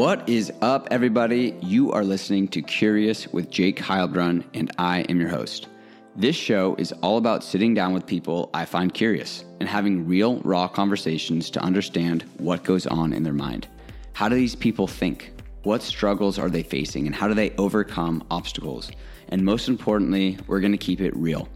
[0.00, 1.54] What is up, everybody?
[1.60, 5.68] You are listening to Curious with Jake Heilbrunn, and I am your host.
[6.16, 10.40] This show is all about sitting down with people I find curious and having real,
[10.40, 13.68] raw conversations to understand what goes on in their mind.
[14.14, 15.34] How do these people think?
[15.64, 18.90] What struggles are they facing, and how do they overcome obstacles?
[19.28, 21.46] And most importantly, we're going to keep it real.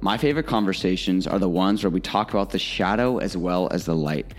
[0.00, 3.84] My favorite conversations are the ones where we talk about the shadow as well as
[3.84, 4.32] the light.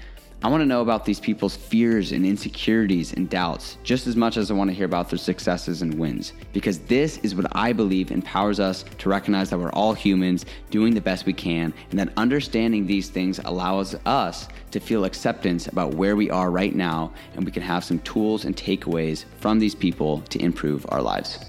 [0.43, 4.35] I want to know about these people's fears and insecurities and doubts just as much
[4.35, 6.33] as I want to hear about their successes and wins.
[6.51, 10.93] Because this is what I believe empowers us to recognize that we're all humans doing
[10.93, 15.93] the best we can, and that understanding these things allows us to feel acceptance about
[15.93, 19.75] where we are right now, and we can have some tools and takeaways from these
[19.75, 21.39] people to improve our lives.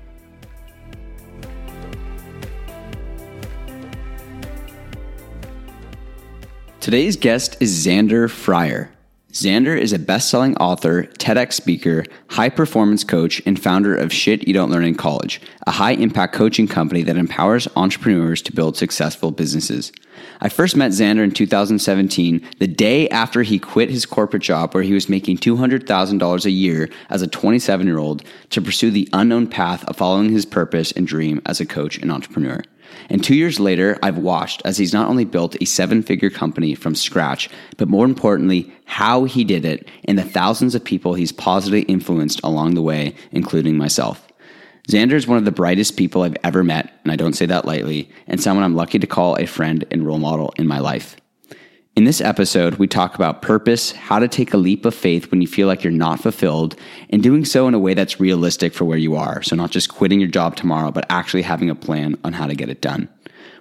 [6.84, 8.90] Today's guest is Xander Fryer.
[9.32, 14.46] Xander is a best selling author, TEDx speaker, high performance coach, and founder of Shit
[14.46, 18.76] You Don't Learn in College, a high impact coaching company that empowers entrepreneurs to build
[18.76, 19.92] successful businesses.
[20.42, 24.82] I first met Xander in 2017, the day after he quit his corporate job where
[24.82, 29.46] he was making $200,000 a year as a 27 year old to pursue the unknown
[29.46, 32.62] path of following his purpose and dream as a coach and entrepreneur.
[33.10, 36.74] And two years later, I've watched as he's not only built a seven figure company
[36.74, 41.32] from scratch, but more importantly, how he did it and the thousands of people he's
[41.32, 44.26] positively influenced along the way, including myself.
[44.88, 47.64] Xander is one of the brightest people I've ever met, and I don't say that
[47.64, 51.16] lightly, and someone I'm lucky to call a friend and role model in my life.
[51.96, 55.40] In this episode, we talk about purpose, how to take a leap of faith when
[55.40, 56.74] you feel like you're not fulfilled,
[57.10, 59.42] and doing so in a way that's realistic for where you are.
[59.42, 62.56] So, not just quitting your job tomorrow, but actually having a plan on how to
[62.56, 63.08] get it done.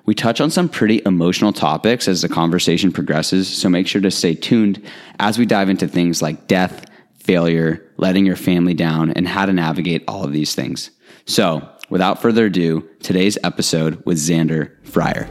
[0.08, 4.09] We touch on some pretty emotional topics as the conversation progresses, so make sure to
[4.09, 4.84] stay tuned
[5.20, 6.89] as we dive into things like death,
[7.20, 10.89] failure, letting your family down, and how to navigate all of these things.
[11.28, 15.30] So, without further ado, today's episode with Xander Fryer.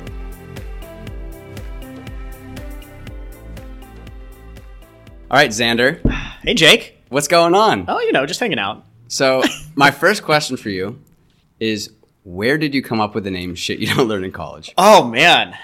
[5.33, 6.07] All right, Xander.
[6.43, 6.99] Hey, Jake.
[7.09, 7.87] What's going on?
[7.89, 8.85] Oh, you know, just hanging out.
[9.09, 9.43] So,
[9.75, 11.01] my first question for you
[11.59, 11.91] is
[12.23, 14.75] where did you come up with the name shit you don't learn in college?
[14.77, 15.57] Oh man,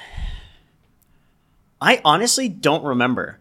[1.83, 3.41] I honestly don't remember.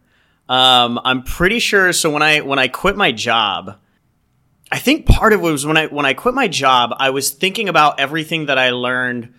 [0.49, 1.93] Um, I'm pretty sure.
[1.93, 3.77] So when I when I quit my job,
[4.69, 7.31] I think part of it was when I when I quit my job, I was
[7.31, 9.33] thinking about everything that I learned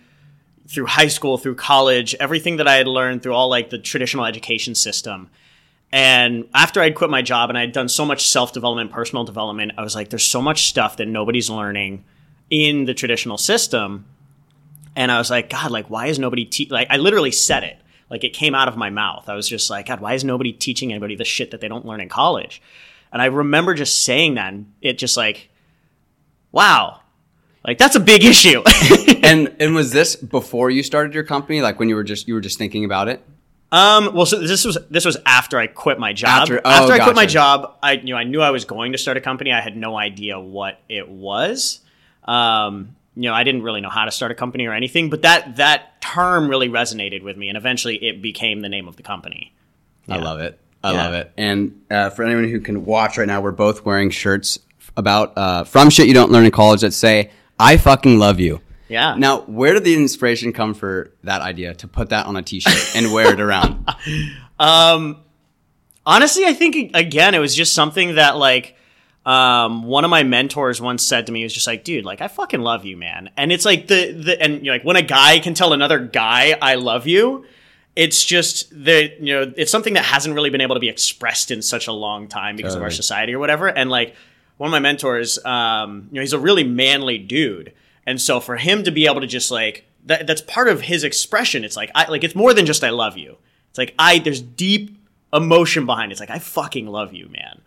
[0.67, 4.25] through high school, through college, everything that I had learned through all like the traditional
[4.25, 5.29] education system.
[5.91, 9.73] And after I'd quit my job and I'd done so much self development, personal development,
[9.77, 12.03] I was like, there's so much stuff that nobody's learning
[12.49, 14.05] in the traditional system.
[14.95, 16.69] And I was like, God, like, why is nobody te-?
[16.69, 16.87] like?
[16.89, 17.77] I literally said it,
[18.09, 19.29] like it came out of my mouth.
[19.29, 21.85] I was just like, God, why is nobody teaching anybody the shit that they don't
[21.85, 22.61] learn in college?
[23.11, 25.49] And I remember just saying that, and it just like,
[26.51, 26.99] wow,
[27.65, 28.63] like that's a big issue.
[29.23, 31.61] and and was this before you started your company?
[31.61, 33.23] Like when you were just you were just thinking about it?
[33.71, 36.41] Um, well, so this was this was after I quit my job.
[36.43, 38.93] After- oh, after I quit my job, I you know I knew I was going
[38.93, 39.51] to start a company.
[39.51, 41.79] I had no idea what it was.
[42.25, 45.21] Um, you know, I didn't really know how to start a company or anything, but
[45.23, 49.03] that that term really resonated with me, and eventually it became the name of the
[49.03, 49.53] company.
[50.07, 50.59] I love it.
[50.83, 51.03] I Yeah.
[51.03, 51.31] love it.
[51.37, 54.57] And uh, for anyone who can watch right now, we're both wearing shirts
[54.97, 57.29] about uh, from shit you don't learn in college that say
[57.59, 59.15] "I fucking love you." Yeah.
[59.15, 62.95] Now, where did the inspiration come for that idea to put that on a T-shirt
[62.95, 63.87] and wear it around?
[66.09, 68.75] honestly i think again it was just something that like
[69.25, 72.19] um, one of my mentors once said to me he was just like dude like
[72.19, 74.95] i fucking love you man and it's like the the and you know, like when
[74.95, 77.45] a guy can tell another guy i love you
[77.95, 81.51] it's just that you know it's something that hasn't really been able to be expressed
[81.51, 84.15] in such a long time because of our society or whatever and like
[84.57, 87.73] one of my mentors um, you know he's a really manly dude
[88.05, 91.03] and so for him to be able to just like that, that's part of his
[91.03, 93.37] expression it's like i like it's more than just i love you
[93.69, 94.97] it's like i there's deep
[95.33, 96.13] emotion behind it.
[96.13, 97.61] It's like I fucking love you, man.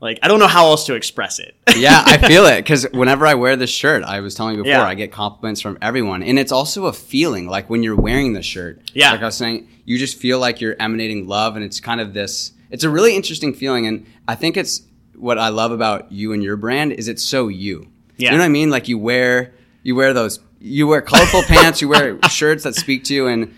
[0.00, 1.56] Like I don't know how else to express it.
[1.76, 4.78] yeah, I feel it because whenever I wear this shirt, I was telling you before,
[4.78, 4.86] Yeah.
[4.86, 8.42] I get compliments from everyone, and it's also a feeling like when you're wearing the
[8.42, 8.80] shirt.
[8.94, 9.10] Yeah.
[9.10, 12.14] like I was saying, you just feel like you're emanating love, and it's kind of
[12.14, 12.52] this.
[12.70, 14.82] It's a really interesting feeling, and I think it's
[15.16, 17.88] what I love about you and your brand is it's so you.
[18.16, 18.30] Yeah.
[18.30, 18.70] you know what I mean.
[18.70, 19.54] Like you wear
[19.88, 23.54] you wear those you wear colorful pants, you wear shirts that speak to you, and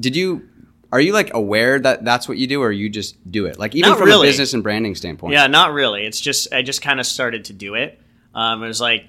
[0.00, 0.48] did you?
[0.90, 3.58] Are you like aware that that's what you do, or you just do it?
[3.58, 4.28] Like even Not from really.
[4.28, 5.34] a business and branding standpoint.
[5.34, 6.06] yeah, not really.
[6.06, 8.00] It's just I just kind of started to do it.
[8.34, 9.04] Um, it was like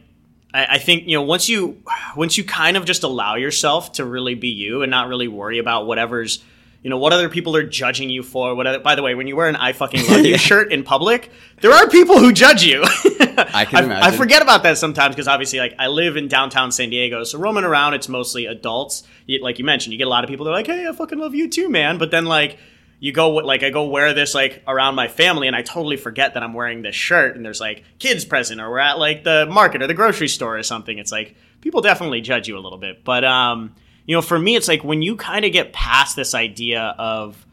[0.53, 1.81] I, I think you know once you
[2.17, 5.59] once you kind of just allow yourself to really be you and not really worry
[5.59, 6.43] about whatever's
[6.85, 8.53] you know what other people are judging you for.
[8.53, 10.83] What other, by the way, when you wear an I fucking love you shirt in
[10.83, 12.83] public, there are people who judge you.
[12.85, 14.03] I can imagine.
[14.03, 17.39] I forget about that sometimes because obviously, like I live in downtown San Diego, so
[17.39, 19.01] roaming around, it's mostly adults.
[19.25, 20.91] You, like you mentioned, you get a lot of people that are like, "Hey, I
[20.91, 22.59] fucking love you too, man," but then like
[22.99, 26.35] you go like I go wear this like around my family and I totally forget
[26.35, 29.47] that I'm wearing this shirt and there's like kids present or we're at like the
[29.47, 30.99] market or the grocery store or something.
[30.99, 33.03] It's like people definitely judge you a little bit.
[33.03, 33.73] But um
[34.05, 37.45] you know, for me it's like when you kind of get past this idea of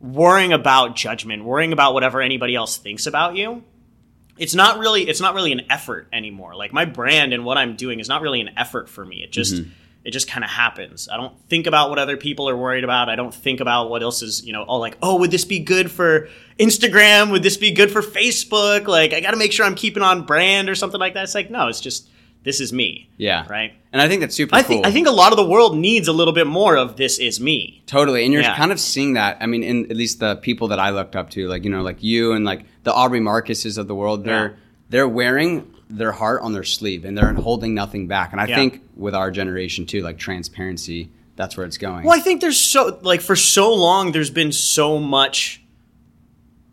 [0.00, 3.62] worrying about judgment, worrying about whatever anybody else thinks about you,
[4.38, 6.54] it's not really it's not really an effort anymore.
[6.54, 9.22] Like my brand and what I'm doing is not really an effort for me.
[9.22, 9.70] It just mm-hmm.
[10.04, 11.08] it just kind of happens.
[11.08, 13.08] I don't think about what other people are worried about.
[13.08, 15.60] I don't think about what else is, you know, oh like, oh, would this be
[15.60, 16.28] good for
[16.58, 17.30] Instagram?
[17.32, 18.86] Would this be good for Facebook?
[18.86, 21.24] Like I got to make sure I'm keeping on brand or something like that.
[21.24, 22.08] It's like, no, it's just
[22.44, 23.08] this is me.
[23.16, 23.46] Yeah.
[23.48, 23.72] Right?
[23.92, 24.68] And I think that's super I cool.
[24.68, 27.18] think I think a lot of the world needs a little bit more of this
[27.18, 27.82] is me.
[27.86, 28.24] Totally.
[28.24, 28.56] And you're Yeah.
[28.56, 29.38] kind of seeing that.
[29.40, 31.82] I mean, in at least the people that I looked up to, like, you know,
[31.82, 34.56] like you and like the Aubrey Marcuses of the world, they're Yeah.
[34.90, 38.32] they're wearing their heart on their sleeve and they're holding nothing back.
[38.32, 38.56] And I Yeah.
[38.56, 42.04] think with our generation too, like transparency, that's where it's going.
[42.04, 45.60] Well, I think there's so like for so long there's been so much.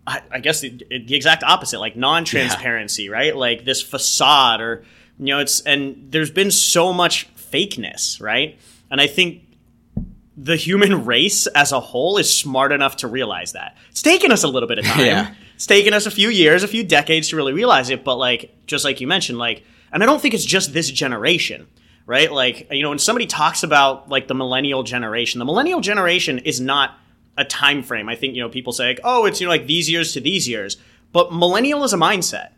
[0.07, 3.35] I, I guess the, the exact opposite, like non-transparency, right?
[3.35, 4.83] Like this facade, or
[5.19, 8.57] you know, it's and there's been so much fakeness, right?
[8.89, 9.43] And I think
[10.37, 13.75] the human race as a whole is smart enough to realize that.
[13.91, 15.05] It's taken us a little bit of time.
[15.05, 15.33] Yeah.
[15.55, 18.65] It's taken us a few years, a few decades to really realize it, but like
[18.65, 21.67] just like you mentioned, like and I don't think it's just this generation,
[22.05, 22.31] right?
[22.31, 26.61] Like, you know, when somebody talks about like the millennial generation, the millennial generation is
[26.61, 26.97] not
[27.37, 28.07] a time frame.
[28.07, 30.21] I think, you know, people say like, "Oh, it's you know like these years to
[30.21, 30.77] these years."
[31.11, 32.51] But millennial is a mindset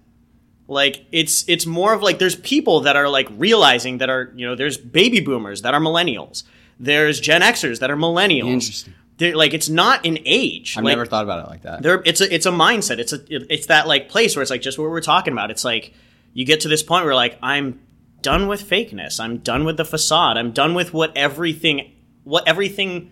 [0.71, 4.47] like it's it's more of like there's people that are like realizing that are you
[4.47, 6.43] know there's baby boomers that are millennials.
[6.79, 8.47] There's gen xers that are millennials.
[8.47, 8.93] Interesting.
[9.17, 10.77] They're, like it's not an age.
[10.77, 11.83] I've like, never thought about it like that.
[11.83, 12.99] there it's a it's a mindset.
[12.99, 15.51] It's a it's that like place where it's like just what we're talking about.
[15.51, 15.93] It's like
[16.33, 17.81] you get to this point where like i'm
[18.21, 19.19] done with fakeness.
[19.19, 20.37] I'm done with the facade.
[20.37, 21.91] I'm done with what everything
[22.23, 23.11] what everything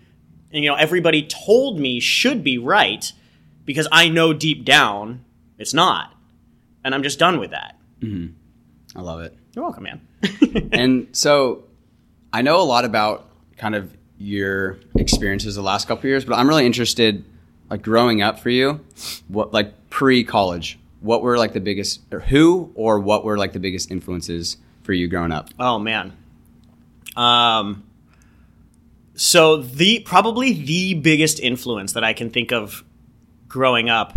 [0.50, 3.12] you know everybody told me should be right
[3.64, 5.24] because i know deep down
[5.58, 6.14] it's not
[6.84, 9.36] and i'm just done with that I love it.
[9.52, 10.00] you're welcome man
[10.72, 11.64] and so
[12.32, 16.36] I know a lot about kind of your experiences the last couple of years, but
[16.36, 17.24] I'm really interested,
[17.68, 18.80] like growing up for you,
[19.28, 23.58] what like pre-college, what were like the biggest, or who or what were like the
[23.58, 25.50] biggest influences for you growing up?
[25.58, 26.12] Oh man.
[27.16, 27.84] Um
[29.14, 32.84] so the probably the biggest influence that I can think of
[33.48, 34.14] growing up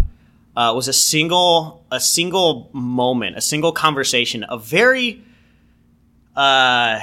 [0.56, 5.24] uh, was a single a single moment, a single conversation, a very
[6.36, 7.00] uh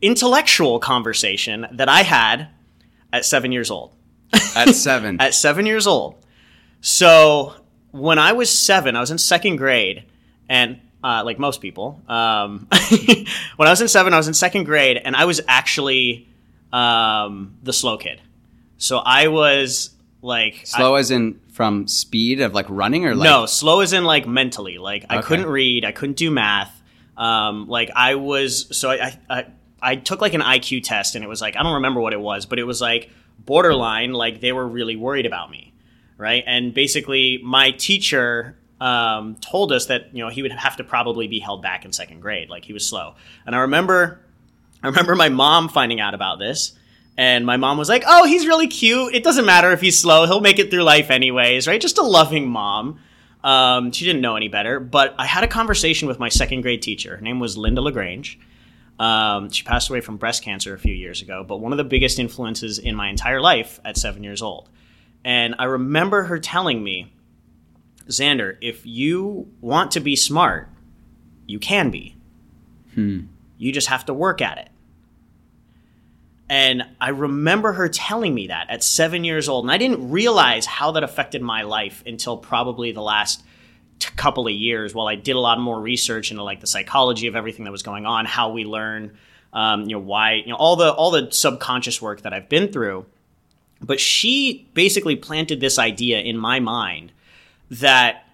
[0.00, 2.48] intellectual conversation that I had
[3.12, 3.92] at 7 years old
[4.54, 5.16] At seven.
[5.20, 6.14] at seven years old.
[6.80, 7.54] So
[7.90, 10.04] when I was seven, I was in second grade,
[10.48, 12.68] and uh, like most people, um,
[13.56, 16.28] when I was in seven, I was in second grade, and I was actually
[16.72, 18.20] um, the slow kid.
[18.76, 19.90] So I was
[20.22, 24.04] like Slow as in from speed of like running or like no, slow as in
[24.04, 24.78] like mentally.
[24.78, 26.72] Like I couldn't read, I couldn't do math.
[27.16, 29.46] Um, like I was, so I, I,
[29.82, 32.20] I took like an IQ test, and it was like I don't remember what it
[32.20, 33.10] was, but it was like
[33.40, 34.12] borderline.
[34.12, 35.74] Like they were really worried about me,
[36.16, 36.44] right?
[36.46, 41.26] And basically, my teacher um, told us that you know he would have to probably
[41.26, 43.16] be held back in second grade, like he was slow.
[43.44, 44.20] And I remember,
[44.80, 46.77] I remember my mom finding out about this.
[47.18, 49.12] And my mom was like, "Oh, he's really cute.
[49.12, 52.02] It doesn't matter if he's slow; he'll make it through life anyways, right?" Just a
[52.02, 53.00] loving mom.
[53.42, 56.80] Um, she didn't know any better, but I had a conversation with my second grade
[56.80, 57.16] teacher.
[57.16, 58.38] Her name was Linda Lagrange.
[59.00, 61.84] Um, she passed away from breast cancer a few years ago, but one of the
[61.84, 64.68] biggest influences in my entire life at seven years old.
[65.24, 67.12] And I remember her telling me,
[68.08, 70.68] Xander, if you want to be smart,
[71.46, 72.16] you can be.
[73.56, 74.68] You just have to work at it.
[76.50, 79.64] And I remember her telling me that at seven years old.
[79.64, 83.42] And I didn't realize how that affected my life until probably the last
[83.98, 87.26] t- couple of years while I did a lot more research into like the psychology
[87.26, 89.18] of everything that was going on, how we learn,
[89.52, 92.72] um, you know, why, you know, all the, all the subconscious work that I've been
[92.72, 93.04] through.
[93.80, 97.12] But she basically planted this idea in my mind
[97.70, 98.24] that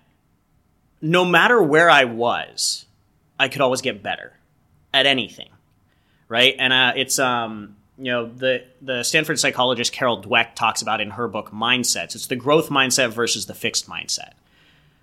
[1.02, 2.86] no matter where I was,
[3.38, 4.32] I could always get better
[4.92, 5.48] at anything
[6.28, 6.54] right?
[6.58, 11.10] And uh, it's um, you know the the Stanford psychologist Carol Dweck talks about in
[11.10, 12.14] her book Mindsets.
[12.14, 14.32] It's the growth mindset versus the fixed mindset,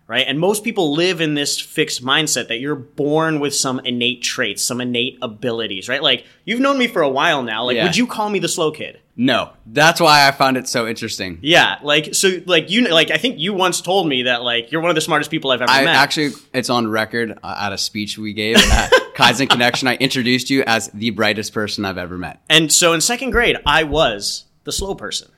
[0.08, 0.26] right?
[0.28, 4.64] And most people live in this fixed mindset that you're born with some innate traits,
[4.64, 6.02] some innate abilities, right?
[6.04, 7.66] Like you've known me for a while now.
[7.66, 7.84] Like, Yeah.
[7.86, 9.00] would you call me the slow kid?
[9.16, 11.38] No, that's why I found it so interesting.
[11.42, 14.82] Yeah, like so, like you, like I think you once told me that like you're
[14.82, 15.96] one of the smartest people I've ever I met.
[15.96, 19.88] actually, it's on record uh, at a speech we gave at Kaizen Connection.
[19.88, 22.42] I introduced you as the brightest person I've ever met.
[22.50, 25.30] And so in second grade, I was the slow person.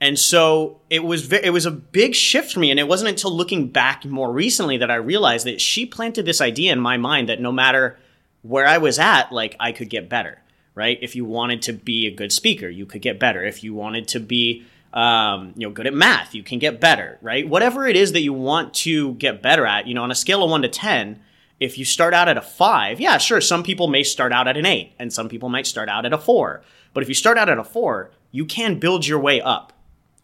[0.00, 3.10] And so it was ve- it was a big shift for me and it wasn't
[3.10, 6.96] until looking back more recently that I realized that she planted this idea in my
[6.96, 7.98] mind that no matter
[8.42, 10.40] where I was at like I could get better,
[10.78, 10.96] right?
[11.02, 13.44] If you wanted to be a good speaker, you could get better.
[13.44, 17.18] If you wanted to be um, you know good at math, you can get better,
[17.20, 17.46] right?
[17.46, 20.44] Whatever it is that you want to get better at, you know, on a scale
[20.44, 21.20] of 1 to 10,
[21.58, 24.56] if you start out at a 5, yeah, sure, some people may start out at
[24.56, 26.62] an 8 and some people might start out at a 4.
[26.94, 29.72] But if you start out at a 4, you can build your way up.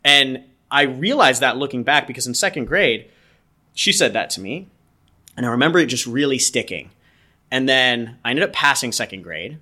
[0.05, 3.11] And I realized that looking back because in second grade,
[3.75, 4.69] she said that to me.
[5.37, 6.91] And I remember it just really sticking.
[7.51, 9.59] And then I ended up passing second grade.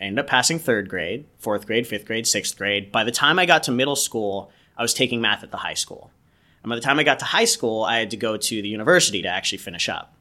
[0.00, 2.92] I ended up passing third grade, fourth grade, fifth grade, sixth grade.
[2.92, 5.74] By the time I got to middle school, I was taking math at the high
[5.74, 6.10] school.
[6.62, 8.68] And by the time I got to high school, I had to go to the
[8.68, 10.12] university to actually finish up.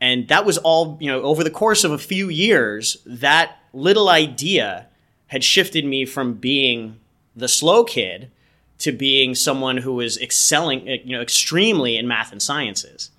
[0.00, 4.08] And that was all, you know, over the course of a few years, that little
[4.08, 4.86] idea
[5.28, 6.98] had shifted me from being
[7.36, 8.30] the slow kid
[8.78, 13.10] to being someone who was excelling, you know, extremely in math and sciences.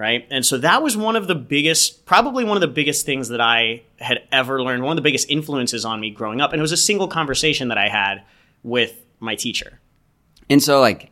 [0.00, 0.26] Right.
[0.30, 3.40] And so that was one of the biggest, probably one of the biggest things that
[3.42, 6.52] I had ever learned, one of the biggest influences on me growing up.
[6.54, 8.22] And it was a single conversation that I had
[8.62, 9.78] with my teacher.
[10.48, 11.10] And so, like,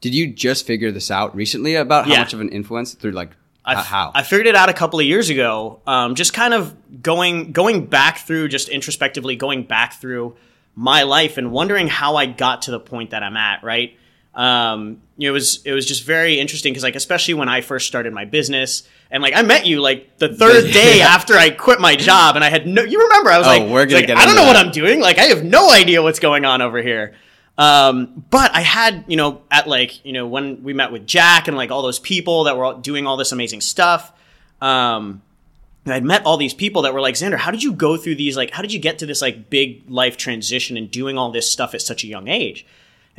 [0.00, 2.18] did you just figure this out recently about how Yeah.
[2.20, 3.32] much of an influence through like
[3.62, 4.10] I f- how?
[4.14, 5.82] I figured it out a couple of years ago.
[5.86, 10.34] Um, just kind of going going back through, just introspectively going back through
[10.74, 13.62] my life and wondering how I got to the point that I'm at.
[13.62, 13.98] Right.
[14.34, 17.60] Um, you know, it was it was just very interesting because like especially when I
[17.62, 21.50] first started my business and like I met you like the third day after I
[21.50, 23.96] quit my job and I had no you remember I was Oh, like, we're gonna
[23.96, 24.56] like, get I don't know what.
[24.56, 27.14] I'm doing like I have no idea what's going on over here.
[27.58, 31.46] Um, but I had, you know, at like, you know, when we met with Jack
[31.46, 34.12] and like all those people that were doing all this amazing stuff,
[34.62, 35.20] um,
[35.84, 38.14] and I'd met all these people that were like, Xander, how did you go through
[38.14, 38.34] these?
[38.34, 41.50] Like, how did you get to this like big life transition and doing all this
[41.50, 42.64] stuff at such a young age?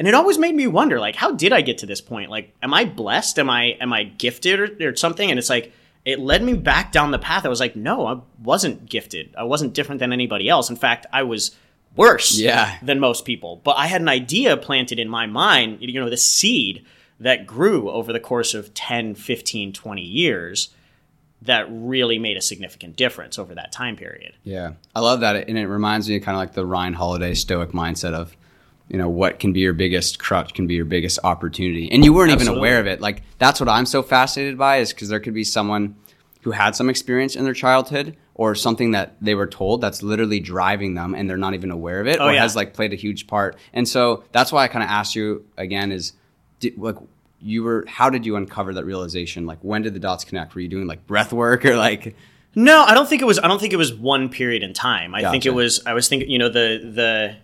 [0.02, 2.32] And it always made me wonder, like, how did I get to this point?
[2.32, 3.38] Like, am I blessed?
[3.38, 5.30] Am I am I gifted or, or something?
[5.30, 5.72] And it's like
[6.06, 7.46] it led me back down the path.
[7.46, 9.36] I was like, no, I wasn't gifted.
[9.38, 10.72] I wasn't different than anybody else.
[10.72, 11.56] In fact, I was
[11.96, 12.80] worse Yeah.
[12.82, 13.62] than most people.
[13.64, 16.84] But I had an idea planted in my mind, you know, the seed
[17.20, 20.70] that grew over the course of 10, 15, 20 years
[21.44, 24.34] that really made a significant difference over that time period.
[24.44, 27.36] Yeah, I love that, and it reminds me of kind of like the Ryan Holiday
[27.36, 28.36] Stoic mindset of,
[28.92, 32.12] you know, what can be your biggest crutch can be your biggest opportunity, and you
[32.14, 33.00] weren't even aware of it.
[33.00, 35.96] Like that's what I'm so fascinated by is because there could be someone
[36.42, 40.40] who had some experience in their childhood or something that they were told that's literally
[40.40, 42.42] driving them, and they're not even aware of it, Oh, or yeah.
[42.42, 43.58] has like played a huge part.
[43.74, 46.14] And so that's why I kind of asked you again is,
[46.60, 46.98] did, like.
[47.44, 47.86] You were.
[47.88, 49.48] How did you uncover that realization?
[49.48, 50.54] Like, when did the dots connect?
[50.54, 52.16] Were you doing like breath work or like?
[52.54, 53.40] No, I don't think it was.
[53.40, 55.16] I don't think it was one period in time.
[55.16, 55.82] I think it was.
[55.88, 56.30] I was thinking.
[56.30, 57.36] You know, the the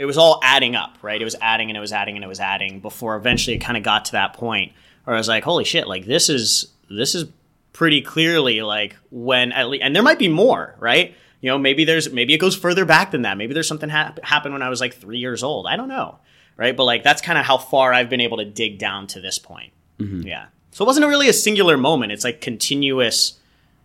[0.00, 1.20] it was all adding up, right?
[1.20, 3.76] It was adding and it was adding and it was adding before eventually it kind
[3.76, 4.72] of got to that point
[5.04, 5.86] where I was like, holy shit!
[5.86, 7.26] Like this is this is
[7.74, 11.14] pretty clearly like when at least, and there might be more, right?
[11.42, 13.36] You know, maybe there's maybe it goes further back than that.
[13.36, 15.66] Maybe there's something hap- happened when I was like three years old.
[15.66, 16.16] I don't know,
[16.56, 16.74] right?
[16.74, 19.38] But like that's kind of how far I've been able to dig down to this
[19.38, 19.74] point.
[19.98, 20.26] Mm-hmm.
[20.26, 20.46] Yeah.
[20.70, 22.12] So it wasn't really a singular moment.
[22.12, 23.38] It's like continuous,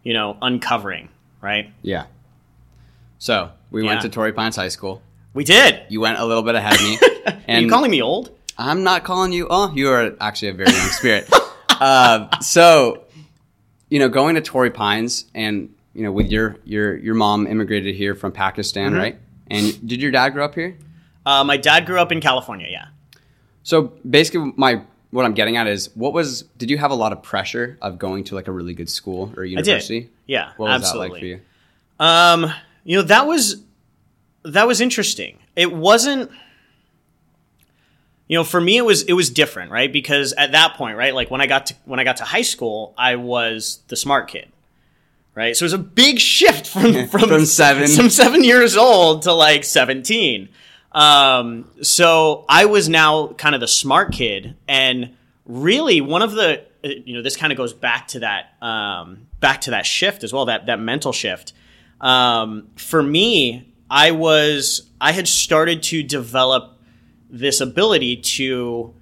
[0.03, 1.09] you know, uncovering,
[1.41, 1.73] right?
[1.81, 2.05] Yeah.
[3.17, 5.01] So we went to Torrey Pines High School.
[5.35, 5.83] We did.
[5.89, 6.97] You went a little bit ahead of me.
[7.27, 8.31] Are and you calling me old?
[8.57, 9.47] I'm not calling you.
[9.49, 11.29] Oh, you are actually a very young spirit.
[11.69, 13.03] uh, so,
[13.89, 17.95] you know, going to Torrey Pines and you know, with your your your mom immigrated
[17.95, 18.99] here from Pakistan, Mm-hmm.
[19.01, 19.17] right?
[19.51, 20.77] And did your dad grow up here?
[21.25, 22.67] Uh, my dad grew up in California.
[22.69, 22.87] Yeah.
[23.63, 26.43] So basically, my what I'm getting at is, what was?
[26.57, 29.33] Did you have a lot of pressure of going to like a really good school
[29.35, 30.09] or university?
[30.27, 30.51] Yeah.
[30.57, 31.07] What was absolutely.
[31.07, 32.45] that like for you?
[32.47, 33.63] Um, you know, that was
[34.45, 35.39] that was interesting.
[35.55, 36.31] It wasn't
[38.27, 39.91] you know, for me it was it was different, right?
[39.91, 42.41] Because at that point, right, like when I got to when I got to high
[42.41, 44.49] school, I was the smart kid.
[45.35, 45.55] Right?
[45.55, 47.87] So it was a big shift from from, From seven.
[47.95, 50.47] from 7 years old to like 17.
[50.93, 55.13] Um, so I was now kind of the smart kid and
[55.45, 59.61] really one of the you know this kind of goes back to that um, back
[59.61, 61.53] to that shift as well that that mental shift
[61.99, 66.79] um, for me i was i had started to develop
[67.29, 68.93] this ability to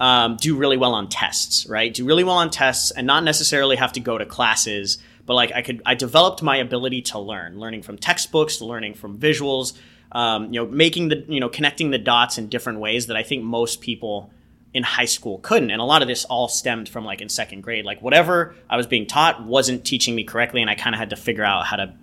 [0.00, 1.92] um, do really well on tests right?
[1.92, 5.52] Do really well on tests and not necessarily have to go to classes but like
[5.52, 9.76] i could i developed my ability to learn learning from textbooks learning from visuals
[10.12, 13.22] um, you know, making the you know connecting the dots in different ways that I
[13.22, 14.30] think most people
[14.74, 15.70] in high school couldn't.
[15.70, 18.76] And a lot of this all stemmed from like in second grade, like whatever I
[18.76, 21.66] was being taught wasn't teaching me correctly, and I kind of had to figure out
[21.66, 21.94] how to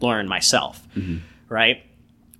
[0.00, 0.86] learn myself,
[1.50, 1.82] right?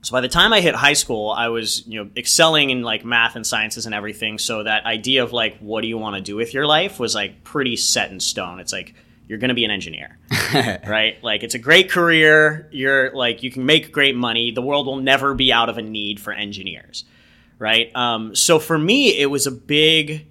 [0.02, 3.05] So by the time I hit high school, I was you know excelling in like
[3.05, 4.38] math and sciences and everything.
[4.38, 7.14] So that idea of like what do you want to do with your life was
[7.14, 8.61] like pretty set in stone.
[8.61, 8.95] It's like
[9.29, 10.19] you're going to be an engineer,
[10.87, 11.23] right?
[11.23, 12.69] Like it's a great career.
[12.73, 14.52] You're like you can make great money.
[14.52, 17.05] The world will never be out of a need for engineers,
[17.59, 17.95] right?
[17.95, 20.29] Um, so for me, it was a big.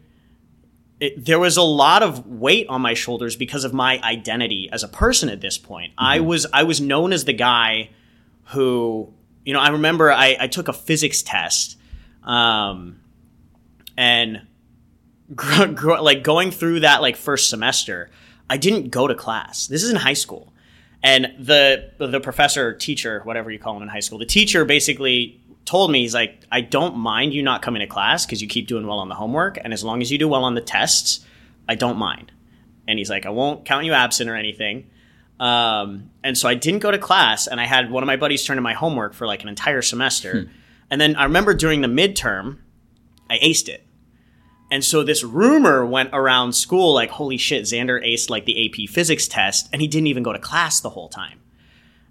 [1.00, 4.84] It, there was a lot of weight on my shoulders because of my identity as
[4.84, 5.94] a person at this point.
[5.98, 7.92] I was I was known as the guy
[8.50, 9.14] who
[9.46, 11.78] you know, I remember I, I took a physics test,
[12.24, 13.00] um,
[13.98, 14.46] and
[15.34, 18.10] gr- gr- like going through that like first semester,
[18.50, 19.68] I didn't go to class.
[19.68, 20.54] This is in high school,
[21.02, 25.42] and the the professor, teacher, whatever you call him in high school, the teacher basically
[25.66, 28.68] told me he's like, I don't mind you not coming to class because you keep
[28.68, 31.26] doing well on the homework, and as long as you do well on the tests,
[31.68, 32.32] I don't mind.
[32.88, 34.90] And he's like, I won't count you absent or anything.
[35.40, 38.44] Um, and so I didn't go to class, and I had one of my buddies
[38.44, 40.50] turn in my homework for like an entire semester.
[40.92, 42.58] And then I remember during the midterm,
[43.30, 43.86] I aced it.
[44.72, 48.90] And so this rumor went around school like, holy shit, Xander aced like the AP
[48.90, 51.40] physics test, and he didn't even go to class the whole time.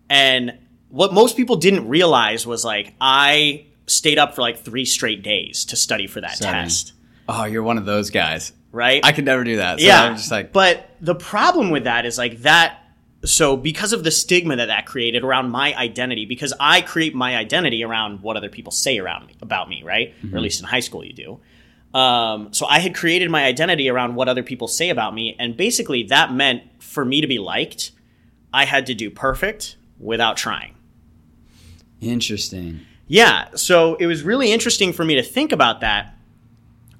[0.08, 0.58] And
[0.88, 5.64] what most people didn't realize was like, I stayed up for like three straight days
[5.66, 6.64] to study for that Studying.
[6.64, 6.92] test,
[7.28, 8.52] Oh, you're one of those guys.
[8.72, 9.04] right?
[9.04, 9.80] I could never do that.
[9.80, 10.02] So yeah.
[10.04, 12.78] I'm just like, but the problem with that is like that.
[13.24, 17.36] So because of the stigma that that created around my identity, because I create my
[17.36, 20.14] identity around what other people say around me about me, right?
[20.32, 21.40] Or at least in high school, you do.
[21.98, 25.56] Um, so I had created my identity around what other people say about me, and
[25.56, 27.92] basically that meant for me to be liked,
[28.52, 30.74] I had to do perfect without trying.
[32.00, 32.80] interesting.
[33.08, 36.14] Yeah, so it was really interesting for me to think about that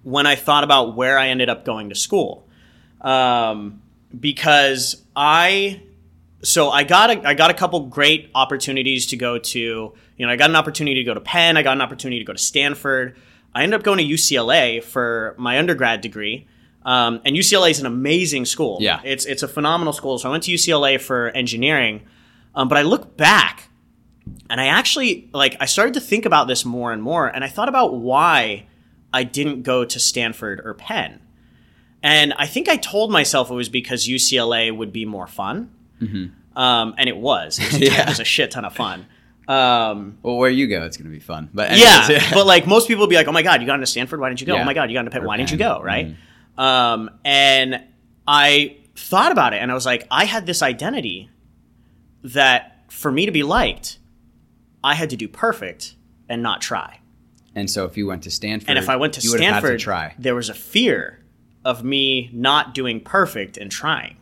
[0.03, 2.49] when I thought about where I ended up going to school,
[3.03, 3.83] um,
[4.19, 5.83] because I
[6.43, 10.33] so I got a, I got a couple great opportunities to go to you know
[10.33, 12.39] I got an opportunity to go to Penn, I got an opportunity to go to
[12.39, 13.17] Stanford.
[13.55, 16.47] I ended up going to UCLA for my undergrad degree.
[16.85, 18.79] Um, and UCLA is an amazing school.
[18.81, 19.01] Yeah.
[19.05, 20.19] it's it's a phenomenal school.
[20.19, 22.03] So I went to UCLA for engineering,
[22.55, 23.69] um, but I look back
[24.49, 27.49] and I actually like I started to think about this more and more, and I
[27.49, 28.67] thought about why
[29.13, 31.21] I didn't go to Stanford or Penn.
[32.03, 35.71] And I think I told myself it was because UCLA would be more fun,
[36.57, 37.59] um, and it was.
[37.59, 38.03] It was, a, Yeah.
[38.03, 39.07] it was a shit ton of fun.
[39.47, 41.49] Um, Well, where you go, it's going to be fun.
[41.55, 43.75] But yeah, anyways, but like most people would be like, "Oh my god, you got
[43.77, 44.21] into Stanford?
[44.21, 44.55] Why didn't you go?
[44.57, 44.63] Yeah.
[44.63, 45.19] Oh my god, you got into?
[45.21, 46.15] Or Why didn't you go?" Right?
[46.59, 47.83] Um, and
[48.27, 51.31] I thought about it, and I was like, I had this identity
[52.25, 53.99] that for me to be liked,
[54.83, 55.95] I had to do perfect
[56.29, 57.01] and not try.
[57.55, 59.55] and so if you went to Stanford, And if I went to you would have
[59.55, 60.15] had Stanford, to try.
[60.19, 61.21] there was a fear
[61.65, 64.17] of me not doing perfect and trying.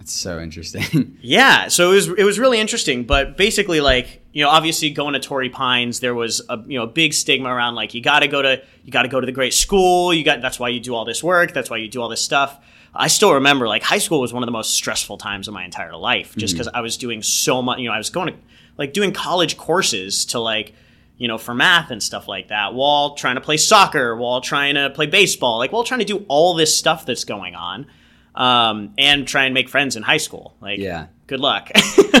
[0.00, 1.18] That's so interesting.
[1.20, 5.12] Yeah, so it was it was really interesting, but basically like, you know, obviously going
[5.12, 8.20] to Torrey Pines, there was a you know, a big stigma around like you got
[8.20, 10.70] to go to you got to go to the great school, you got that's why
[10.70, 12.58] you do all this work, that's why you do all this stuff.
[12.94, 15.64] I still remember like high school was one of the most stressful times of my
[15.64, 16.60] entire life just mm-hmm.
[16.60, 18.34] cuz I was doing so much, you know, I was going to
[18.78, 20.72] like doing college courses to like
[21.18, 24.76] you know, for math and stuff like that, while trying to play soccer, while trying
[24.76, 27.86] to play baseball, like while trying to do all this stuff that's going on,
[28.34, 30.54] um, and try and make friends in high school.
[30.60, 31.06] Like, Yeah.
[31.26, 31.70] good luck.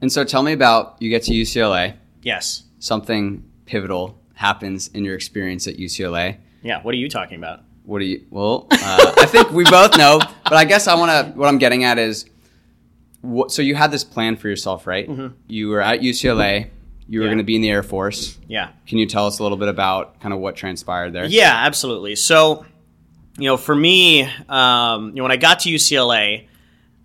[0.00, 2.64] and so tell me about you get to UCLA, yes.
[2.78, 6.36] something pivotal happens in your experience at UCLA.
[6.62, 6.82] Yeah.
[6.82, 7.60] What are you talking about?
[7.84, 8.24] What do you?
[8.30, 11.38] Well, uh, I think we both know, but I guess I want to.
[11.38, 12.26] What I'm getting at is,
[13.20, 15.08] what, so you had this plan for yourself, right?
[15.46, 16.70] You were at UCLA.
[17.08, 17.28] You were Yeah.
[17.28, 18.38] going to be in the Air Force.
[18.48, 18.70] Yeah.
[18.88, 21.26] Can you tell us a little bit about kind of what transpired there?
[21.26, 22.16] Yeah, absolutely.
[22.16, 22.66] So,
[23.38, 26.48] you know, for me, um, you know, when I got to UCLA,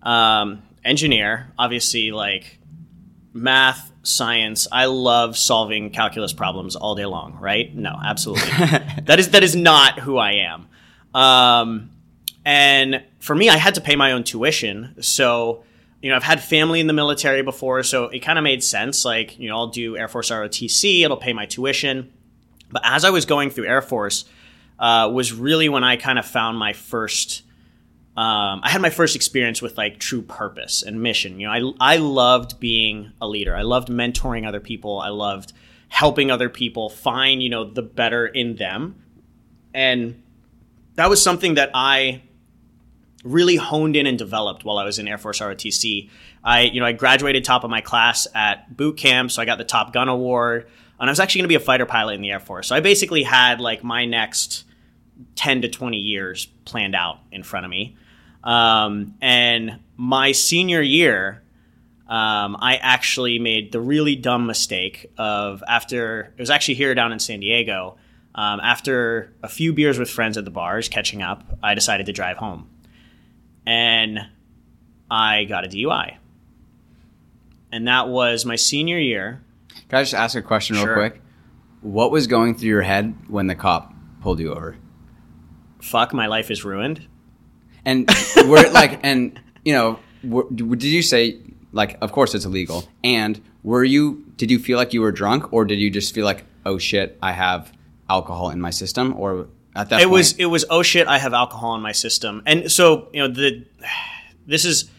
[0.01, 2.59] um, engineer, obviously, like
[3.33, 4.67] math, science.
[4.71, 7.37] I love solving calculus problems all day long.
[7.39, 7.73] Right?
[7.75, 8.49] No, absolutely.
[9.03, 10.67] that is that is not who I am.
[11.13, 11.91] Um,
[12.45, 14.95] and for me, I had to pay my own tuition.
[15.01, 15.63] So,
[16.01, 19.05] you know, I've had family in the military before, so it kind of made sense.
[19.05, 22.11] Like, you know, I'll do Air Force ROTC, it'll pay my tuition.
[22.71, 24.25] But as I was going through Air Force,
[24.81, 27.43] uh, was really when I kind of found my first.
[28.17, 31.39] Um, I had my first experience with like true purpose and mission.
[31.39, 33.55] You know, I I loved being a leader.
[33.55, 34.99] I loved mentoring other people.
[34.99, 35.53] I loved
[35.87, 39.01] helping other people find you know the better in them,
[39.73, 40.21] and
[40.95, 42.23] that was something that I
[43.23, 46.09] really honed in and developed while I was in Air Force ROTC.
[46.43, 49.59] I, you know, I graduated top of my class at boot camp, so I got
[49.59, 50.67] the Top Gun award,
[50.99, 52.67] and I was actually going to be a fighter pilot in the Air Force.
[52.67, 54.65] So I basically had like my next
[55.35, 57.95] ten to twenty years planned out in front of me.
[58.43, 61.43] Um, and my senior year,
[62.07, 67.11] um, I actually made the really dumb mistake of after it was actually here down
[67.11, 67.97] in San Diego.
[68.33, 72.13] Um, after a few beers with friends at the bars, catching up, I decided to
[72.13, 72.69] drive home,
[73.65, 74.19] and
[75.09, 76.15] I got a DUI,
[77.71, 79.41] and that was my senior year.
[79.89, 80.93] Can I just ask a question real Sure.
[80.95, 81.21] quick?
[81.81, 84.77] What was going through your head when the cop pulled you over?
[85.81, 87.07] Fuck, my life is ruined.
[87.85, 91.39] And we're like, and you know, were, did you say
[91.71, 92.87] like, of course it's illegal?
[93.03, 94.25] And were you?
[94.37, 97.17] Did you feel like you were drunk, or did you just feel like, oh shit,
[97.21, 97.71] I have
[98.09, 99.13] alcohol in my system?
[99.17, 101.91] Or at that it point, was it was oh shit i have alcohol in my
[101.91, 103.65] system and so you know the
[104.45, 104.89] this is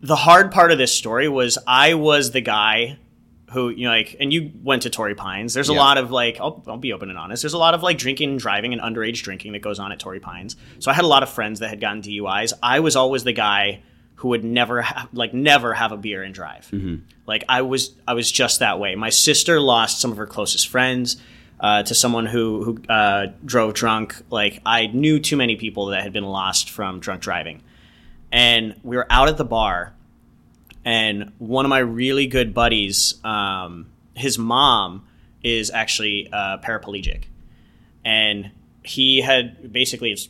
[0.00, 2.98] the hard part of this story was i was the guy
[3.52, 5.54] who you know like and you went to Torrey Pines.
[5.54, 5.80] There's a Yeah.
[5.80, 7.42] lot of like I'll, I'll be open and honest.
[7.42, 9.98] There's a lot of like drinking and driving and underage drinking that goes on at
[9.98, 10.56] Torrey Pines.
[10.78, 13.32] So I had a lot of friends that had gotten DUIs I was always the
[13.32, 13.82] guy
[14.16, 16.70] who would never have like never have a beer and drive.
[17.26, 18.94] Like I was I was just that way.
[18.94, 21.16] My sister lost some of her closest friends
[21.58, 24.14] uh, to someone who who uh, drove drunk.
[24.30, 27.62] Like I knew too many people that had been lost from drunk driving.
[28.32, 29.92] And we were out at the bar
[30.84, 35.06] and one of my really good buddies um, his mom
[35.42, 37.24] is actually uh, paraplegic
[38.04, 38.50] and
[38.82, 40.28] he had basically it's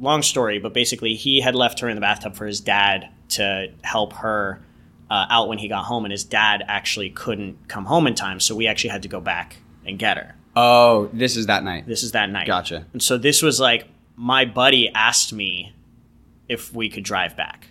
[0.00, 3.68] long story but basically he had left her in the bathtub for his dad to
[3.82, 4.60] help her
[5.10, 8.40] uh, out when he got home and his dad actually couldn't come home in time
[8.40, 9.56] so we actually had to go back
[9.86, 11.86] and get her Oh, this is that night.
[11.86, 12.84] this is that night Gotcha.
[12.92, 15.72] and so this was like my buddy asked me
[16.48, 17.68] if we could drive back.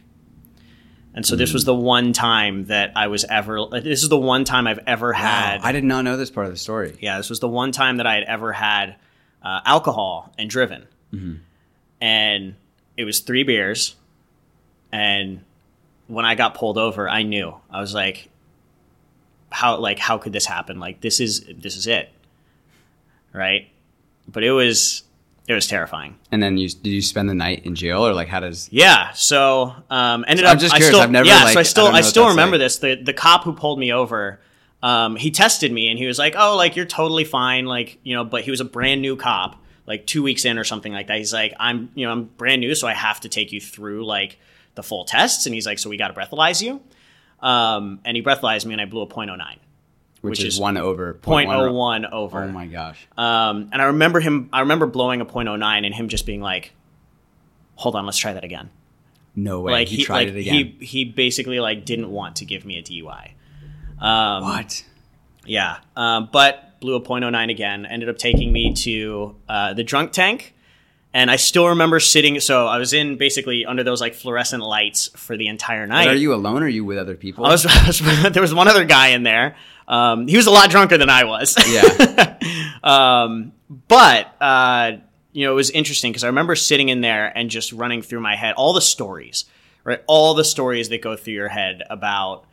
[1.13, 1.39] And so Hmm.
[1.39, 4.79] this was the one time that I was ever this is the one time I've
[4.87, 6.97] ever had Wow, I did not know this part of the story.
[7.01, 8.95] yeah, this was the one time that I had ever had
[9.43, 10.87] uh, alcohol and driven.
[11.99, 12.55] And
[12.97, 13.95] it was 3 beers
[14.91, 15.43] and
[16.07, 17.55] when I got pulled over, I knew.
[17.69, 18.29] I was like
[19.49, 20.79] how like how could this happen?
[20.79, 22.09] Like this is this is it.
[23.33, 23.69] Right?
[24.27, 25.03] But it was
[25.51, 26.17] it was terrifying.
[26.31, 28.67] And then you did you spend the night in jail, or like how does?
[28.71, 29.11] Yeah.
[29.13, 30.59] So um, ended I'm up.
[30.61, 31.43] just I curious, still, I've never, Yeah.
[31.43, 32.65] like, so I I still don't I, still remember like.
[32.65, 32.77] this.
[32.79, 34.39] The the cop who pulled me over.
[34.83, 38.15] Um, he tested me and he was like, "Oh, like you're totally fine." Like you
[38.15, 41.05] know, but he was a brand new cop, like two weeks in or something like
[41.07, 41.17] that.
[41.17, 44.05] He's like, "I'm you know I'm brand new, so I have to take you through
[44.05, 44.39] like
[44.75, 46.81] the full tests." And he's like, "So we got to breathalyze you."
[47.41, 49.57] Um, and he breathalyzed me, and I blew a .09,
[50.21, 52.43] Which, Which is, is one over .01 one- over.
[52.43, 53.07] Oh my gosh!
[53.17, 54.49] Um, and I remember him.
[54.53, 56.73] I remember blowing a .09 and him just being like,
[57.75, 58.69] "Hold on, let's try that again."
[59.35, 59.71] No way.
[59.71, 60.53] like he, tried like, it again.
[60.53, 63.31] He he basically like didn't want to give me a DUI.
[63.99, 64.83] Um, what?
[65.45, 67.85] Yeah, um, but blew a .09 again.
[67.85, 70.53] Ended up taking me to uh, the drunk tank,
[71.13, 72.39] and I still remember sitting.
[72.39, 76.07] So I was in basically under those like fluorescent lights for the entire night.
[76.07, 76.61] Are you alone?
[76.61, 77.45] or Are you with other people?
[77.45, 77.99] I was, I was
[78.33, 79.55] there was one other guy in there.
[79.91, 81.55] Um, he was a lot drunker than I was.
[81.67, 82.37] Yeah.
[82.83, 83.51] um,
[83.87, 84.93] but uh,
[85.33, 88.21] you know, it was interesting because I remember sitting in there and just running through
[88.21, 89.45] my head all the stories,
[89.83, 90.01] right?
[90.07, 92.45] All the stories that go through your head about,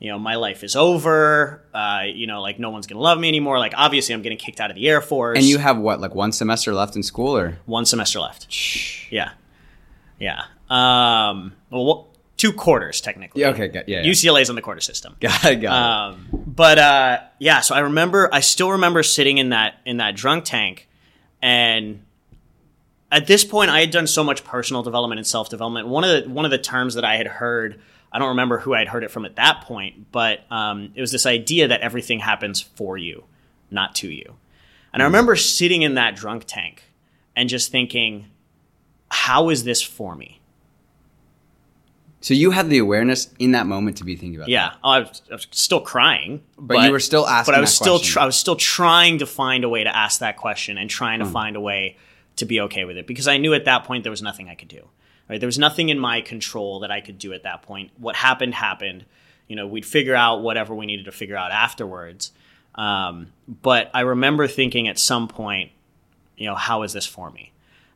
[0.00, 1.62] you know, my life is over.
[1.72, 3.58] Uh, you know, like no one's gonna love me anymore.
[3.58, 5.38] Like obviously, I'm getting kicked out of the Air Force.
[5.38, 7.58] and you have what, like one semester left in school, or?
[7.64, 8.54] one semester left.
[9.10, 9.30] Yeah,
[10.18, 10.44] yeah.
[10.68, 12.11] Um, well,
[12.42, 13.42] two quarters technically.
[13.42, 13.50] Yeah.
[13.50, 13.68] Okay.
[13.68, 14.02] Got, yeah.
[14.02, 14.10] yeah.
[14.10, 15.14] UCLA's in the quarter system.
[15.20, 15.56] got it.
[15.56, 16.16] Got it.
[16.18, 20.16] Um, but uh, yeah, so I remember, I still remember sitting in that in that
[20.16, 20.88] drunk tank,
[21.40, 22.02] and
[23.12, 25.86] at this point, I had done so much personal development and self development.
[25.86, 28.74] One of the one of the terms that I had heard, I don't remember who
[28.74, 31.80] I had heard it from at that point, but um, it was this idea that
[31.80, 33.22] everything happens for you,
[33.70, 34.34] not to you.
[34.92, 36.82] And I remember sitting in that drunk tank
[37.34, 38.26] and just thinking,
[39.10, 40.41] how is this for me?
[42.22, 44.46] So you had the awareness in that moment to be thinking about.
[44.46, 44.52] That.
[44.52, 47.70] Yeah, I was, I was still crying, But you were still asking But I was
[47.70, 50.78] that still, tr- I was still trying to find a way to ask that question
[50.78, 51.96] and trying to find a way
[52.36, 54.54] to be okay with it because I knew at that point there was nothing I
[54.54, 54.88] could do.
[55.28, 57.90] Right, there was nothing in my control that I could do at that point.
[57.96, 59.04] What happened happened.
[59.48, 62.32] You know, we'd figure out whatever we needed to figure out afterwards.
[62.74, 65.72] Um, but I remember thinking at some point,
[66.36, 67.51] you know, how is this for me?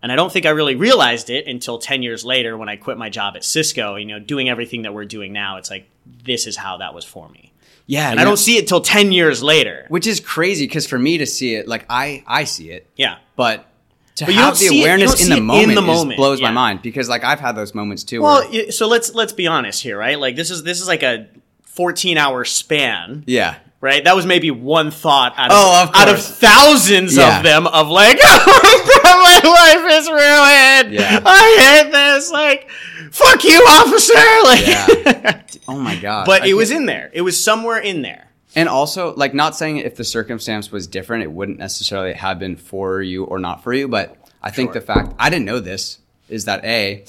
[0.06, 2.96] And I don't think I really realized it until 10 years later when I quit
[2.96, 5.56] my job at Cisco, you know, doing everything that we're doing now.
[5.56, 5.88] It's like,
[6.24, 7.52] this is how that was for me.
[7.86, 8.12] Yeah.
[8.12, 9.86] And I don't see it till 10 years later.
[9.88, 13.16] Which is crazy because for me to see it, like I, I see it, Yeah.
[13.34, 13.66] but
[14.14, 16.40] to But have the it- awareness don't in the it in moment, the moment, blows
[16.40, 18.22] my mind because like I've had those moments too.
[18.22, 20.18] Well, where, so let's let's be honest here, right?
[20.20, 21.26] Like this is this is like a
[21.64, 24.02] 14 hour span, yeah, right?
[24.04, 27.38] That was maybe one thought out of, Oh, of out of thousands Yeah.
[27.38, 30.94] of them of like, oh my God, my life is ruined.
[30.94, 31.20] Yeah.
[31.24, 32.30] I hate this.
[32.30, 32.68] Like,
[33.12, 34.14] fuck you, officer.
[34.44, 35.42] Like, Yeah.
[35.68, 36.26] oh my god!
[36.26, 37.10] but I it was in there.
[37.12, 38.24] It was somewhere in there.
[38.56, 42.56] And also, like, not saying if the circumstance was different, it wouldn't necessarily have been
[42.56, 43.86] for you or not for you.
[43.86, 44.80] But I think Sure.
[44.80, 47.04] the fact I didn't know this is that a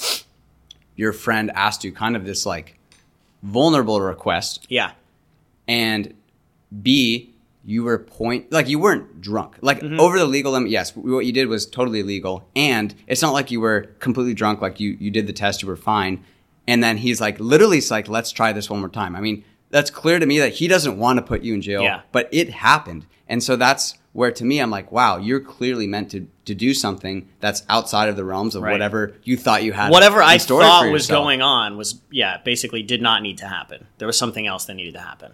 [0.96, 2.78] your friend asked you kind of this like
[3.44, 4.92] vulnerable request, Yeah.
[5.68, 6.14] and
[6.82, 10.00] b you were point like you weren't drunk like Mm-hmm.
[10.00, 13.52] over the legal limit yes what you did was totally legal and it's not like
[13.52, 16.24] you were completely drunk like you you did the test you were fine
[16.68, 19.44] and then he's like literally it's like let's try this one more time i mean
[19.70, 22.02] that's clear to me that he doesn't want to put you in jail Yeah.
[22.14, 26.10] but it happened and so that's where to me i'm like wow you're clearly meant
[26.12, 28.72] to to do something that's outside of the realms of Right.
[28.72, 33.02] whatever you thought you had Whatever I thought was going on was, yeah, basically did
[33.02, 33.86] not need to happen.
[33.98, 35.34] There was something else that needed to happen.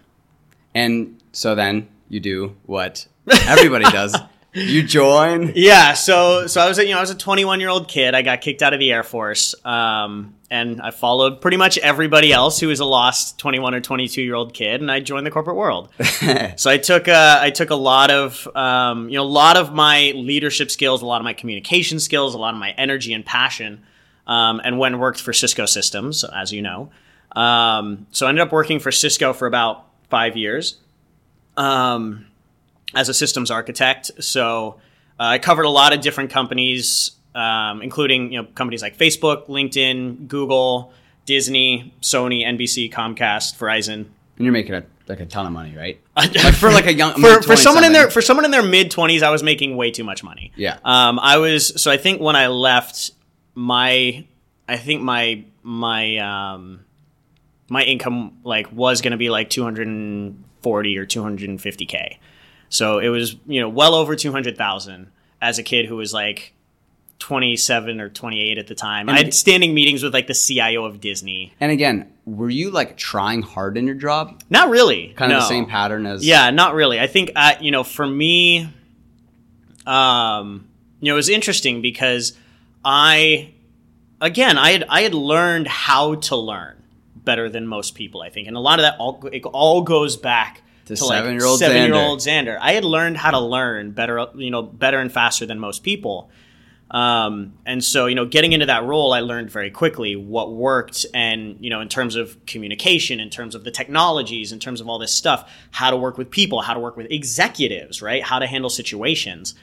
[0.75, 3.07] And so then you do what
[3.47, 4.15] everybody does
[4.53, 7.69] you join Yeah, so so I was a, you know I was a 21 year
[7.69, 8.13] old kid.
[8.13, 12.31] I got kicked out of the Air Force, um, and I followed pretty much everybody
[12.31, 15.31] else who was a lost 21 or 22 year old kid, and I joined the
[15.31, 15.89] corporate world.
[16.55, 19.73] so I took uh, I took a lot of um, you know a lot of
[19.73, 23.25] my leadership skills, a lot of my communication skills, a lot of my energy and
[23.25, 23.83] passion,
[24.27, 26.91] um, and went and worked for Cisco Systems, as you know.
[27.35, 30.77] Um, so I ended up working for Cisco for about five years.
[31.57, 32.25] Um,
[32.93, 34.11] as a systems architect.
[34.19, 34.79] So
[35.19, 39.47] uh, I covered a lot of different companies, um, including you know companies like Facebook,
[39.47, 40.93] LinkedIn, Google,
[41.25, 44.05] Disney, Sony, NBC, Comcast, Verizon.
[44.35, 45.99] And you're making a, like a ton of money, right?
[46.15, 48.91] Like for like a young for, for someone in their for someone in their mid
[48.91, 50.51] twenties, I was making way too much money.
[50.55, 50.77] Yeah.
[50.83, 53.11] Um, I was so I think when I left,
[53.55, 54.25] my
[54.67, 56.82] I think my my um
[57.69, 61.49] my income like was going to be like two hundred and forty or two hundred
[61.49, 62.19] and fifty k.
[62.69, 66.13] So it was you know well over two hundred thousand as a kid who was
[66.13, 66.53] like.
[67.19, 69.07] 27 or 28 at the time.
[69.07, 71.53] I had standing meetings with like the CIO of Disney.
[71.61, 74.41] And again, were you like trying hard in your job?
[74.49, 75.13] Not really.
[75.15, 76.99] Kind of the same pattern as Yeah, not really.
[76.99, 78.67] I think uh, you know, for me,
[79.85, 80.67] um,
[80.99, 82.37] you know, it was interesting because
[82.83, 83.53] I,
[84.19, 86.82] again, I had I had learned how to learn
[87.23, 88.21] better than most people.
[88.21, 91.17] I think, and a lot of that all it all goes back To to, like
[91.17, 92.57] seven-year-old seven year old Xander.
[92.59, 96.29] I had learned how to learn better, you know, better and faster than most people.
[96.91, 101.07] Um, and so, you know, getting into that role, I learned very quickly what worked
[101.11, 104.87] and, you know, in terms of communication, in terms of the technologies, in terms of
[104.87, 108.21] all this stuff, how to work with people, how to work with executives, right?
[108.21, 109.55] How to handle situations.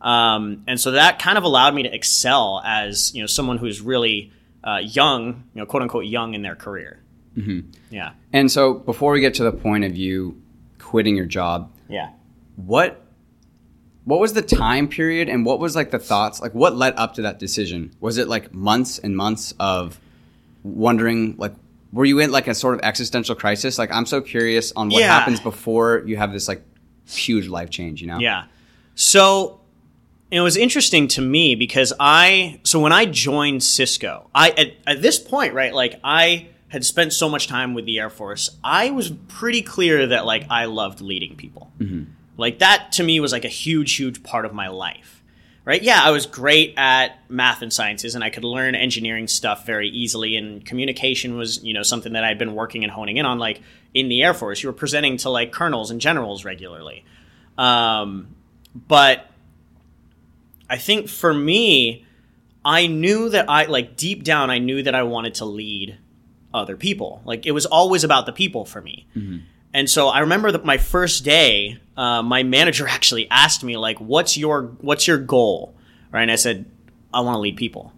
[0.00, 3.82] Um, and so that kind of allowed me to excel as, you know, someone who's
[3.82, 4.32] really
[4.64, 7.02] uh, young, you know, quote unquote, young in their career.
[7.38, 7.60] Mm-hmm.
[7.90, 8.12] Yeah.
[8.32, 10.40] And so before we get to the point of you
[10.78, 12.10] quitting your job, Yeah.
[12.56, 13.04] what
[14.04, 16.40] what was the time period and what was like the thoughts?
[16.40, 17.94] Like what led up to that decision?
[18.00, 20.00] Was it like months and months of
[20.62, 21.52] wondering like
[21.92, 23.78] were you in like a sort of existential crisis?
[23.78, 25.08] Like I'm so curious on what Yeah.
[25.18, 26.62] happens before you have this like
[27.06, 28.18] huge life change, you know?
[28.18, 28.44] Yeah.
[28.94, 29.60] So
[30.30, 35.02] it was interesting to me because I so when I joined Cisco, I at, at
[35.02, 38.90] this point, right, like I had spent so much time with the Air Force, I
[38.90, 41.70] was pretty clear that like I loved leading people.
[42.36, 45.22] Like that to me was like a huge, huge part of my life.
[45.64, 45.82] Right?
[45.82, 49.90] Yeah, I was great at math and sciences and I could learn engineering stuff very
[49.90, 53.38] easily and communication was, you know, something that I'd been working and honing in on
[53.38, 53.60] like
[53.92, 54.62] in the Air Force.
[54.62, 57.04] You were presenting to like colonels and generals regularly.
[57.58, 58.34] Um,
[58.74, 59.26] but
[60.70, 62.06] I think for me,
[62.64, 65.98] I knew that I like deep down, I knew that I wanted to lead
[66.54, 67.22] other people.
[67.24, 69.06] Like it was always about the people for me.
[69.74, 73.98] And so I remember that my first day, uh, my manager actually asked me like,
[73.98, 75.74] "What's your What's your goal?"
[76.10, 76.64] Right, and I said,
[77.12, 77.92] "I want to lead people."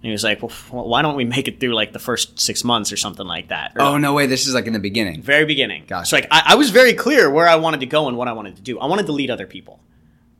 [0.00, 2.38] And he was like, "Well, f- why don't we make it through like the first
[2.38, 4.78] six months or something like that?" Or- Oh no way, this is like in the
[4.78, 5.20] beginning.
[5.22, 5.84] very beginning.
[5.88, 6.06] Gotcha.
[6.06, 8.32] So like I, I was very clear where I wanted to go and what I
[8.32, 8.78] wanted to do.
[8.78, 9.80] I wanted to lead other people.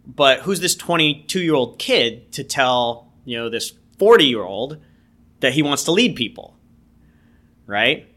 [0.06, 4.78] But who's this 22 year old kid to tell you know this 40 year old
[5.40, 6.56] that he wants to lead people,
[7.68, 8.12] right?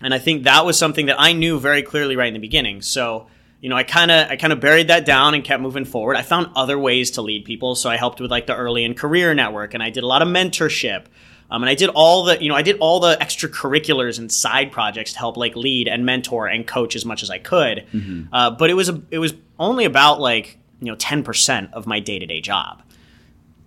[0.00, 2.82] And I think that was something that I knew very clearly right in the beginning.
[2.82, 3.28] So
[3.60, 6.16] you know I kind of I kind of buried that down and kept moving forward.
[6.16, 7.76] I found other ways to lead people.
[7.76, 10.22] So I helped with like the early and career network, and I did a lot
[10.22, 11.04] of mentorship.
[11.48, 14.72] Um, and I did all the, you know, I did all the extracurriculars and side
[14.72, 17.86] projects to help like lead and mentor and coach as much as I could.
[18.32, 21.86] Uh, but it was a, it was only about like you know ten percent of
[21.86, 22.82] my day to day job.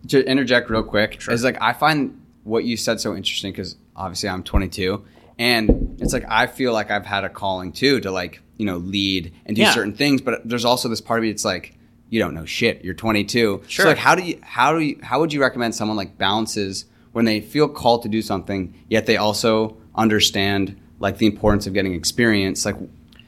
[0.10, 4.30] to interject real quick is like I find what you said so interesting because obviously
[4.30, 5.04] I'm 22
[5.40, 8.78] and it's like I feel like I've had a calling too to like you know
[8.78, 9.72] lead and do Yeah.
[9.74, 11.76] certain things, but there's also this part of me it's like
[12.10, 12.84] you don't know shit.
[12.84, 13.64] You're 22.
[13.68, 13.84] Sure.
[13.84, 16.86] So like how do you how do you how would you recommend someone like balances
[17.14, 21.74] when they feel called to do something yet they also understand like the importance of
[21.74, 22.76] getting experience like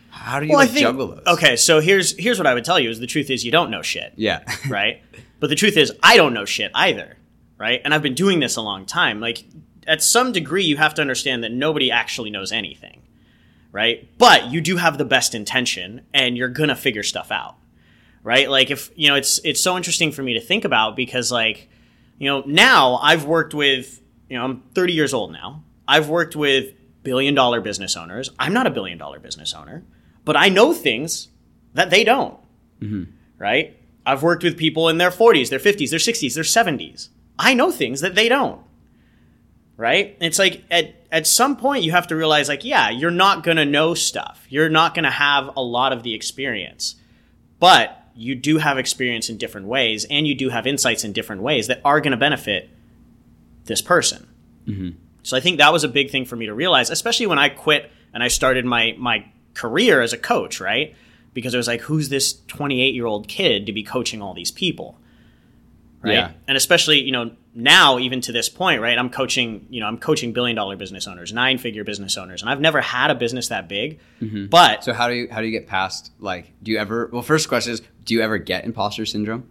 [0.09, 1.23] how do you like, juggle those?
[1.25, 1.55] okay.
[1.55, 3.81] So here's here's what I would tell you: is the truth is you don't know
[3.81, 4.13] shit.
[4.17, 4.43] Yeah.
[4.69, 5.01] right?
[5.39, 7.17] But the truth is, I don't know shit either,
[7.57, 7.81] right?
[7.83, 9.19] And I've been doing this a long time.
[9.19, 9.43] Like,
[9.87, 13.01] at some degree, you have to understand that nobody actually knows anything,
[13.71, 14.07] right?
[14.17, 17.55] But you do have the best intention, and you're gonna figure stuff out,
[18.23, 18.49] right?
[18.49, 21.69] Like, if you know, it's it's so interesting for me to think about because, like,
[22.17, 25.63] you know, now I've worked with, you know, I'm 30 years old now.
[25.87, 28.29] I've worked with billion dollar business owners.
[28.37, 29.83] I'm not a billion dollar business owner,
[30.23, 31.29] but I know things
[31.73, 32.37] that they don't
[32.81, 33.03] mm-hmm.
[33.37, 33.77] right?
[34.05, 37.09] I've worked with people in their 40s, their 50s, their 60s, their 70s.
[37.37, 38.61] I know things that they don't.
[39.81, 40.15] Right?
[40.21, 43.57] It's like at at some point you have to realize like yeah, you're not going
[43.57, 44.45] to know stuff.
[44.47, 46.97] You're not going to have a lot of the experience.
[47.57, 51.41] But you do have experience in different ways and you do have insights in different
[51.41, 52.69] ways that are going to benefit
[53.65, 54.27] this person.
[54.67, 54.89] Mm-hmm.
[55.23, 57.49] So I think that was a big thing for me to realize, especially when I
[57.49, 60.95] quit and I started my my career as a coach, right?
[61.33, 64.51] Because it was like, who's this 28 year old kid to be coaching all these
[64.51, 64.99] people,
[66.03, 66.13] right?
[66.13, 66.31] Yeah.
[66.47, 68.97] And especially, you know, now even to this point, right?
[68.97, 72.49] I'm coaching, you know, I'm coaching billion dollar business owners, nine figure business owners, and
[72.49, 73.99] I've never had a business that big,
[74.49, 77.21] but So how do you how do you get past like do you ever well
[77.21, 79.47] first question is do you ever get imposter syndrome?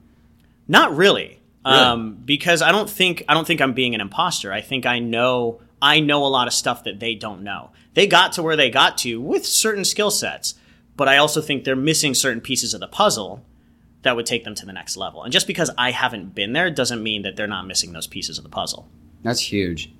[0.67, 1.41] Not really.
[1.65, 1.79] Really?
[1.79, 4.51] Um, because I don't think I don't think I'm being an imposter.
[4.53, 7.71] I think I know I know a lot of stuff that they don't know.
[7.95, 10.55] They got to where they got to with certain skill sets,
[10.97, 13.45] but I also think they're missing certain pieces of the puzzle
[14.03, 15.23] that would take them to the next level.
[15.23, 18.39] And just because I haven't been there doesn't mean that they're not missing those pieces
[18.39, 18.89] of the puzzle.
[19.23, 19.93] That's huge.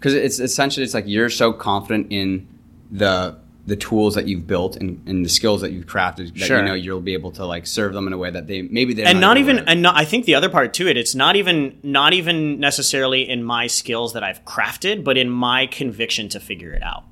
[0.00, 2.46] Cuz it's essentially it's like you're so confident in
[2.90, 6.58] the the tools that you've built and, and the skills that you've crafted that Sure.
[6.58, 8.92] you know you'll be able to like serve them in a way that they maybe
[8.92, 11.34] they and not even and not, I think the other part to it it's not
[11.36, 16.40] even not even necessarily in my skills that I've crafted but in my conviction to
[16.40, 17.04] figure it out.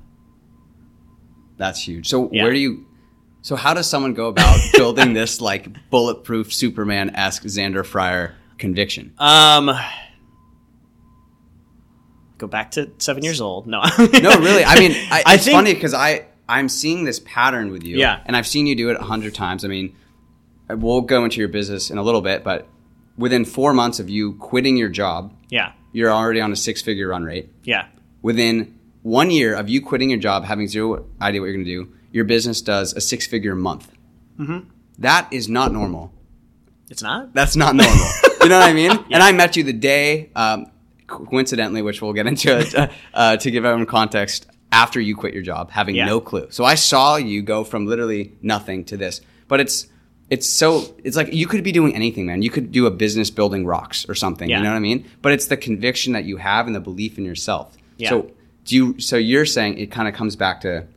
[1.57, 2.07] That's huge.
[2.07, 2.43] So Yeah.
[2.43, 2.85] where do you
[3.43, 9.13] so how does someone go about building this like bulletproof Superman esque Xander Fryer conviction?
[9.19, 9.69] Um,
[12.37, 13.67] go back to seven years old.
[13.67, 14.63] No, No, really.
[14.65, 17.97] I mean, I, I it's think- funny because I I'm seeing this pattern with you.
[17.97, 18.21] Yeah.
[18.25, 19.63] and I've seen you do it a hundred times.
[19.63, 19.95] I mean,
[20.69, 22.67] we'll go into your business in a little bit, but
[23.17, 27.07] within four months of you quitting your job, Yeah, you're already on a six figure
[27.09, 27.49] run rate.
[27.63, 27.87] yeah,
[28.21, 31.71] Within one year of you quitting your job, having zero idea what you're going to
[31.85, 33.91] do, your business does a six figure month.
[34.99, 36.13] That is not normal.
[36.89, 37.33] it's not.
[37.33, 37.95] That's not normal.
[38.41, 38.91] you know what I mean?
[39.11, 40.67] And I met you the day, um,
[41.07, 45.33] coincidentally, which we'll get into it, uh, uh, to give everyone context, after you quit
[45.33, 46.05] your job, having Yeah.
[46.05, 46.47] no clue.
[46.49, 49.21] So I saw you go from literally nothing to this.
[49.47, 49.87] But it's
[50.29, 52.41] it's so it's like you could be doing anything, man.
[52.41, 54.49] You could do a business building rocks or something.
[54.49, 54.57] Yeah.
[54.57, 55.05] You know what I mean?
[55.21, 57.75] But it's the conviction that you have and the belief in yourself.
[57.97, 58.09] Yeah.
[58.09, 58.31] So
[58.65, 58.99] do you?
[58.99, 60.87] So you're saying it kind of comes back to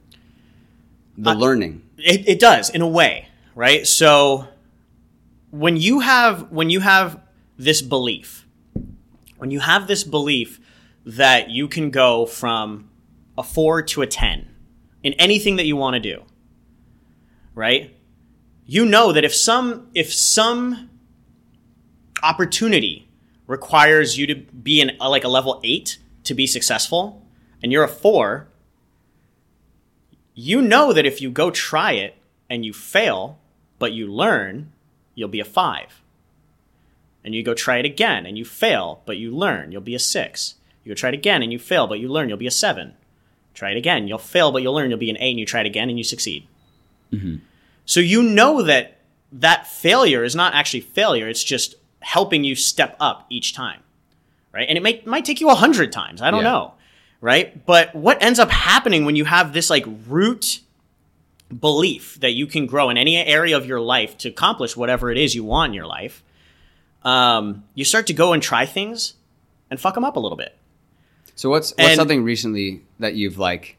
[1.16, 1.82] the learning.
[1.98, 3.86] It, it does in a way, right?
[3.86, 4.48] So
[5.50, 7.20] when you have when you have
[7.56, 8.46] this belief,
[9.38, 10.60] when you have this belief
[11.04, 12.90] that you can go from
[13.38, 14.48] a four to a ten
[15.02, 16.24] in anything that you want to do,
[17.54, 17.96] right?
[18.66, 20.90] You know that if some if some
[22.22, 23.08] opportunity
[23.46, 27.24] requires you to be in a, like a level eight to be successful,
[27.62, 28.48] and you're a four,
[30.36, 32.14] you know that if you go try it
[32.48, 33.38] and you fail,
[33.80, 34.70] but you learn,
[35.14, 36.02] you'll be a five.
[37.24, 39.98] And you go try it again and you fail, but you learn, you'll be a
[39.98, 40.54] six.
[40.84, 42.94] You go try it again and you fail, but you learn, you'll be a seven.
[43.54, 45.60] Try it again, you'll fail, but you'll learn, you'll be an eight, and you try
[45.60, 46.46] it again and you succeed.
[47.12, 47.36] Mm-hmm.
[47.86, 48.98] So you know that
[49.32, 53.80] that failure is not actually failure, it's just helping you step up each time.
[54.52, 54.68] Right?
[54.68, 56.22] And it may, might take you a hundred times.
[56.22, 56.50] I don't Yeah.
[56.50, 56.74] know.
[57.20, 57.64] Right?
[57.66, 60.60] But what ends up happening when you have this like root
[61.60, 65.18] belief that you can grow in any area of your life to accomplish whatever it
[65.18, 66.22] is you want in your life,
[67.04, 69.14] um, you start to go and try things
[69.70, 70.56] and fuck them up a little bit.
[71.34, 73.76] So what's what's And- something recently that you've like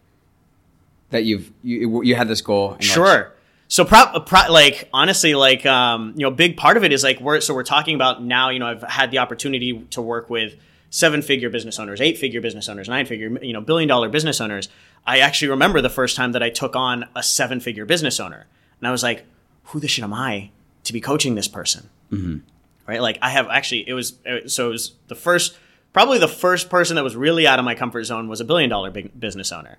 [1.09, 2.71] that you've you you had this goal?
[2.73, 3.33] And like, Sure.
[3.69, 7.19] So, pro- pro- like honestly, like um, you know, big part of it is like
[7.19, 8.49] we're so we're talking about now.
[8.49, 10.55] You know, I've had the opportunity to work with
[10.89, 14.69] seven-figure business owners, eight-figure business owners, nine-figure, you know, billion-dollar business owners.
[15.05, 18.45] I actually remember the first time that I took on a seven-figure business owner,
[18.79, 19.25] and I was like,
[19.65, 20.51] "Who the shit am I
[20.83, 21.89] to be coaching this person?"
[22.87, 23.01] right?
[23.01, 24.17] Like I have actually, it was
[24.47, 25.57] so it was the first,
[25.93, 28.69] probably the first person that was really out of my comfort zone was a billion
[28.69, 29.77] dollar big business owner.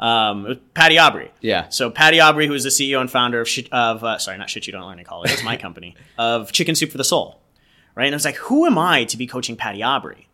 [0.00, 1.30] Um, it was Patty Aubrey.
[1.40, 1.68] Yeah.
[1.70, 4.66] So Patty Aubrey, who is the CEO and founder of, of uh, sorry, not shit
[4.66, 7.40] you don't learn in college, it's my company of Chicken Soup for the Soul,
[7.94, 8.06] right?
[8.06, 10.27] And I was like, who am I to be coaching Patty Aubrey,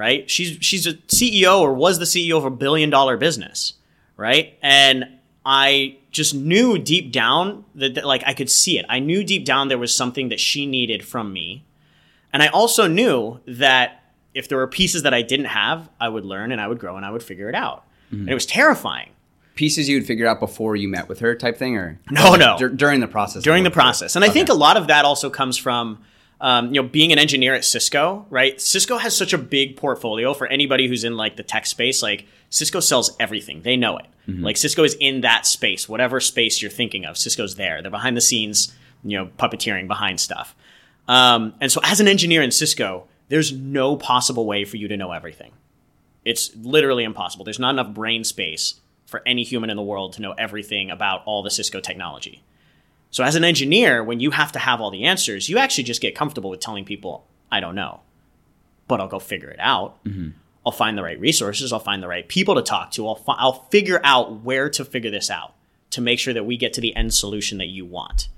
[0.00, 0.30] right?
[0.30, 3.74] She's she's a CEO or was the CEO of a billion dollar business,
[4.16, 4.58] right?
[4.62, 5.04] And
[5.44, 8.86] I just knew deep down that, that like I could see it.
[8.88, 11.64] I knew deep down there was something that she needed from me,
[12.32, 16.24] and I also knew that if there were pieces that I didn't have, I would
[16.24, 17.84] learn and I would grow and I would figure it out.
[18.06, 18.20] Mm-hmm.
[18.20, 19.10] And it was terrifying.
[19.54, 22.56] Pieces you would figure out before you met with her, type thing, or No, no.
[22.56, 23.42] Dur- during the process.
[23.42, 24.16] during the process.
[24.16, 25.98] And I think a lot of that also comes from
[26.40, 28.60] um, you know being an engineer at Cisco, right?
[28.60, 32.02] Cisco has such a big portfolio for anybody who's in like the tech space.
[32.02, 34.06] Like Cisco sells everything; they know it.
[34.44, 37.18] Like Cisco is in that space, whatever space you're thinking of.
[37.18, 37.82] Cisco's there.
[37.82, 38.72] They're behind the scenes,
[39.02, 40.54] you know, puppeteering behind stuff.
[41.08, 44.96] Um, and so, as an engineer in Cisco, there's no possible way for you to
[44.96, 45.52] know everything.
[46.24, 47.44] It's literally impossible.
[47.44, 48.74] There's not enough brain space
[49.06, 52.42] for any human in the world to know everything about all the Cisco technology.
[53.10, 56.00] So, as an engineer, when you have to have all the answers, you actually just
[56.00, 58.00] get comfortable with telling people, I don't know,
[58.86, 60.02] but I'll go figure it out.
[60.04, 60.30] Mm-hmm.
[60.64, 61.72] I'll find the right resources.
[61.72, 63.08] I'll find the right people to talk to.
[63.08, 65.54] I'll, fi- I'll figure out where to figure this out
[65.90, 68.28] to make sure that we get to the end solution that you want.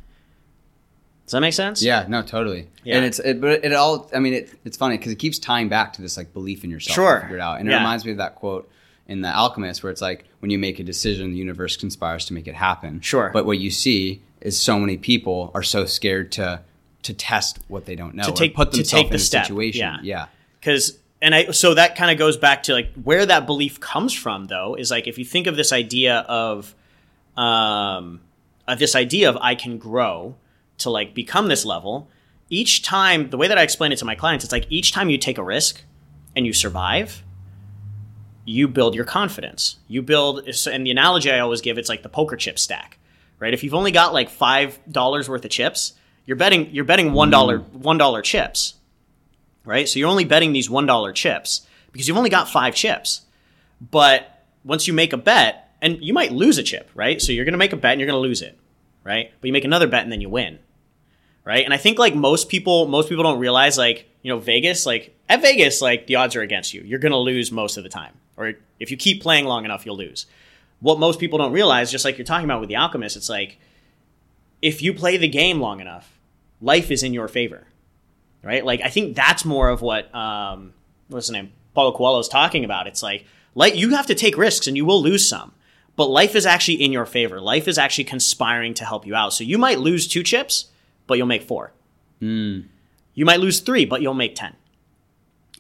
[1.27, 1.83] Does that make sense?
[1.83, 2.69] Yeah, no, totally.
[2.85, 2.97] Yeah.
[2.97, 4.11] And it's it, but it all.
[4.15, 6.71] I mean, it, it's funny because it keeps tying back to this like belief in
[6.71, 6.95] yourself.
[6.95, 7.15] Sure.
[7.17, 7.79] to figure it out, and it Yeah.
[7.79, 8.71] reminds me of that quote
[9.07, 12.35] in The Alchemist, where it's like when you make a decision, the universe conspires to
[12.35, 13.01] make it happen.
[13.01, 13.31] Sure.
[13.33, 16.61] But what you see is so many people are so scared to
[17.03, 19.25] to test what they don't know, To take- put to themselves take the in a
[19.25, 19.47] step.
[19.47, 19.81] situation.
[19.81, 19.97] Yeah.
[20.03, 20.27] yeah.
[20.61, 24.13] because and i so that kind of goes back to like where that belief comes
[24.13, 26.75] from though is like if you think of this idea of
[27.37, 28.21] um
[28.69, 30.35] of this idea of i can grow
[30.79, 32.09] to like become this level
[32.51, 35.09] each time the way that i explain it to my clients it's like each time
[35.11, 35.83] you take a risk
[36.37, 37.23] and you survive
[38.45, 42.09] you build your confidence you build and the analogy i always give it's like the
[42.09, 42.99] poker chip stack
[43.43, 45.93] right if you've only got like five dollars worth of chips
[46.25, 47.73] you're betting you're betting one dollar mm.
[47.73, 48.75] one dollar chips
[49.65, 49.89] right?
[49.89, 53.23] So you're only betting these $1 chips because you've only got five chips.
[53.81, 57.21] But once you make a bet, and you might lose a chip, right?
[57.21, 58.57] So you're going to make a bet and you're going to lose it,
[59.03, 59.33] right?
[59.41, 60.61] But you make another bet and then you win,
[61.45, 61.65] right?
[61.65, 65.17] And I think like most people, most people don't realize like, you know, Vegas, like
[65.29, 66.83] at Vegas, like the odds are against you.
[66.83, 68.13] You're going to lose most of the time.
[68.37, 70.27] Or if you keep playing long enough, you'll lose.
[70.83, 73.59] What most people don't realize, just like you're talking about with the Alchemist, it's like
[74.61, 76.19] if you play the game long enough,
[76.61, 77.67] life is in your favor
[78.43, 78.65] right?
[78.65, 80.75] Like I think that's more of what um,
[81.09, 82.87] what's the name, Paulo Coelho is talking about.
[82.87, 85.53] It's like like you have to take risks and you will lose some,
[85.97, 87.41] but life is actually in your favor.
[87.41, 89.33] Life is actually conspiring to help you out.
[89.33, 90.67] So you might lose two chips,
[91.07, 91.73] but you'll make four.
[93.15, 94.57] You might lose three, but you'll make ten.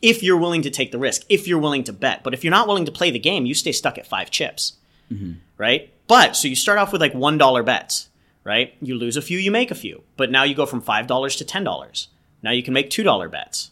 [0.00, 2.50] If you're willing to take the risk, if you're willing to bet, but if you're
[2.50, 4.74] not willing to play the game, you stay stuck at five chips,
[5.12, 5.32] Mm-hmm.
[5.58, 5.92] right?
[6.06, 8.08] But so you start off with like one dollar bets,
[8.44, 8.74] right?
[8.80, 11.36] You lose a few, you make a few, but now you go from five dollars
[11.36, 12.08] to ten dollars.
[12.42, 13.70] Now you can make two dollar bets,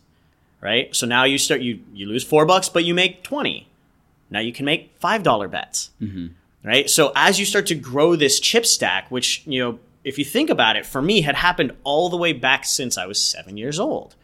[0.60, 0.94] right?
[0.94, 3.68] So now you start you you lose four bucks, but you make twenty.
[4.30, 6.28] Now you can make five dollar bets, mm-hmm.
[6.64, 6.88] right?
[6.88, 10.50] So as you start to grow this chip stack, which you know, if you think
[10.50, 13.80] about it, for me had happened all the way back since I was seven years
[13.80, 14.14] old,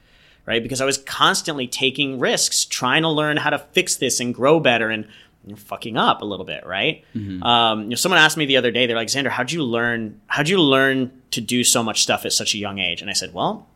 [0.46, 0.62] right?
[0.62, 4.60] Because I was constantly taking risks, trying to learn how to fix this and grow
[4.60, 5.08] better, and
[5.46, 7.04] you're fucking up a little bit, right?
[7.42, 10.20] Um, you know, someone asked me the other day, they're like, Xander, how'd you learn?
[10.26, 13.00] How'd you learn to do so much stuff at such a young age?
[13.00, 13.66] And I said, well,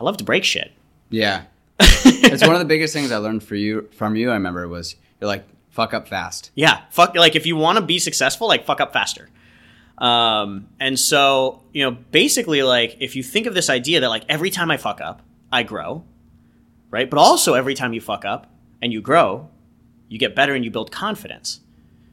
[0.00, 0.72] I love to break shit.
[1.10, 1.44] Yeah.
[1.80, 4.30] it's one of the biggest things I learned for you from you.
[4.30, 6.50] I remember was you're like fuck up fast.
[6.54, 7.16] Yeah, fuck.
[7.16, 9.28] Like if you want to be successful, like fuck up faster.
[9.98, 14.24] Um, and so you know, basically, like if you think of this idea that like
[14.28, 16.04] every time I fuck up, I grow,
[16.90, 17.08] right?
[17.08, 18.50] But also every time you fuck up
[18.80, 19.48] and you grow,
[20.08, 21.60] you get better and you build confidence.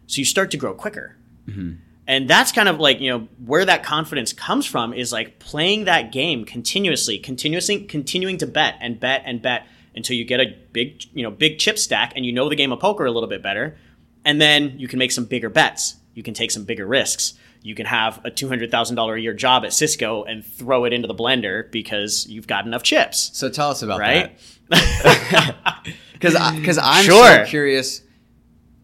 [0.07, 1.15] So you start to grow quicker.
[1.47, 1.73] Mm-hmm.
[2.07, 5.85] And that's kind of like, you know, where that confidence comes from is like playing
[5.85, 10.55] that game continuously, continuously continuing to bet and bet and bet until you get a
[10.73, 13.29] big, you know, big chip stack and you know the game of poker a little
[13.29, 13.77] bit better.
[14.25, 15.95] And then you can make some bigger bets.
[16.13, 17.33] You can take some bigger risks.
[17.63, 21.13] You can have a $200,000 a year job at Cisco and throw it into the
[21.15, 24.37] blender because you've got enough chips, So tell us about right?
[24.69, 25.55] that.
[26.13, 27.45] Because because I'm Sure.
[27.45, 28.03] so curious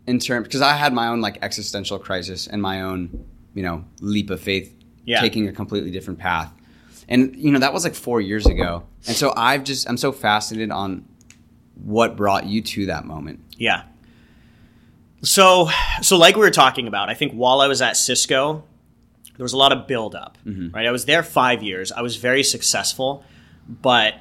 [0.08, 3.86] in terms because I had my own like existential crisis and my own you know
[4.02, 4.74] leap of faith,
[5.06, 5.22] Yeah.
[5.22, 6.52] taking a completely different path,
[7.08, 10.12] and you know that was like four years ago, and so I've just I'm so
[10.12, 11.06] fascinated on
[11.76, 13.40] what brought you to that moment.
[13.56, 13.84] Yeah.
[15.22, 15.70] So,
[16.02, 18.64] so like we were talking about, I think while I was at Cisco,
[19.36, 20.86] there was a lot of build up, right?
[20.88, 21.92] I was there five years.
[21.92, 23.24] I was very successful,
[23.68, 24.16] but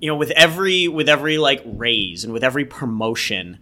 [0.00, 3.58] you know, with every with every like raise and with every promotion,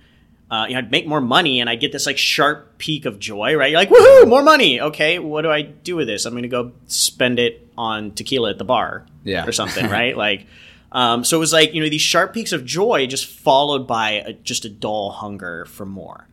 [0.51, 3.19] uh, you know, I'd make more money and I'd get this like sharp peak of
[3.21, 3.71] joy, right?
[3.71, 4.81] You're like, woohoo, more money.
[4.81, 6.25] Okay, what do I do with this?
[6.25, 9.47] I'm going to go spend it on tequila at the bar, Yeah.
[9.47, 10.17] or something, right?
[10.25, 10.47] Like,
[10.95, 14.11] um, so it was like you know these sharp peaks of joy just followed by
[14.13, 16.29] a, just a dull hunger for more.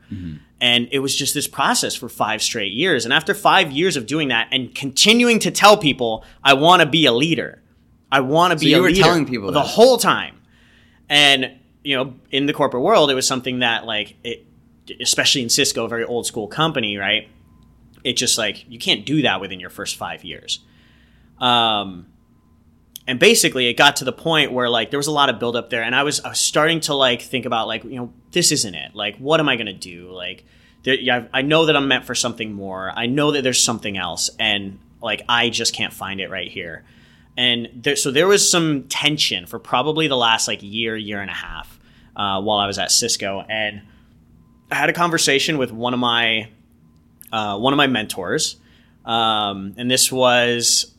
[0.59, 3.05] And it was just this process for five straight years.
[3.05, 6.85] And after five years of doing that and continuing to tell people, I want to
[6.85, 7.63] be a leader.
[8.11, 9.67] I want to be you were telling people the that.
[9.67, 10.39] whole time.
[11.09, 14.45] And you know, in the corporate world, it was something that like it,
[14.99, 17.29] especially in Cisco, a very old school company, right?
[18.03, 20.59] It just like you can't do that within your first five years.
[21.39, 22.10] Um,
[23.11, 25.69] and basically, it got to the point where like there was a lot of buildup
[25.69, 28.53] there, and I was I was starting to like think about like you know this
[28.53, 28.95] isn't it.
[28.95, 30.09] Like, what am I gonna do?
[30.11, 30.45] Like,
[30.83, 32.89] there, I know that I'm meant for something more.
[32.95, 36.85] I know that there's something else, and like I just can't find it right here.
[37.35, 41.29] And there, so there was some tension for probably the last like year, year and
[41.29, 41.81] a half
[42.15, 43.81] uh, while I was at Cisco, and
[44.71, 46.47] I had a conversation with one of my
[47.33, 48.55] uh, one of my mentors,
[49.03, 50.95] um, and this was,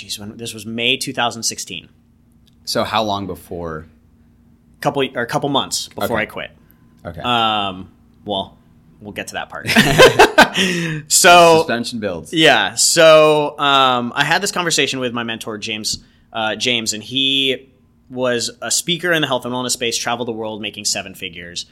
[0.00, 1.88] geez, when this was May 2016,
[2.64, 3.86] So how long before?
[4.80, 6.22] couple or a couple months before Okay.
[6.22, 6.50] I quit.
[7.04, 7.20] Okay.
[7.20, 7.90] Um,
[8.24, 8.58] well,
[9.00, 9.68] we'll get to that part.
[11.08, 12.32] so Suspension builds.
[12.32, 12.74] Yeah.
[12.74, 17.70] So um, I had this conversation with my mentor James, uh, James, and he
[18.10, 21.66] was a speaker in the health and wellness space, traveled the world, making seven figures,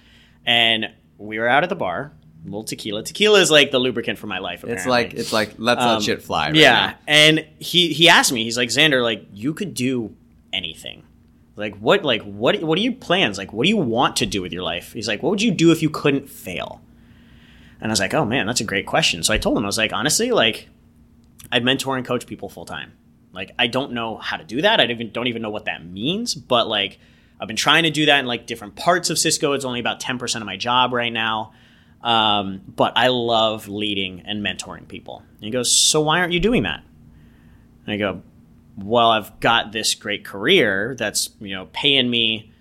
[0.44, 0.86] and
[1.18, 2.12] we were out at the bar,
[2.44, 3.02] a little tequila.
[3.02, 4.62] Tequila is like the lubricant for my life.
[4.62, 4.76] Apparently.
[4.82, 6.46] It's like it's like let's Um, let shit fly.
[6.48, 6.94] Right yeah, now.
[7.06, 10.14] and he he asked me, he's like Xander, like you could do
[10.52, 11.04] anything.
[11.56, 13.38] Like what like what what are your plans?
[13.38, 14.92] Like what do you want to do with your life?
[14.92, 16.80] He's like, what would you do if you couldn't fail?
[17.80, 19.22] And I was like, oh man, that's a great question.
[19.22, 20.68] So I told him, I was like, honestly, like
[21.52, 22.92] I mentor and coach people full time.
[23.32, 24.80] Like I don't know how to do that.
[24.80, 26.98] I don't even don't even know what that means, but like
[27.40, 29.52] I've been trying to do that in like different parts of Cisco.
[29.52, 31.52] It's only about 10% of my job right now.
[32.04, 35.22] Um, but I love leading and mentoring people.
[35.36, 36.84] And he goes, So why aren't you doing that?
[37.86, 38.22] And I go,
[38.76, 42.52] Well, I've got this great career that's, you know, paying me,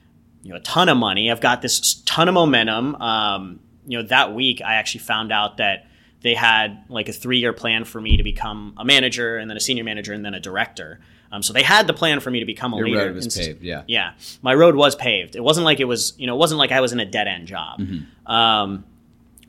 [0.43, 1.29] you know, a ton of money.
[1.29, 2.95] I've got this ton of momentum.
[2.95, 5.87] Um, you know, that week I actually found out that
[6.21, 9.57] they had like a three year plan for me to become a manager and then
[9.57, 11.01] a senior manager and then a director.
[11.33, 13.07] Um, so they had the plan for me to become a Your leader.
[13.07, 13.61] road was paved.
[13.63, 13.83] Yeah.
[13.87, 15.35] yeah, my road was paved.
[15.35, 17.27] It wasn't like it was, you know, it wasn't like I was in a dead
[17.27, 17.81] end job.
[18.27, 18.85] Um,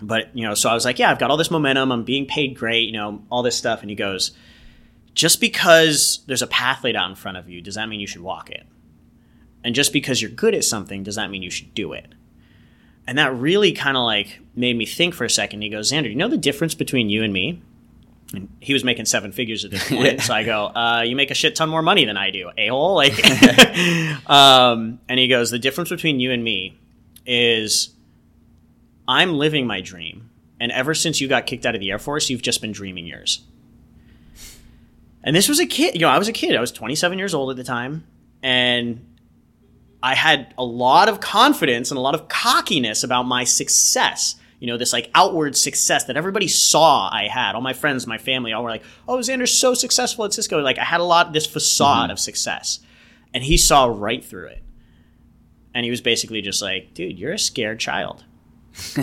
[0.07, 1.93] but you know, so I was like, yeah, I've got all this momentum.
[1.93, 3.81] I'm being paid great, you know, all this stuff.
[3.81, 4.33] And he goes,
[5.15, 8.07] just because there's a path laid out in front of you, does that mean you
[8.07, 8.67] should walk it?
[9.63, 12.07] And just because you're good at something, does that mean you should do it?
[13.07, 15.63] And that really kind of like made me think for a second.
[15.63, 17.63] He goes, Xander, you know the difference between you and me?
[18.35, 20.21] And he was making seven figures at this point.
[20.23, 22.69] so I go, uh, you make a shit ton more money than I do, a
[22.69, 22.95] hole.
[22.95, 23.15] Like,
[24.29, 26.79] um, and he goes, the difference between you and me
[27.27, 27.94] is
[29.07, 30.31] I'm living my dream.
[30.61, 33.07] And ever since you got kicked out of the Air Force, you've just been dreaming
[33.07, 33.45] yours.
[35.23, 36.55] And this was a kid, you know, I was a kid.
[36.55, 38.07] I was 27 years old at the time.
[38.43, 39.15] And
[40.03, 44.37] I had a lot of confidence and a lot of cockiness about my success.
[44.61, 47.55] You know, this like outward success that everybody saw I had.
[47.55, 50.79] All my friends, my family, all were like, "Oh, Xander's so successful at Cisco." Like
[50.79, 52.13] I had a lot this facade mm-hmm.
[52.13, 52.81] of success,
[53.33, 54.63] and he saw right through it.
[55.75, 58.25] And he was basically just like, "Dude, you're a scared child."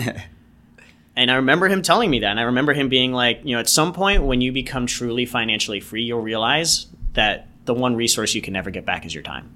[1.16, 3.60] and I remember him telling me that, and I remember him being like, "You know,
[3.60, 8.34] at some point when you become truly financially free, you'll realize that the one resource
[8.34, 9.54] you can never get back is your time."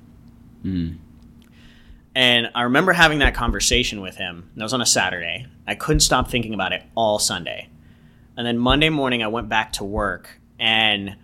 [0.63, 0.93] Hmm.
[2.15, 4.49] And I remember having that conversation with him.
[4.53, 5.47] and That was on a Saturday.
[5.67, 7.69] I couldn't stop thinking about it all Sunday.
[8.39, 11.17] And then Monday morning, I went back to work, and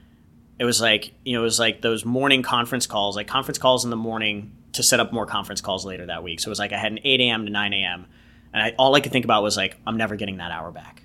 [0.58, 3.84] it was like you know, it was like those morning conference calls, like conference calls
[3.84, 6.40] in the morning to set up more conference calls later that week.
[6.40, 7.44] So it was like I had an 8 a.m.
[7.44, 8.06] to 9 a.m.
[8.52, 11.02] And I, all I could think about was like, I'm never getting that hour back.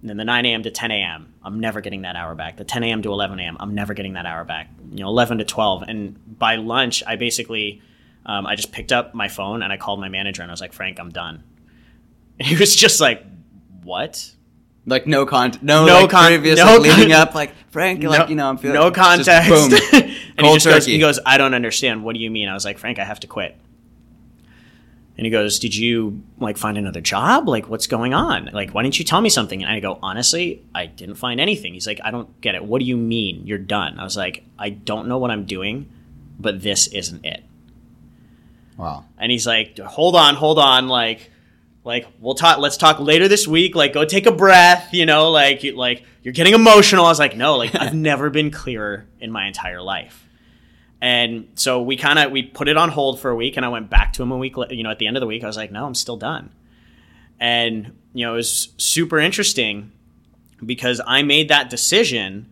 [0.00, 0.62] And then the 9 a.m.
[0.64, 2.56] to 10 a.m., I'm never getting that hour back.
[2.56, 3.02] The 10 a.m.
[3.02, 4.68] to 11 a.m., I'm never getting that hour back.
[4.90, 5.82] You know, 11 to 12.
[5.84, 7.80] And by lunch, I basically,
[8.26, 10.60] um, I just picked up my phone and I called my manager and I was
[10.60, 11.42] like, Frank, I'm done.
[12.38, 13.24] And he was just like,
[13.82, 14.30] what?
[14.86, 17.34] Like no con, no, No like con- previous no like, leading con- up.
[17.34, 19.48] Like Frank, like you know, I'm feeling no just context.
[19.48, 19.72] boom,
[20.36, 22.04] and he just goes, he goes, I don't understand.
[22.04, 22.50] What do you mean?
[22.50, 23.56] I was like, Frank, I have to quit.
[25.16, 27.48] And he goes, Did you like find another job?
[27.48, 28.50] Like, what's going on?
[28.52, 29.62] Like, why didn't you tell me something?
[29.62, 31.74] And I go, Honestly, I didn't find anything.
[31.74, 32.64] He's like, I don't get it.
[32.64, 33.98] What do you mean you're done?
[33.98, 35.88] I was like, I don't know what I'm doing,
[36.38, 37.44] but this isn't it.
[38.76, 39.04] wow.
[39.18, 41.30] And he's like, hold on, hold on, like,
[41.84, 42.58] like we'll talk.
[42.58, 43.76] Let's talk later this week.
[43.76, 44.92] Like, go take a breath.
[44.92, 47.04] You know, like, you, like you're getting emotional.
[47.04, 50.26] I was like, no, like I've never been clearer in my entire life.
[51.04, 53.68] And so we kind of we put it on hold for a week, and I
[53.68, 54.54] went back to him a week.
[54.70, 56.48] You know, at the end of the week, I was like, "No, I'm still done."
[57.38, 59.92] And you know, it was super interesting
[60.64, 62.50] because I made that decision.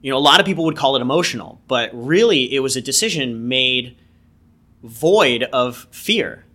[0.00, 2.80] You know, a lot of people would call it emotional, but really, it was a
[2.80, 3.98] decision made
[4.82, 6.46] void of fear.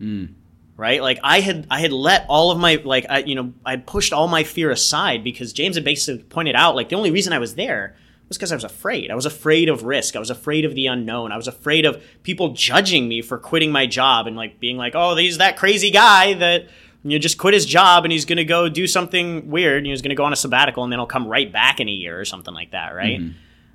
[0.00, 0.32] Mm.
[0.78, 1.02] Right?
[1.02, 4.14] Like I had I had let all of my like I you know, I pushed
[4.14, 7.40] all my fear aside because James had basically pointed out like the only reason I
[7.40, 7.94] was there
[8.28, 9.10] was because I was afraid.
[9.10, 10.16] I was afraid of risk.
[10.16, 11.32] I was afraid of the unknown.
[11.32, 14.94] I was afraid of people judging me for quitting my job and like being like,
[14.94, 16.68] "Oh, he's that crazy guy that
[17.02, 19.84] you know just quit his job and he's going to go do something weird.
[19.84, 21.78] You know, he's going to go on a sabbatical and then he'll come right back
[21.80, 23.20] in a year or something like that, right?"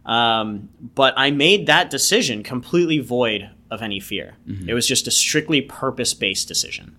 [0.06, 4.36] Um, but I made that decision completely void of any fear.
[4.68, 6.97] It was just a strictly purpose based decision.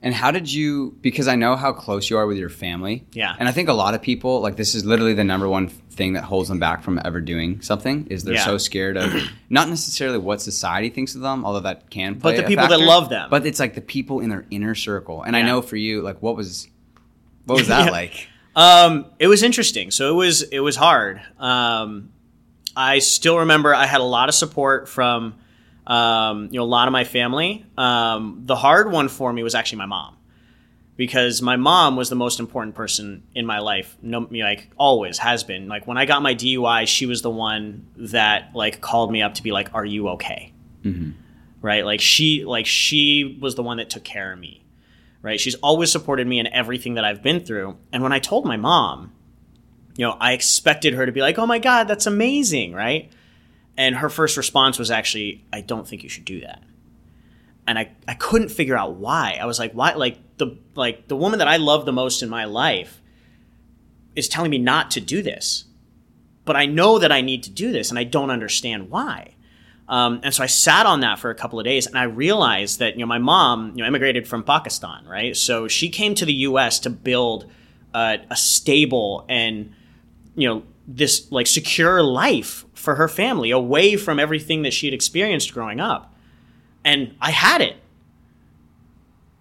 [0.00, 0.96] And how did you?
[1.00, 3.04] Because I know how close you are with your family.
[3.12, 3.34] Yeah.
[3.38, 5.68] And I think a lot of people like this is literally the number one
[5.98, 8.44] thing that holds them back from ever doing something is they're Yeah.
[8.46, 9.12] so scared of
[9.50, 12.36] not necessarily what society thinks of them, although that can play.
[12.36, 13.28] the a people that love them.
[13.28, 15.22] But it's like the people in their inner circle.
[15.22, 16.68] And I know for you, like what was
[17.44, 17.90] what was that Yeah.
[17.90, 18.28] like?
[18.56, 19.90] Um, it was interesting.
[19.90, 21.20] So it was it was hard.
[21.38, 22.10] Um,
[22.76, 25.34] I still remember I had a lot of support from
[25.86, 27.64] um, you know a lot of my family.
[27.76, 30.16] Um, the hard one for me was actually my mom
[30.98, 33.96] because my mom was the most important person in my life.
[34.02, 35.68] No, like always has been.
[35.68, 39.34] Like when I got my DUI, she was the one that like called me up
[39.34, 40.52] to be like, "Are you okay?"
[40.84, 41.12] Mm-hmm.
[41.62, 41.86] Right?
[41.86, 44.66] Like she like she was the one that took care of me
[45.22, 45.40] right?
[45.40, 47.76] She's always supported me in everything that I've been through.
[47.92, 49.12] And when I told my mom,
[49.96, 53.10] you know, I expected her to be like, "Oh my god, that's amazing," right?
[53.76, 56.62] And her first response was actually, "I don't think you should do that."
[57.68, 59.38] And I, I couldn't figure out why.
[59.40, 62.30] I was like, "Why?" Like the like the woman that I love the most in
[62.30, 63.02] my life
[64.16, 65.64] is telling me not to do this,
[66.46, 69.34] but I know that I need to do this, and I don't understand why.
[69.86, 72.78] Um, and so I sat on that for a couple of days, and I realized
[72.78, 75.36] that you know my mom you know immigrated from Pakistan, right?
[75.36, 76.78] So she came to the U.S.
[76.80, 77.50] to build
[77.94, 79.74] a stable and
[80.36, 84.94] you know this like secure life for her family, away from everything that she had
[84.94, 86.14] experienced growing up.
[86.84, 87.76] And I had it,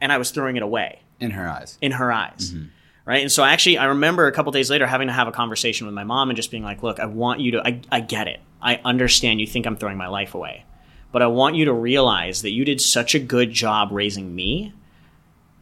[0.01, 1.77] and I was throwing it away In her eyes.
[1.81, 2.51] in her eyes.
[2.53, 2.65] Mm-hmm.
[3.05, 3.21] Right.
[3.21, 5.93] And so actually, I remember a couple days later having to have a conversation with
[5.95, 8.41] my mom and just being like, look, I want you to, I, I get it.
[8.61, 10.65] I understand you think I'm throwing my life away.
[11.13, 14.73] But I want you to realize that you did such a good job raising me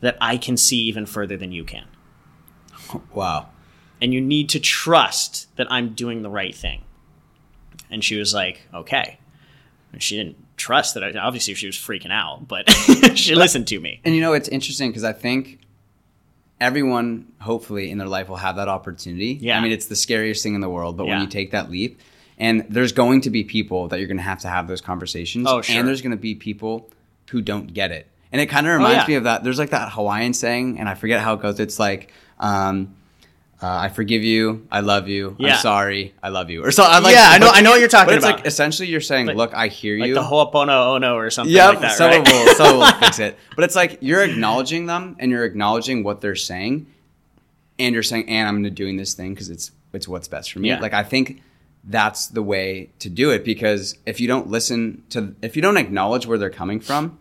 [0.02, 1.86] that I can see even further than you can.
[3.14, 3.50] Wow.
[4.02, 6.82] And you need to trust that I'm doing the right thing.
[7.92, 9.20] And she was like, okay.
[9.94, 11.04] And she didn't trust that.
[11.04, 12.70] I, obviously, she was freaking out, but
[13.16, 14.02] she listened to me.
[14.06, 15.60] And you know, it's interesting because I think
[16.60, 19.38] everyone, hopefully, in their life will have that opportunity.
[19.42, 19.58] Yeah.
[19.58, 22.00] I mean, it's the scariest thing in the world, but when you take that leap,
[22.38, 25.48] and there's going to be people that you're going to have to have those conversations.
[25.50, 25.80] Oh, sure.
[25.80, 26.90] And there's going to be people
[27.30, 28.08] who don't get it.
[28.32, 29.08] And it kind of reminds Oh, yeah.
[29.08, 29.44] me of that.
[29.46, 31.60] There's like that Hawaiian saying, and I forget how it goes.
[31.62, 32.94] It's like, um,
[33.62, 35.54] uh, I forgive you, I love you, Yeah.
[35.56, 36.84] I'm sorry, I love you, or so.
[36.84, 38.38] I'm like, Yeah, I know- I know what you're talking but it's about.
[38.40, 40.14] like essentially you're saying, Like- look, I hear Like you.
[40.14, 42.58] the Ho'opono oh no or something Yep, like that, someone right?
[42.60, 43.38] will, will fix it.
[43.56, 46.88] But it's like you're acknowledging them and you're acknowledging what they're saying,
[47.80, 50.70] and you're saying, "And I'm doing this thing because it's it's what's best for me."
[50.70, 50.80] Yeah.
[50.80, 51.42] Like I think
[51.88, 55.78] that's the way to do it because if you don't listen to, if you don't
[55.78, 57.20] acknowledge where they're coming from,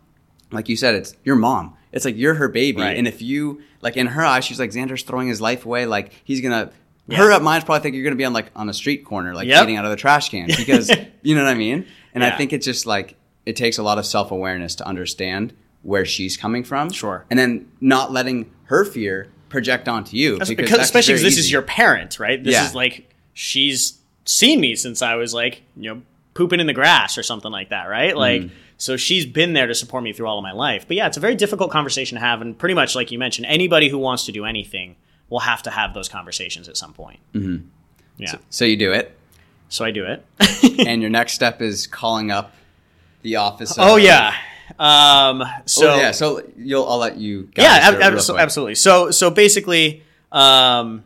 [0.50, 1.74] like you said, it's your mom.
[1.94, 2.96] It's like you're her baby, Right.
[2.98, 5.86] and if you like in her eyes, she's like Xander's throwing his life away.
[5.86, 6.70] Like he's gonna.
[7.10, 9.46] Her up mind's probably think you're gonna be on like on a street corner, like
[9.46, 9.62] Yep.
[9.62, 10.90] eating out of the trash can because
[11.22, 11.86] you know what I mean.
[12.14, 13.16] And I think it's just like
[13.46, 16.90] it takes a lot of self awareness to understand where she's coming from.
[16.90, 17.24] Sure.
[17.30, 20.38] And then not letting her fear project onto you.
[20.38, 22.42] That's because because, especially because this is your parent, right?
[22.42, 22.66] This Yeah.
[22.66, 27.18] is like she's seen me since I was like, you know, pooping in the grass
[27.18, 28.16] or something like that, right?
[28.16, 28.54] Like, Mm-hmm.
[28.76, 30.86] So she's been there to support me through all of my life.
[30.86, 33.46] But yeah, it's a very difficult conversation to have, and pretty much like you mentioned,
[33.46, 34.96] anybody who wants to do anything
[35.30, 37.20] will have to have those conversations at some point.
[37.34, 37.66] Mm-hmm.
[38.18, 39.16] Yeah, So you do it.
[39.68, 40.24] so I do it.
[40.86, 42.54] and your next step is calling up
[43.22, 43.76] the office.
[43.76, 44.34] Of, oh yeah.
[44.78, 46.10] Um, so oh, yeah.
[46.12, 47.44] So you'll I'll let you.
[47.54, 48.42] guys yeah, ab- abso- quick.
[48.42, 48.74] absolutely.
[48.76, 50.02] So so basically,
[50.32, 51.04] um,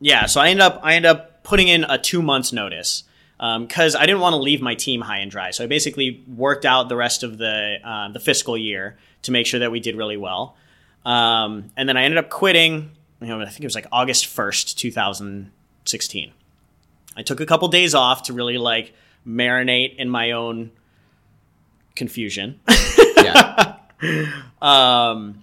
[0.00, 0.26] yeah.
[0.26, 3.04] So I end up I end up putting in a two months notice
[3.40, 5.50] because I didn't want to leave my team high and dry.
[5.50, 9.46] So I basically worked out the rest of the uh, the fiscal year to make
[9.46, 10.56] sure that we did really well.
[11.06, 12.90] Um, and then I ended up quitting.
[13.20, 15.50] You know, I think it was like August first, two thousand
[15.86, 16.32] sixteen.
[17.16, 18.92] I took a couple days off to really like
[19.26, 20.70] marinate in my own
[21.94, 22.60] confusion.
[23.16, 23.76] Yeah.
[24.62, 25.42] Um,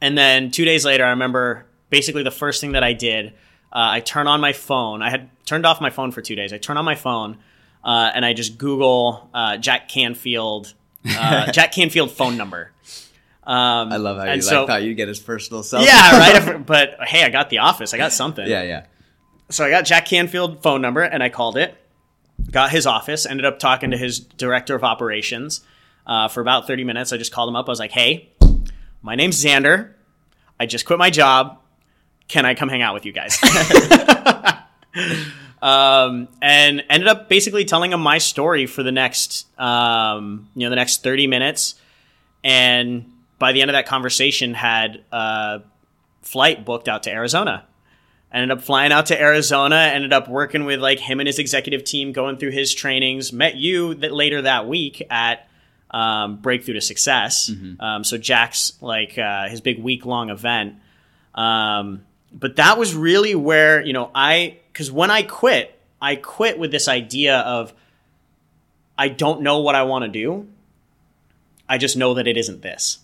[0.00, 3.32] and then two days later, I remember basically the first thing that I did.
[3.72, 5.02] Uh, I turn on my phone.
[5.02, 6.52] I had turned off my phone for two days.
[6.52, 7.38] I turn on my phone,
[7.84, 10.74] uh, and I just Google uh, Jack Canfield,
[11.08, 12.72] uh, Jack Canfield phone number.
[13.44, 15.84] Um, I love how you like so- thought you'd get his personal cell.
[15.84, 16.66] Yeah, right.
[16.66, 17.94] But hey, I got the office.
[17.94, 18.46] I got something.
[18.46, 18.86] yeah, yeah.
[19.50, 21.74] So I got Jack Canfield phone number and I called it.
[22.52, 23.26] Got his office.
[23.26, 25.62] Ended up talking to his director of operations
[26.06, 27.12] uh, for about thirty minutes.
[27.12, 27.66] I just called him up.
[27.68, 28.30] I was like, "Hey,
[29.02, 29.92] my name's Xander.
[30.58, 31.58] I just quit my job.
[32.30, 33.38] Can I come hang out with you guys?"
[35.62, 40.70] um, and ended up basically telling him my story for the next, um, you know,
[40.70, 41.74] the next thirty minutes.
[42.42, 45.62] And by the end of that conversation, had a
[46.22, 47.66] flight booked out to Arizona
[48.32, 51.84] ended up flying out to Arizona, ended up working with like him and his executive
[51.84, 53.32] team, going through his trainings.
[53.32, 55.48] Met you that later that week at
[55.90, 57.48] um, Breakthrough to Success.
[57.80, 60.76] Um, so Jack's like uh, his big week long event.
[61.34, 66.58] Um, but that was really where you know I because when I quit, I quit
[66.58, 67.72] with this idea of
[68.96, 70.48] I don't know what I want to do.
[71.68, 72.98] I just know that it isn't this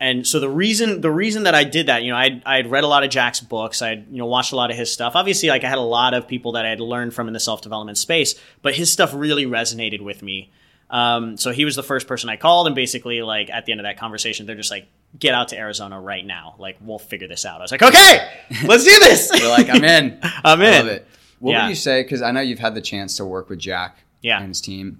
[0.00, 2.70] and so the reason the reason that I did that, you know, I I had
[2.70, 5.14] read a lot of Jack's books, I you know watched a lot of his stuff.
[5.14, 7.40] Obviously, like I had a lot of people that I had learned from in the
[7.40, 10.50] self development space, but his stuff really resonated with me.
[10.90, 13.80] Um, so he was the first person I called, and basically, like at the end
[13.80, 14.86] of that conversation, they're just like,
[15.18, 16.56] "Get out to Arizona right now!
[16.58, 18.28] Like we'll figure this out." I was like, "Okay,
[18.66, 20.18] let's do this." You're like, I'm in.
[20.44, 20.72] I'm I in.
[20.78, 21.06] love it.
[21.38, 21.62] What Yeah.
[21.64, 22.02] would you say?
[22.02, 24.38] Because I know you've had the chance to work with Jack Yeah.
[24.40, 24.98] and his team.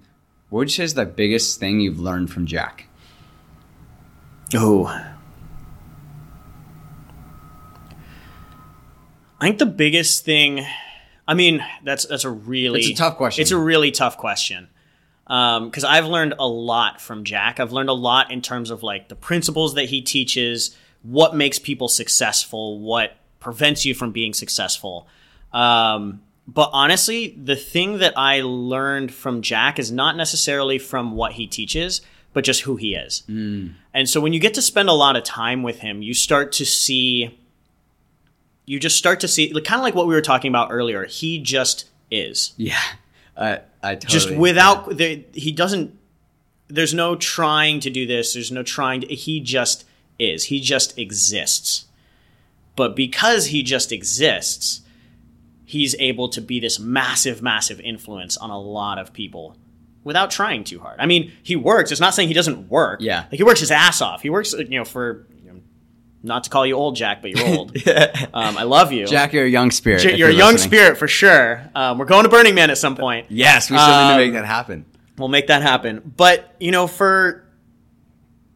[0.49, 2.87] What would you say is the biggest thing you've learned from Jack?
[4.55, 4.85] Oh.
[9.39, 10.65] I think the biggest thing
[11.27, 13.41] I mean, that's that's a really It's a tough question.
[13.41, 14.67] It's a really tough question.
[15.31, 17.61] Um, because I've learned a lot from Jack.
[17.61, 21.57] I've learned a lot in terms of like the principles that he teaches, what makes
[21.57, 25.07] people successful, what prevents you from being successful.
[25.53, 31.31] Um, but honestly, the thing that I learned from Jack is not necessarily from what
[31.31, 32.01] he teaches,
[32.33, 33.23] but just who he is.
[33.29, 33.75] Mm.
[33.93, 36.51] And so when you get to spend a lot of time with him, you start
[36.53, 37.39] to see,
[38.65, 41.05] you just start to see, kind of like what we were talking about earlier.
[41.05, 42.81] He just is Yeah,
[43.37, 45.97] I I totally just without the, he doesn't
[46.67, 49.85] there's no trying to do this there's no trying to, he just
[50.19, 51.85] is he just exists.
[52.75, 54.81] But because he just exists
[55.65, 59.57] he's able to be this massive massive influence on a lot of people
[60.03, 60.99] without trying too hard.
[60.99, 62.99] I mean he works it's not saying he doesn't work.
[63.01, 63.25] Yeah.
[63.31, 64.21] like he works his ass off.
[64.21, 65.25] He works you know for
[66.23, 67.75] not to call you old jack but you're old
[68.33, 70.01] um, i love you Jack, you're a young spirit.
[70.01, 70.69] J- you're a young listening.
[70.71, 73.87] spirit for sure um, we're going to burning man at some point Yes, we still
[73.87, 74.85] need Um, to make that happen.
[75.17, 76.13] We'll make that happen.
[76.17, 77.43] But, you know, for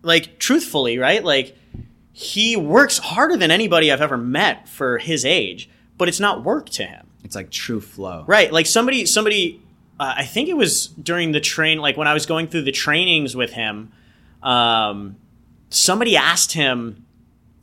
[0.02, 1.24] like truthfully, right?
[1.24, 1.56] Like
[2.12, 6.70] he works harder than anybody I've ever met for his age, but it's not work
[6.72, 7.08] to him.
[7.24, 8.24] It's like true flow.
[8.28, 8.52] Right.
[8.52, 9.62] Like somebody somebody
[10.00, 12.72] uh, I think it was during the train like when I was going through the
[12.72, 13.92] trainings with him
[14.44, 15.16] um
[15.70, 17.05] somebody asked him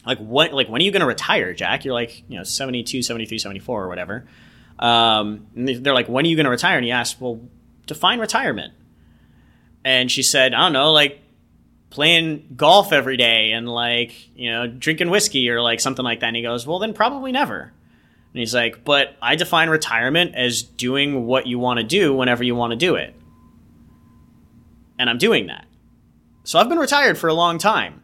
[0.04, 1.84] like what like when are you going to retire, Jack?
[1.84, 4.26] You're like, you know, 72, 73, 74 or whatever.
[4.78, 6.76] Um they're like when are you going to retire?
[6.76, 7.40] And he asked, "Well,
[7.86, 8.72] define retirement."
[9.84, 11.20] And she said, "I don't know, like
[11.90, 16.28] playing golf every day and like, you know, drinking whiskey or like something like that."
[16.28, 17.72] And he goes, "Well, then probably never."
[18.32, 22.42] And he's like, but I define retirement as doing what you want to do whenever
[22.42, 23.14] you want to do it.
[24.98, 25.66] And I'm doing that.
[26.44, 28.01] So I've been retired for a long time.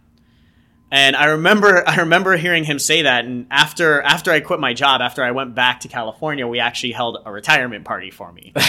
[0.90, 4.74] And I remember I remember hearing him say that and after after I quit my
[4.74, 8.52] job, after I went back to California, we actually held a retirement party for me.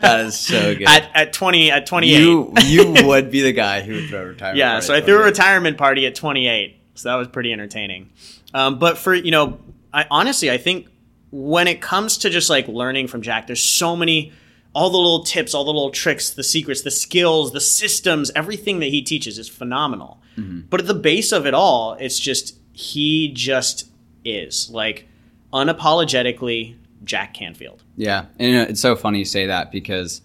[0.00, 0.88] That is so good.
[0.88, 2.18] at at 20 at 28.
[2.18, 4.58] you you would be the guy who would throw a retirement.
[4.58, 6.76] yeah, so I threw a retirement party at 28.
[6.94, 8.10] So that was pretty entertaining.
[8.52, 9.58] Um, but for, you know,
[9.92, 10.88] I honestly, I think
[11.30, 14.32] when it comes to just like learning from Jack, there's so many,
[14.72, 18.80] all the little tips, all the little tricks, the secrets, the skills, the systems, everything
[18.80, 20.20] that he teaches is phenomenal.
[20.36, 20.60] Mm-hmm.
[20.70, 23.88] But at the base of it all, it's just, he just
[24.24, 25.08] is like
[25.52, 27.82] unapologetically Jack Canfield.
[27.96, 30.22] Yeah, and it's so funny you say that because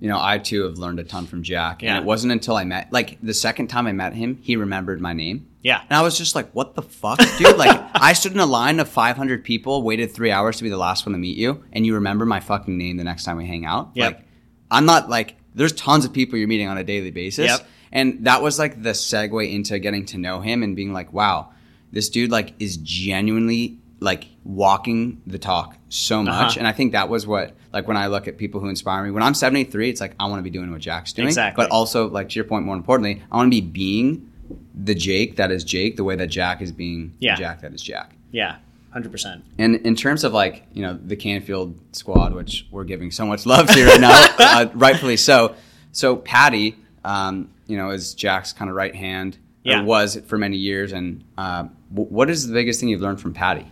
[0.00, 1.94] you know I too have learned a ton from Jack, Yeah.
[1.96, 5.00] and it wasn't until I met like the second time I met him, he remembered
[5.00, 5.46] my name.
[5.62, 5.82] Yeah.
[5.90, 7.58] And I was just like, what the fuck, dude?
[7.58, 10.78] Like, I stood in a line of 500 people, waited three hours to be the
[10.78, 13.46] last one to meet you, and you remember my fucking name the next time we
[13.46, 13.90] hang out?
[13.94, 14.14] Yep.
[14.14, 14.26] Like,
[14.70, 17.50] I'm not like, there's tons of people you're meeting on a daily basis.
[17.50, 17.68] Yep.
[17.92, 21.50] And that was like the segue into getting to know him and being like, wow,
[21.92, 24.24] this dude like is genuinely like
[24.54, 26.32] walking the talk so much.
[26.52, 26.54] Uh-huh.
[26.58, 29.10] And I think that was what, like, when I look at people who inspire me,
[29.10, 31.28] when I'm 73, it's like, I want to be doing what Jack's doing.
[31.28, 31.62] Exactly.
[31.64, 34.30] But also, like, to your point, more importantly, I want to be being
[34.74, 37.36] the Jake that is Jake, the way that Jack is being Yeah.
[37.36, 38.12] Jack that is Jack.
[38.32, 38.56] Yeah.
[38.92, 39.44] hundred percent.
[39.58, 43.46] And in terms of like you know the Canfield squad, which we're giving so much
[43.46, 45.54] love to right now, uh, rightfully so.
[45.92, 49.80] So Patty, um, you know, is Jack's kind of right hand, Yeah.
[49.82, 50.92] or was for many years.
[50.92, 53.66] And uh, w- what is the biggest thing you've learned from Patty?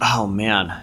[0.00, 0.82] Oh man.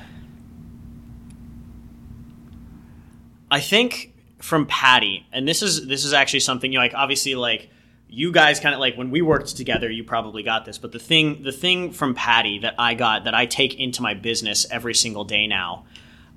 [3.51, 7.35] I think from Patty, and this is this is actually something you know, like obviously
[7.35, 7.69] like
[8.09, 10.99] you guys kind of like when we worked together, you probably got this, but the
[10.99, 14.93] thing the thing from Patty that I got that I take into my business every
[14.93, 15.85] single day now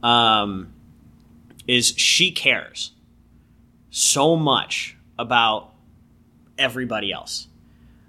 [0.03, 0.73] um,
[1.67, 2.93] is she cares
[3.91, 5.73] so much about
[6.59, 7.49] everybody else.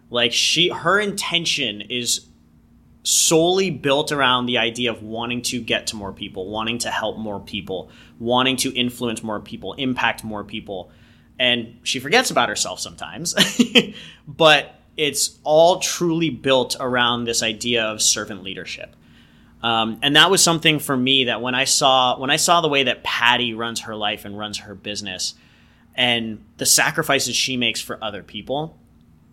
[0.10, 2.27] Like she her intention is
[3.08, 7.18] solely built around the idea of wanting to get to more people, wanting to help
[7.18, 7.90] more people,
[8.20, 10.92] wanting to influence more people, impact more people.
[11.40, 13.34] And she forgets about herself sometimes.
[14.28, 18.94] but it's all truly built around this idea of servant leadership.
[19.64, 22.68] Um, and that was something for me that when I saw when I saw the
[22.68, 25.34] way that Patty runs her life and runs her business
[25.96, 28.78] and the sacrifices she makes for other people,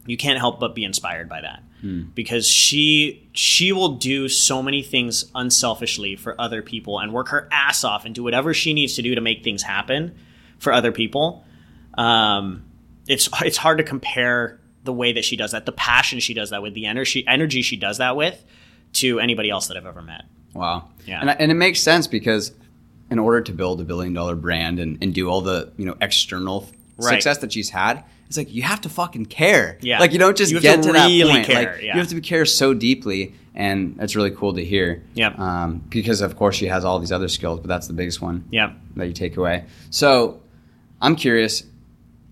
[0.06, 1.62] you can't help but be inspired by that
[2.14, 7.46] because she she will do so many things unselfishly for other people and work her
[7.52, 10.14] ass off and do whatever she needs to do to make things happen
[10.58, 11.44] for other people
[11.98, 12.64] um,
[13.06, 16.50] it's it's hard to compare the way that she does that the passion she does
[16.50, 18.42] that with the energy energy she does that with
[18.94, 20.24] to anybody else that I've ever met
[20.54, 20.88] Wow.
[21.04, 21.20] Yeah.
[21.20, 22.52] And, and it makes sense because
[23.10, 25.96] in order to build a billion dollar brand and, and do all the you know
[26.00, 27.14] external Right.
[27.14, 29.78] success that she's had, it's like you have to fucking care.
[29.80, 29.98] Yeah.
[29.98, 31.46] Like you don't just You get to to, really that point.
[31.46, 31.94] care, Like yeah.
[31.94, 35.02] you have to care so deeply, and it's really cool to hear.
[35.14, 35.38] Yep.
[35.38, 38.44] Um, because of course she has all these other skills, but that's the biggest one
[38.50, 39.64] yeah that you take away.
[39.90, 40.40] So
[41.00, 41.64] I'm curious.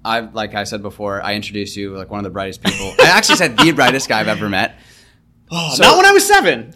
[0.04, 2.92] I like I said before, I introduced you like one of the brightest people.
[3.00, 4.76] I actually said the brightest guy I've ever met.
[5.50, 6.72] oh, So- not when I was seven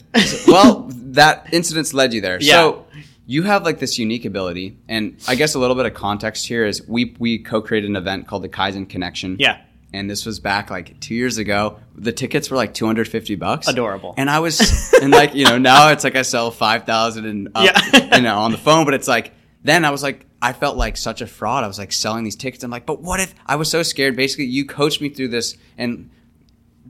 [0.47, 0.87] well,
[1.19, 2.39] that incident's led you there.
[2.41, 2.55] Yeah.
[2.55, 2.87] So
[3.27, 6.65] you have like this unique ability, and I guess a little bit of context here
[6.65, 9.37] is we we co-created an event called the Kaizen Connection.
[9.39, 9.59] yeah
[9.93, 11.79] And this was back like two years ago.
[11.97, 13.67] The tickets were like 250 bucks.
[13.69, 14.15] Adorable.
[14.17, 17.65] And I was, and like, you know, now it's like I sell 5,000 and up,
[17.65, 18.17] Yeah.
[18.17, 19.33] you know, on the phone, but it's like,
[19.65, 21.65] then I was like, I felt like such a fraud.
[21.65, 22.63] I was like selling these tickets.
[22.63, 24.15] I'm like, but what if I was so scared?
[24.17, 25.57] Basically, you coached me through this.
[25.79, 26.11] And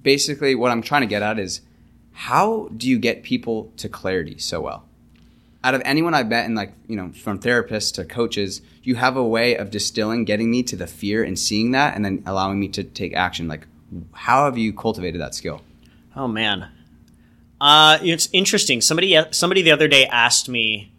[0.03, 1.61] basically, what I'm trying to get at is
[2.13, 4.86] how do you get people to clarity so well?
[5.67, 9.17] Out of anyone I've met, and like, you know, from therapists to coaches, you have
[9.17, 12.61] a way of distilling, getting me to the fear and seeing that, and then allowing
[12.61, 13.49] me to take action.
[13.49, 13.67] Like,
[14.13, 15.63] how have you cultivated that skill?
[16.15, 16.69] Oh man,
[17.61, 18.81] uh, it's interesting.
[18.81, 20.93] Somebody somebody the other day asked me,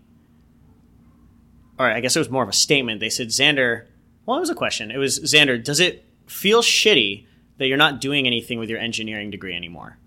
[1.80, 3.00] or I guess it was more of a statement.
[3.00, 3.86] They said, "Xander."
[4.26, 4.92] Well, it was a question.
[4.92, 5.64] It was Xander.
[5.64, 7.26] Does it feel shitty
[7.58, 9.98] that you're not doing anything with your engineering degree anymore?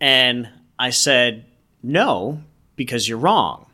[0.00, 1.46] And I said,
[1.82, 2.44] "No,
[2.76, 3.66] because you're wrong.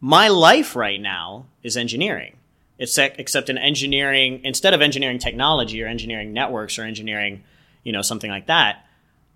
[0.00, 2.34] My life right now is engineering."
[2.80, 7.42] Except, except in engineering, instead of engineering technology or engineering networks or engineering,
[7.82, 8.86] you know, something like that,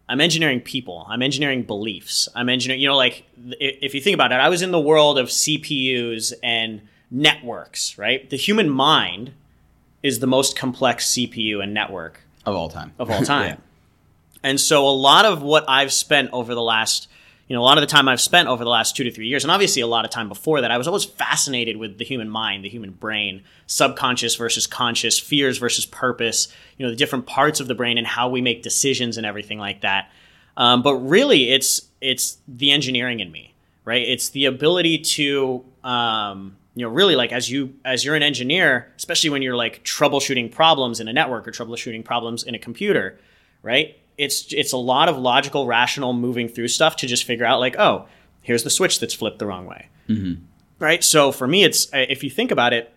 [0.08, 1.04] I'm engineering people.
[1.08, 2.28] I'm engineering beliefs.
[2.36, 3.24] I'm engineering, you know, like
[3.58, 8.30] if you think about it, I was in the world of CPUs and networks, right?
[8.30, 9.32] The human mind
[10.04, 12.92] is the most complex CPU and network Of all time.
[12.98, 13.46] of all time.
[13.48, 13.56] Yeah.
[14.44, 17.08] And so a lot of what I've spent over the last,
[17.48, 19.26] you know, a lot of the time I've spent over the last two to three
[19.26, 22.04] years, and obviously a lot of time before that, I was always fascinated with the
[22.04, 27.26] human mind, the human brain, subconscious versus conscious, fears versus purpose, you know, the different
[27.26, 30.10] parts of the brain and how we make decisions and everything like that.
[30.56, 34.02] Um, but really, it's it's the engineering in me, right?
[34.02, 38.92] It's the ability to, um, you know, really like as you as you're an engineer,
[38.96, 43.18] especially when you're like troubleshooting problems in a network or troubleshooting problems in a computer,
[43.62, 43.96] right?
[44.18, 47.76] It's it's a lot of logical, rational moving through stuff to just figure out like,
[47.78, 48.06] oh,
[48.42, 50.42] here's the switch that's flipped the wrong way, mm-hmm.
[50.78, 51.02] right?
[51.02, 52.92] So for me, it's if you think about it,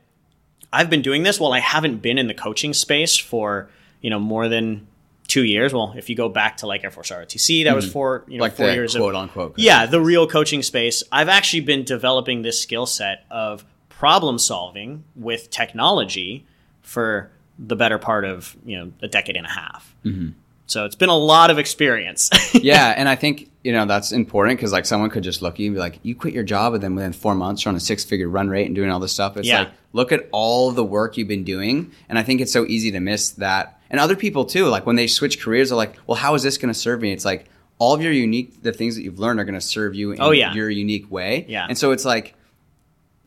[0.73, 3.69] I've been doing this while I haven't been in the coaching space for
[4.01, 4.87] you know more than
[5.27, 5.73] two years.
[5.73, 7.93] Well, if you go back to like Air Force ROTC, that was mm-hmm.
[7.93, 9.53] four you know Like four the years quote of unquote.
[9.57, 11.03] yeah the real coaching space.
[11.11, 16.45] I've actually been developing this skill set of problem solving with technology
[16.81, 19.95] for the better part of you know a decade and a half.
[20.03, 20.29] Mm-hmm.
[20.67, 22.29] So it's been a lot of experience.
[22.53, 25.59] yeah, and I think you know that's important because like someone could just look at
[25.59, 27.75] you and be like, "You quit your job, and then within four months you're on
[27.75, 29.59] a six-figure run rate and doing all this stuff." It's Yeah.
[29.59, 32.91] like, look at all the work you've been doing, and I think it's so easy
[32.91, 33.79] to miss that.
[33.91, 36.57] And other people too, like when they switch careers, they're like, "Well, how is this
[36.57, 37.45] going to serve me?" It's like
[37.77, 40.21] all of your unique, the things that you've learned are going to serve you in
[40.21, 40.53] Oh, yeah.
[40.53, 41.45] your unique way.
[41.47, 41.65] Yeah.
[41.67, 42.33] and so it's like.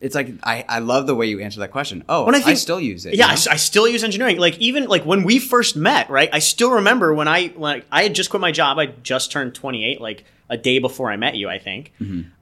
[0.01, 2.05] It's like I, I love the way you answer that question.
[2.07, 3.15] Oh, When I, I still use it.
[3.15, 3.33] yeah, you I, know?
[3.33, 4.37] s- I still use engineering.
[4.37, 6.29] Like even like when we first met, right?
[6.31, 8.79] I still remember when I like I had just quit my job.
[8.79, 11.91] I just turned 28 like a day before I met you, I think.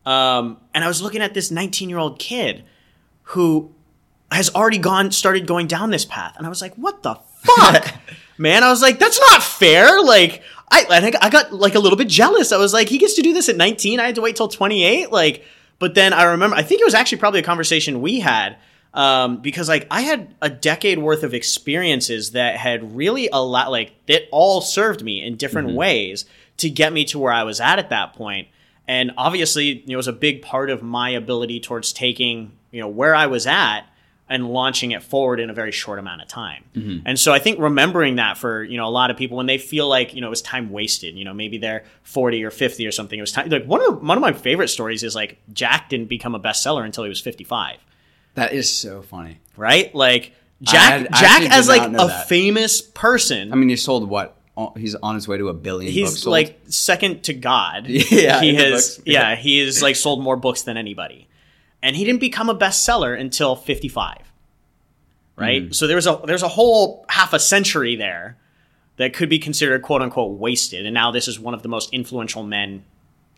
[0.06, 2.64] Um, and I was looking at this 19 year old kid
[3.24, 3.72] who
[4.32, 7.96] has already gone started going down this path, and I was like, what the fuck,
[8.38, 8.64] man?
[8.64, 10.02] I was like, that's not fair.
[10.02, 10.44] Like.
[10.70, 12.52] I, I think I got like a little bit jealous.
[12.52, 14.02] I was like, he gets to do this at 19.
[14.02, 15.14] I had to wait till 28.
[15.14, 15.46] Like,
[15.80, 18.58] but then I remember, I think it was actually probably a conversation we had
[18.94, 23.70] um, because like I had a decade worth of experiences that had really a lot,
[23.70, 26.26] like that all served me in different ways
[26.58, 28.48] to get me to where I was at at that point.
[28.88, 32.82] And obviously, you know, it was a big part of my ability towards taking, you
[32.82, 33.82] know, where I was at
[34.30, 36.64] and launching it forward in a very short amount of time.
[36.76, 37.06] Mm-hmm.
[37.06, 39.58] And so I think remembering that for, you know, a lot of people when they
[39.58, 42.86] feel like, you know, it was time wasted, you know, maybe they're 40 or 50
[42.86, 45.38] or something, it was time like one of one of my favorite stories is like
[45.54, 47.78] Jack didn't become a bestseller until he was 55,
[48.34, 49.40] That is so funny.
[49.56, 49.94] right?
[49.96, 52.28] Like Jack I Jack as like a that.
[52.28, 54.34] famous person I mean, he sold what?
[54.76, 55.86] He's on his way to a billion.
[55.94, 56.32] books he's sold.
[56.32, 57.86] like second to God.
[57.88, 58.96] Yeah, he has.
[58.98, 59.02] books.
[59.06, 61.28] Yeah, he has like sold more books than anybody,
[61.82, 64.32] and he didn't become a bestseller until fifty five.
[65.36, 65.66] Right.
[65.66, 65.72] Hmm.
[65.72, 68.38] So there's a there's a whole half a century there
[68.98, 71.94] that could be considered quote unquote wasted, and now this is one of the most
[71.94, 72.84] influential men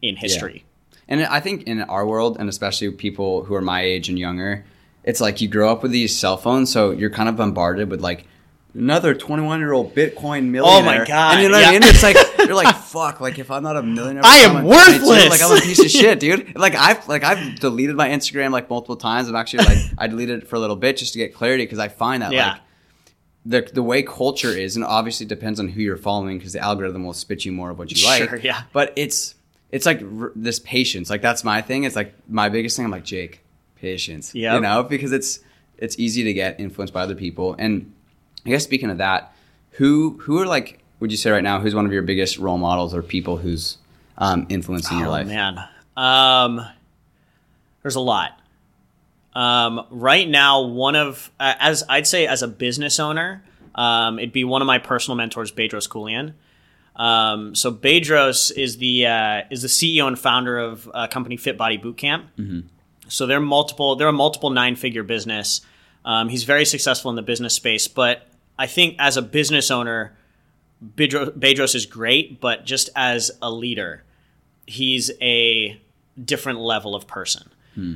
[0.01, 0.65] in history.
[1.07, 4.63] And I think in our world, and especially people who are my age and younger,
[5.03, 8.01] it's like you grow up with these cell phones, so you're kind of bombarded with
[8.01, 8.25] like
[8.73, 10.63] another 21 year old Bitcoin millionaire.
[10.63, 11.69] Oh my God, And you know what yeah.
[11.69, 11.83] I mean?
[11.83, 13.19] It's like you're like, fuck.
[13.19, 15.29] Like if I'm not a millionaire, I am I'm a 22, worthless.
[15.29, 16.55] Like I'm a piece of shit, dude.
[16.57, 19.27] Like I've like I've deleted my Instagram like multiple times.
[19.29, 21.79] I'm actually like I deleted it for a little bit just to get clarity because
[21.79, 22.51] I find that Yeah.
[22.53, 22.61] like
[23.45, 26.59] the the way culture is, and obviously it depends on who you're following because the
[26.59, 28.29] algorithm will spit you more of what you like.
[28.29, 28.63] Sure, yeah.
[28.73, 29.35] But it's
[29.71, 31.09] it's like r- this patience.
[31.09, 31.85] Like that's my thing.
[31.85, 32.85] It's like my biggest thing.
[32.85, 33.41] I'm like Jake,
[33.77, 34.35] patience.
[34.35, 34.55] Yeah.
[34.55, 35.39] You know, because it's
[35.77, 37.55] it's easy to get influenced by other people.
[37.57, 37.93] And
[38.49, 39.31] I guess speaking of that,
[39.71, 42.57] who who are like would you say right now who's one of your biggest role
[42.57, 43.77] models or people who's
[44.17, 45.27] um, influencing your oh life?
[45.27, 45.59] man,
[45.95, 46.65] um,
[47.83, 48.39] there's a lot.
[49.35, 53.43] Um, right now, one of uh, as I'd say as a business owner,
[53.75, 56.33] um, it'd be one of my personal mentors, Bedros Keuilian.
[56.95, 61.55] Um, so Bedros is the uh, is the CEO and founder of a company Fit
[61.55, 62.23] Body Bootcamp.
[63.09, 63.95] So they're multiple.
[63.95, 65.61] They're a multiple nine figure business.
[66.03, 68.25] Um, he's very successful in the business space, but
[68.59, 70.15] I think as a business owner,
[70.83, 74.03] Bedros, Bedros is great, but just as a leader,
[74.67, 75.81] he's a
[76.23, 77.49] different level of person.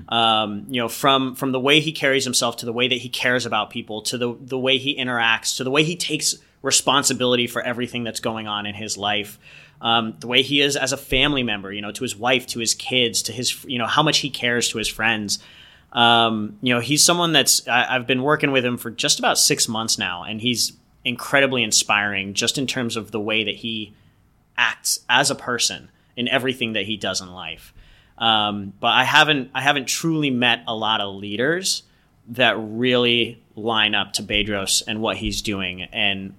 [0.08, 3.10] Um, you know, from from the way he carries himself to the way that he
[3.10, 7.48] cares about people to the the way he interacts to the way he takes responsibility
[7.48, 9.38] for everything that's going on in his life.
[9.82, 12.60] Um, the way he is as a family member, you know, to his wife, to
[12.60, 15.40] his kids, to his, you know, how much he cares to his friends.
[15.94, 19.38] Um, you know, he's someone that's I, I've been working with him for just about
[19.38, 20.74] six months now, and he's
[21.06, 23.94] incredibly inspiring just in terms of the way that he
[24.58, 27.74] acts as a person in everything that he does in life.
[28.18, 31.84] Um, but I haven't I haven't truly met a lot of leaders
[32.30, 36.34] that really line up to Bedros and what he's doing and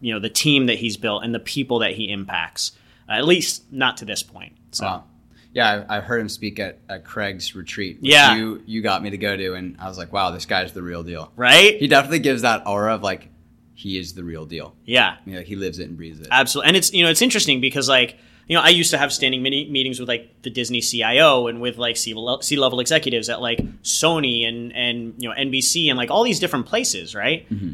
[0.00, 2.72] you know the team that he's built and the people that he impacts.
[3.08, 4.56] At least not to this point.
[4.70, 5.04] So Wow.
[5.52, 8.00] Yeah, I, I heard him speak at, at Craig's retreat.
[8.00, 8.36] Which Yeah.
[8.36, 10.82] you you got me to go to, and I was like, wow, this guy's the
[10.82, 11.32] real deal.
[11.36, 11.76] right?
[11.78, 13.28] He definitely gives that aura of like
[13.74, 14.74] he is the real deal.
[14.84, 15.16] yeah.
[15.24, 16.28] You know, he lives it and breathes it.
[16.30, 19.12] Absolutely, and it's you know it's interesting because like you know I used to have
[19.12, 23.40] standing mini- meetings with like the Disney CIO and with like C level executives at
[23.40, 27.48] like Sony and and you know NBC and like all these different places, right?
[27.50, 27.72] Mm-hmm.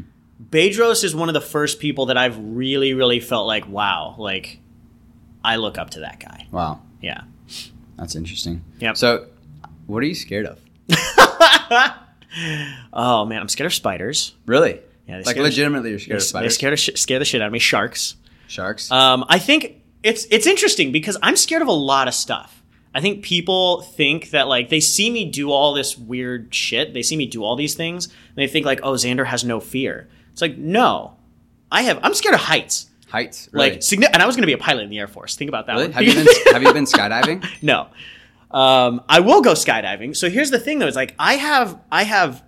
[0.49, 4.59] Bedros is one of the first people that I've really really felt like wow, like
[5.43, 6.47] I look up to that guy.
[6.51, 7.21] Wow, Yeah.
[7.97, 8.63] That's interesting.
[8.79, 8.93] Yeah.
[8.93, 9.27] So,
[9.87, 10.59] what are you scared of?
[12.93, 14.35] Oh man, I'm scared of spiders.
[14.45, 14.79] Really?
[15.07, 17.47] Yeah, like legitimately, you're scared of They spiders, scare, the sh- scare the shit out
[17.47, 17.59] of me.
[17.59, 18.15] Sharks.
[18.47, 18.91] sharks.
[18.91, 22.61] Um, I think it's it's interesting because I'm scared of a lot of stuff.
[22.93, 26.93] I think people think that like they see me do all this weird shit.
[26.93, 29.59] They see me do all these things, and they think like, oh, Zander has no
[29.59, 30.07] fear.
[30.31, 31.15] It's like, no,
[31.71, 31.99] I have.
[32.03, 32.87] I'm scared of heights.
[33.09, 33.49] Heights.
[33.51, 33.71] Really?
[33.71, 35.35] Like, signi- and I was going to be a pilot in the Air Force.
[35.35, 35.85] Think about that really?
[35.85, 35.93] one.
[35.93, 37.45] Have you been Have you been skydiving?
[37.61, 37.87] no.
[38.51, 40.15] Um, I will go skydiving.
[40.15, 42.43] So here's the thing though, is like I have I have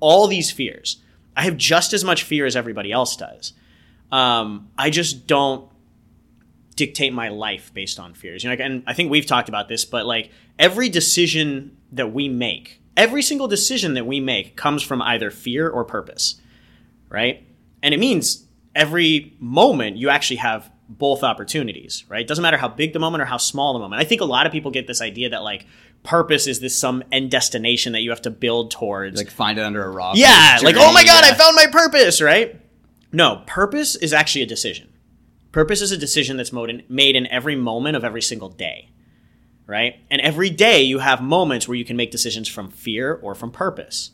[0.00, 1.02] all these fears.
[1.36, 3.52] I have just as much fear as everybody else does.
[4.12, 5.68] Um, I just don't
[6.76, 8.42] dictate my life based on fears.
[8.42, 12.28] You know, and I think we've talked about this, but like every decision that we
[12.28, 16.40] make, every single decision that we make comes from either fear or purpose,
[17.08, 17.46] right?
[17.82, 22.26] And it means every moment you actually have both opportunities, right?
[22.26, 24.00] Doesn't matter how big the moment or how small the moment.
[24.00, 25.66] I think a lot of people get this idea that like
[26.02, 29.16] purpose is this some end destination that you have to build towards.
[29.16, 30.16] like find it under a rock.
[30.16, 31.30] yeah, like oh my god, yeah.
[31.30, 32.60] I found my purpose, right?
[33.12, 34.88] No, purpose is actually a decision.
[35.52, 38.90] Purpose is a decision that's made in, made in every moment of every single day,
[39.66, 39.96] right?
[40.10, 43.50] And every day you have moments where you can make decisions from fear or from
[43.50, 44.12] purpose,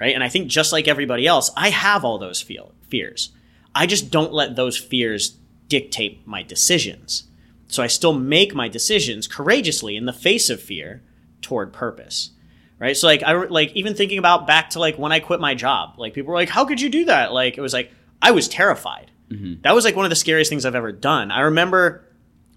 [0.00, 0.14] right?
[0.14, 3.30] And I think just like everybody else, I have all those feel, fears.
[3.74, 5.36] I just don't let those fears
[5.68, 7.24] dictate my decisions.
[7.68, 11.02] So I still make my decisions courageously in the face of fear
[11.40, 12.30] toward purpose.
[12.78, 12.96] Right?
[12.96, 15.94] So like I like even thinking about back to like when I quit my job.
[15.96, 18.48] Like people were like, "How could you do that?" Like it was like I was
[18.48, 19.10] terrified.
[19.30, 19.62] Mm-hmm.
[19.62, 21.30] That was like one of the scariest things I've ever done.
[21.30, 22.04] I remember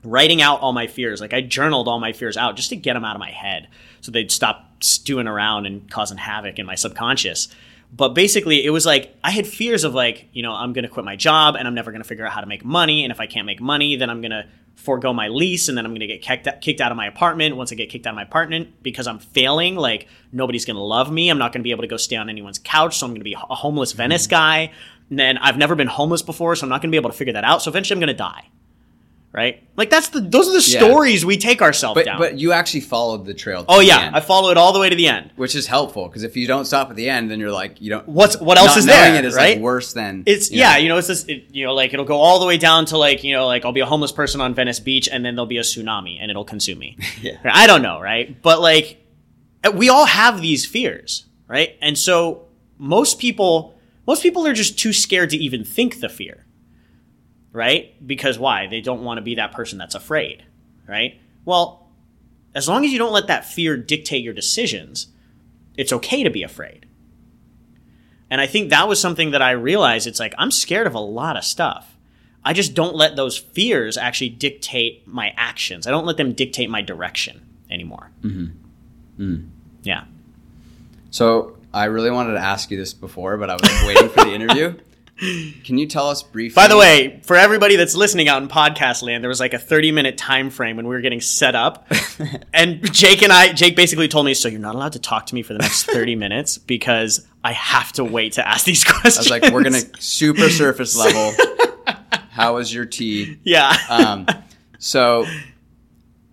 [0.04, 1.22] writing out all my fears.
[1.22, 3.68] Like I journaled all my fears out just to get them out of my head
[4.02, 7.48] so they'd stop stewing around and causing havoc in my subconscious.
[7.92, 10.90] But basically, it was like I had fears of like, you know, I'm going to
[10.90, 13.04] quit my job and I'm never going to figure out how to make money.
[13.04, 15.86] And if I can't make money, then I'm going to forego my lease and then
[15.86, 17.56] I'm going to get kicked out, kicked out of my apartment.
[17.56, 20.82] Once I get kicked out of my apartment because I'm failing, like nobody's going to
[20.82, 21.30] love me.
[21.30, 22.98] I'm not going to be able to go stay on anyone's couch.
[22.98, 24.32] So I'm going to be a homeless Venice mm-hmm.
[24.32, 24.72] guy.
[25.10, 27.16] And then I've never been homeless before, so I'm not going to be able to
[27.16, 27.62] figure that out.
[27.62, 28.50] So eventually I'm going to die
[29.38, 29.64] right?
[29.76, 30.80] Like that's the those are the yeah.
[30.80, 32.18] stories we take ourselves but, down.
[32.18, 33.64] But you actually followed the trail.
[33.70, 36.24] oh yeah, I follow it all the way to the end, which is helpful because
[36.24, 38.10] if you don't stop at the end, then you're like you don't.
[38.10, 39.14] What's what else is there?
[39.16, 39.58] It is right?
[39.58, 40.64] Like worse than it's you know.
[40.64, 40.78] yeah.
[40.78, 41.24] You know, it's this.
[41.26, 43.64] It, you know, like it'll go all the way down to like you know, like
[43.64, 46.32] I'll be a homeless person on Venice Beach, and then there'll be a tsunami, and
[46.32, 46.98] it'll consume me.
[47.22, 48.42] yeah, I don't know, right?
[48.42, 49.00] But like,
[49.64, 51.78] uh, we all have these fears, right?
[51.80, 52.48] And so
[52.80, 53.78] most people,
[54.08, 56.47] most people are just too scared to even think the fear
[57.58, 57.96] right?
[58.06, 58.68] Because why?
[58.68, 60.46] They don't want to be that person that's afraid,
[60.88, 61.20] right?
[61.44, 61.90] Well,
[62.54, 65.08] as long as you don't let that fear dictate your decisions,
[65.76, 66.86] it's okay to be afraid.
[68.30, 71.00] And I think that was something that I realized it's like I'm scared of a
[71.00, 71.98] lot of stuff.
[72.46, 75.88] I just don't let those fears actually dictate my actions.
[75.88, 78.12] I don't let them dictate my direction anymore.
[78.22, 79.24] Mm-hmm.
[79.24, 79.50] Mm.
[79.82, 80.04] Yeah.
[81.10, 84.34] So I really wanted to ask you this before, but I was waiting for the
[84.36, 84.76] interview.
[85.18, 86.54] Can you tell us briefly?
[86.56, 89.60] By the way, for everybody that's listening out in podcast land, there was like a
[89.60, 91.92] 30 minute time frame when we were getting set up.
[92.54, 95.36] and Jake and I, Jake basically told me, So you're not allowed to talk to
[95.36, 99.18] me for the next 30 minutes because I have to wait to ask these questions.
[99.18, 101.34] I was like, We're going to super surface level.
[102.30, 103.40] How was your tea?
[103.44, 103.76] Yeah.
[103.90, 104.28] Um,
[104.78, 105.26] so,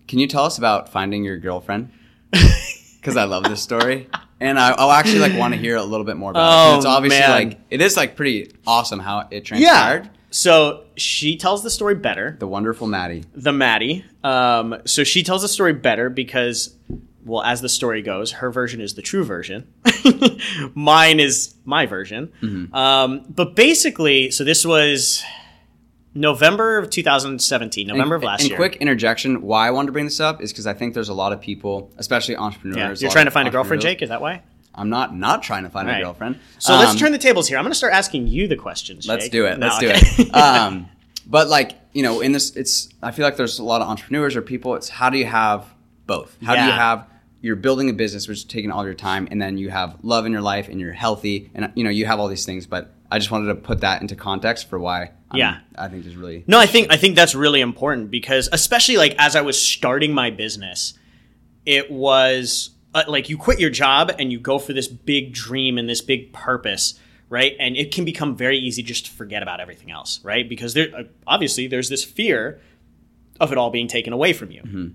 [0.07, 1.91] can you tell us about finding your girlfriend?
[2.31, 4.07] Because I love this story
[4.39, 6.77] and I, will actually like want to hear a little bit more about oh, it.
[6.77, 7.29] It's obviously man.
[7.49, 10.05] like it is like pretty awesome how it transpired.
[10.05, 10.09] Yeah.
[10.31, 12.35] So she tells the story better.
[12.39, 13.23] The wonderful Maddie.
[13.33, 14.03] The Maddie.
[14.21, 16.75] Um, so she tells the story better because,
[17.23, 19.71] well, as the story goes, her version is the true version.
[20.75, 22.33] Mine is my version.
[22.41, 22.75] Mm-hmm.
[22.75, 25.23] Um, but basically, so this was
[26.15, 28.57] November of 2017, November and, of last and year.
[28.57, 31.13] quick interjection: Why I wanted to bring this up is because I think there's a
[31.13, 33.01] lot of people, especially entrepreneurs.
[33.01, 33.07] Yeah.
[33.07, 34.01] You're trying to find a girlfriend, Jake?
[34.01, 34.41] Is that why?
[34.73, 35.99] I'm not not trying to find right.
[35.99, 36.39] a girlfriend.
[36.59, 37.57] So um, let's turn the tables here.
[37.57, 39.05] I'm going to start asking you the questions.
[39.05, 39.09] Jake.
[39.09, 39.59] Let's do it.
[39.59, 40.35] Let's no, do it.
[40.35, 40.89] Um,
[41.27, 44.35] but like you know, in this, it's I feel like there's a lot of entrepreneurs
[44.35, 44.75] or people.
[44.75, 45.65] It's how do you have
[46.05, 46.37] both?
[46.43, 46.65] How yeah.
[46.65, 47.07] do you have
[47.41, 50.25] you're building a business which is taking all your time, and then you have love
[50.25, 52.94] in your life and you're healthy, and you know you have all these things, but
[53.11, 55.11] I just wanted to put that into context for why.
[55.31, 56.59] I'm, yeah, I think is really no.
[56.59, 60.29] I think I think that's really important because especially like as I was starting my
[60.31, 60.93] business,
[61.65, 65.77] it was uh, like you quit your job and you go for this big dream
[65.77, 66.99] and this big purpose,
[67.29, 67.55] right?
[67.59, 70.47] And it can become very easy just to forget about everything else, right?
[70.47, 72.61] Because there uh, obviously there's this fear
[73.39, 74.87] of it all being taken away from you, mm-hmm.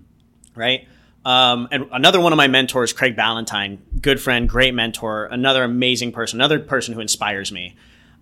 [0.58, 0.86] right?
[1.24, 6.12] Um, and another one of my mentors, Craig Ballantyne, good friend, great mentor, another amazing
[6.12, 7.76] person, another person who inspires me.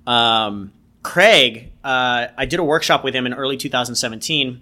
[0.08, 0.72] Um,
[1.02, 4.60] Craig, uh, I did a workshop with him in early 2017,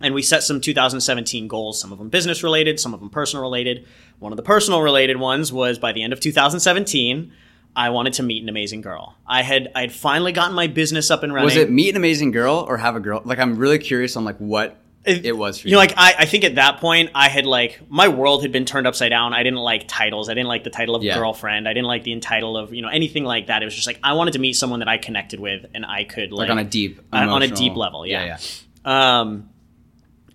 [0.00, 3.42] and we set some 2017 goals, some of them business related, some of them personal
[3.42, 3.86] related.
[4.18, 7.30] One of the personal related ones was by the end of 2017,
[7.76, 9.16] I wanted to meet an amazing girl.
[9.26, 11.44] I had I had finally gotten my business up and running.
[11.44, 13.20] Was it meet an amazing girl or have a girl?
[13.24, 15.70] Like I'm really curious on like what it, it was you.
[15.70, 15.72] you.
[15.74, 18.64] know like I, I think at that point i had like my world had been
[18.64, 21.16] turned upside down i didn't like titles i didn't like the title of yeah.
[21.16, 23.86] girlfriend i didn't like the title of you know anything like that it was just
[23.86, 26.50] like i wanted to meet someone that i connected with and i could like, like
[26.50, 28.38] on a deep on a deep level yeah yeah,
[28.84, 29.20] yeah.
[29.20, 29.48] um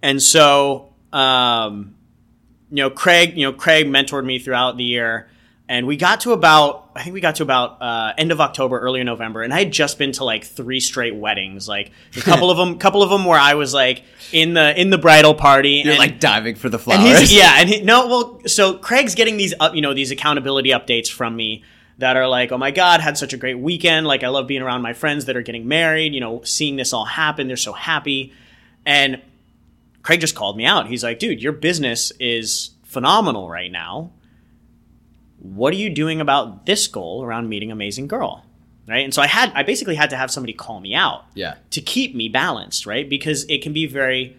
[0.02, 1.96] and so um
[2.72, 5.30] you know craig you know craig mentored me throughout the year
[5.68, 8.80] and we got to about I think we got to about uh, end of October,
[8.80, 12.50] early November, and I had just been to like three straight weddings, like a couple
[12.50, 15.82] of them, couple of them where I was like in the in the bridal party,
[15.84, 19.16] you're and, like diving for the flowers, and yeah, and he, no, well, so Craig's
[19.16, 21.64] getting these up, you know, these accountability updates from me
[21.98, 24.62] that are like, oh my god, had such a great weekend, like I love being
[24.62, 27.74] around my friends that are getting married, you know, seeing this all happen, they're so
[27.74, 28.32] happy,
[28.86, 29.22] and
[30.04, 30.88] Craig just called me out.
[30.88, 34.12] He's like, dude, your business is phenomenal right now
[35.54, 38.44] what are you doing about this goal around meeting amazing girl?
[38.88, 39.04] right?
[39.04, 41.56] And so I had I basically had to have somebody call me out Yeah.
[41.72, 43.10] to keep me balanced, right?
[43.10, 44.38] Because it can be very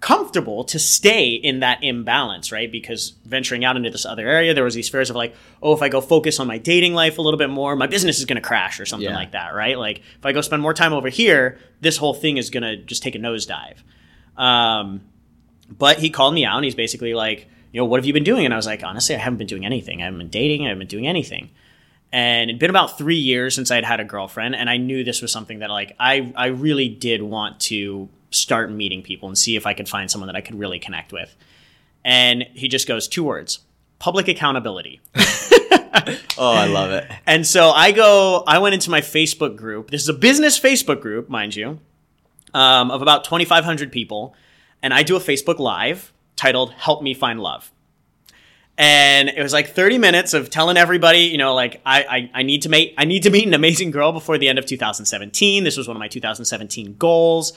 [0.00, 2.70] comfortable to stay in that imbalance, right?
[2.70, 5.82] Because venturing out into this other area, there was these fears of like, oh, if
[5.82, 8.40] I go focus on my dating life a little bit more, my business is going
[8.40, 9.16] to crash or something Yeah.
[9.16, 9.76] like that, right?
[9.76, 12.76] Like if I go spend more time over here, this whole thing is going to
[12.76, 13.78] just take a nosedive.
[14.36, 15.00] Um,
[15.68, 18.24] but he called me out and he's basically like, you know, what have you been
[18.24, 18.44] doing?
[18.44, 20.00] And I was like, honestly, I haven't been doing anything.
[20.00, 20.62] I haven't been dating.
[20.64, 21.50] I haven't been doing anything.
[22.10, 25.20] And it'd been about three years since I'd had a girlfriend, and I knew this
[25.20, 29.56] was something that like I I really did want to start meeting people and see
[29.56, 31.34] if I could find someone that I could really connect with.
[32.04, 33.58] And he just goes two words:
[33.98, 35.00] public accountability.
[36.38, 37.10] Oh, I love it.
[37.26, 39.90] And so I go, I went into my Facebook group.
[39.90, 41.80] This is a business Facebook group, mind you,
[42.54, 44.34] um, of about 2,500 people.
[44.82, 47.70] And I do a Facebook Live titled Help Me Find Love.
[48.78, 52.42] And it was like 30 minutes of telling everybody, you know, like I, I, I
[52.44, 55.64] need to make I need to meet an amazing girl before the end of 2017.
[55.64, 57.54] This was one of my 2017 goals.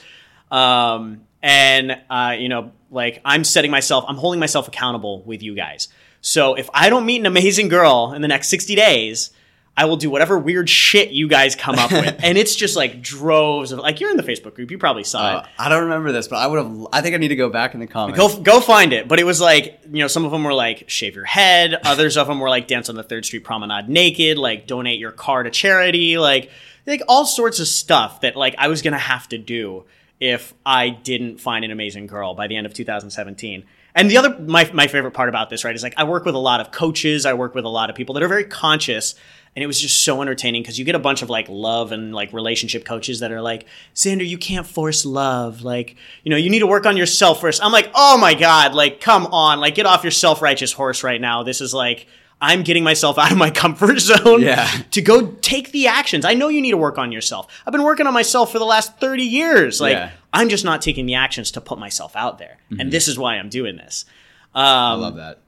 [0.50, 5.54] Um, and uh, you know, like I'm setting myself, I'm holding myself accountable with you
[5.54, 5.88] guys.
[6.20, 9.30] So if I don't meet an amazing girl in the next 60 days,
[9.74, 12.20] I will do whatever weird shit you guys come up with.
[12.22, 15.32] and it's just like droves of like you're in the Facebook group, you probably saw
[15.32, 15.36] it.
[15.36, 16.86] Uh, I don't remember this, but I would have.
[16.92, 18.18] I think I need to go back in the comments.
[18.18, 19.08] Go go find it.
[19.08, 21.74] But it was like you know some of them were like shave your head.
[21.84, 24.36] Others of them were like dance on the Third Street Promenade naked.
[24.36, 26.18] Like donate your car to charity.
[26.18, 26.50] Like
[26.86, 29.84] like all sorts of stuff that like I was gonna have to do
[30.20, 33.64] if I didn't find an amazing girl by the end of 2017.
[33.94, 36.34] And the other my my favorite part about this right is like I work with
[36.34, 37.26] a lot of coaches.
[37.26, 39.14] I work with a lot of people that are very conscious.
[39.54, 42.14] And it was just so entertaining because you get a bunch of like love and
[42.14, 45.60] like relationship coaches that are like, Zander, you can't force love.
[45.62, 47.62] Like, you know, you need to work on yourself first.
[47.62, 51.04] I'm like, oh my God, like, come on, like, get off your self righteous horse
[51.04, 51.42] right now.
[51.42, 52.06] This is like,
[52.40, 54.66] I'm getting myself out of my comfort zone Yeah.
[54.92, 56.24] to go take the actions.
[56.24, 57.46] I know you need to work on yourself.
[57.66, 59.82] I've been working on myself for the last 30 years.
[59.82, 60.10] Like, Yeah.
[60.32, 62.56] I'm just not taking the actions to put myself out there.
[62.80, 64.06] And this is why I'm doing this.
[64.54, 65.40] Um, I love that.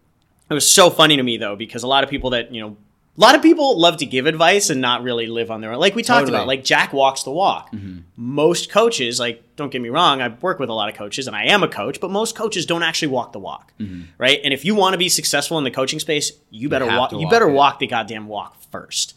[0.50, 2.76] it was so funny to me though because a lot of people that you know
[3.16, 5.78] a lot of people love to give advice and not really live on their own.
[5.78, 6.36] Like we talked Totally.
[6.36, 7.72] about like jack walks the walk.
[8.16, 11.36] Most coaches like don't get me wrong i work with a lot of coaches and
[11.36, 13.72] i am a coach but most coaches don't actually walk the walk
[14.18, 14.40] right?
[14.42, 17.10] And if you want to be successful in the coaching space you better have walk
[17.10, 17.52] to you better it.
[17.52, 19.14] walk the goddamn walk first.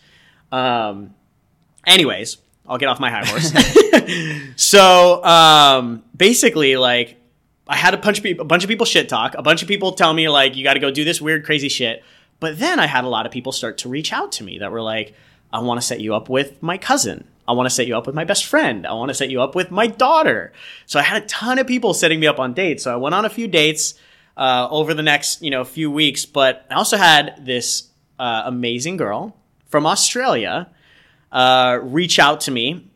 [0.51, 1.15] Um
[1.87, 2.37] anyways
[2.67, 3.51] i'll get off my high horse.
[4.57, 7.17] So um basically like
[7.67, 9.67] I had a bunch of people, a bunch of people shit talk, a bunch of
[9.67, 12.03] people tell me like you got to go do this weird crazy shit.
[12.39, 14.71] But then I had a lot of people start to reach out to me that
[14.71, 15.15] were like,
[15.51, 17.27] I want to set you up with my cousin.
[17.47, 18.85] I want to set you up with my best friend.
[18.85, 20.51] I want to set you up with my daughter.
[20.85, 22.83] So I had a ton of people setting me up on dates.
[22.83, 23.93] So I went on a few dates
[24.35, 26.25] uh, over the next you know few weeks.
[26.25, 27.89] But I also had this
[28.19, 29.35] uh, amazing girl
[29.67, 30.69] from Australia
[31.31, 32.89] uh, reach out to me,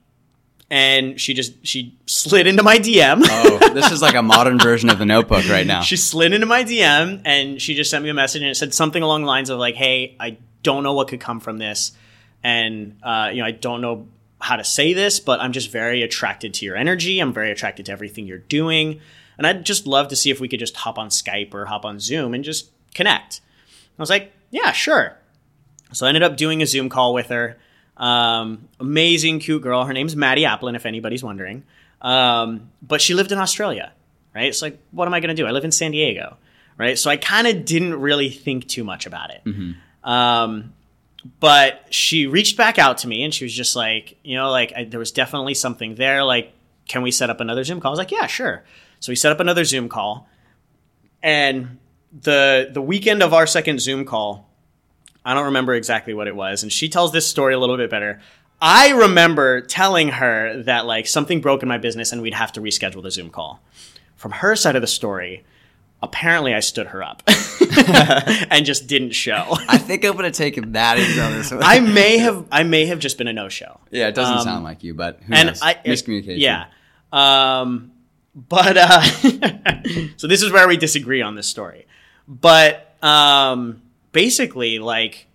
[0.72, 3.22] and she just she slid into my DM.
[3.26, 5.82] Oh, this is like a modern version of the Notebook right now.
[5.82, 8.74] She slid into my DM and she just sent me a message and it said
[8.74, 11.92] something along the lines of like, "Hey, I don't know what could come from this,
[12.42, 14.08] and uh, you know, I don't know
[14.40, 17.20] how to say this, but I'm just very attracted to your energy.
[17.20, 19.02] I'm very attracted to everything you're doing,
[19.38, 21.84] and I'd just love to see if we could just hop on Skype or hop
[21.84, 23.42] on Zoom and just connect."
[24.00, 25.18] I was like, "Yeah, sure."
[25.92, 27.58] So I ended up doing a Zoom call with her.
[28.02, 29.86] Um, amazing, cute girl.
[29.86, 31.64] Her name's Maddie Applin, if anybody's wondering.
[32.02, 33.94] Um, but she lived in Australia,
[34.36, 34.48] right?
[34.48, 35.48] It's like, what am I going to do?
[35.48, 36.38] I live in San Diego,
[36.78, 36.98] right?
[36.98, 39.42] So I kind of didn't really think too much about it.
[40.04, 40.74] Um,
[41.40, 44.74] but she reached back out to me and she was just like, you know, like
[44.76, 46.24] I, there was definitely something there.
[46.24, 46.54] Like,
[46.88, 47.90] can we set up another Zoom call?
[47.90, 48.64] I was like, yeah, sure.
[49.00, 50.28] So we set up another Zoom call,
[51.22, 51.78] and
[52.12, 54.50] the the weekend of our second Zoom call,
[55.24, 57.90] I don't remember exactly what it was, and she tells this story a little bit
[57.90, 58.20] better.
[58.60, 62.62] I remember telling her that like something broke in my business and we'd have to
[62.62, 63.60] reschedule the Zoom call.
[64.16, 65.44] From her side of the story,
[66.04, 67.24] apparently I stood her up
[68.52, 69.46] and just didn't show.
[69.68, 71.62] I think I'm gonna take that into on this one.
[71.64, 73.80] I may have I may have just been a no show.
[73.90, 75.60] yeah, it doesn't Um, sound like you, but who and knows?
[75.62, 76.38] I miscommunication.
[76.40, 76.66] Yeah.
[77.12, 77.92] Um,
[78.36, 79.02] but uh,
[80.18, 81.88] so this is where we disagree on this story.
[82.28, 83.82] But um,
[84.12, 85.28] basically, like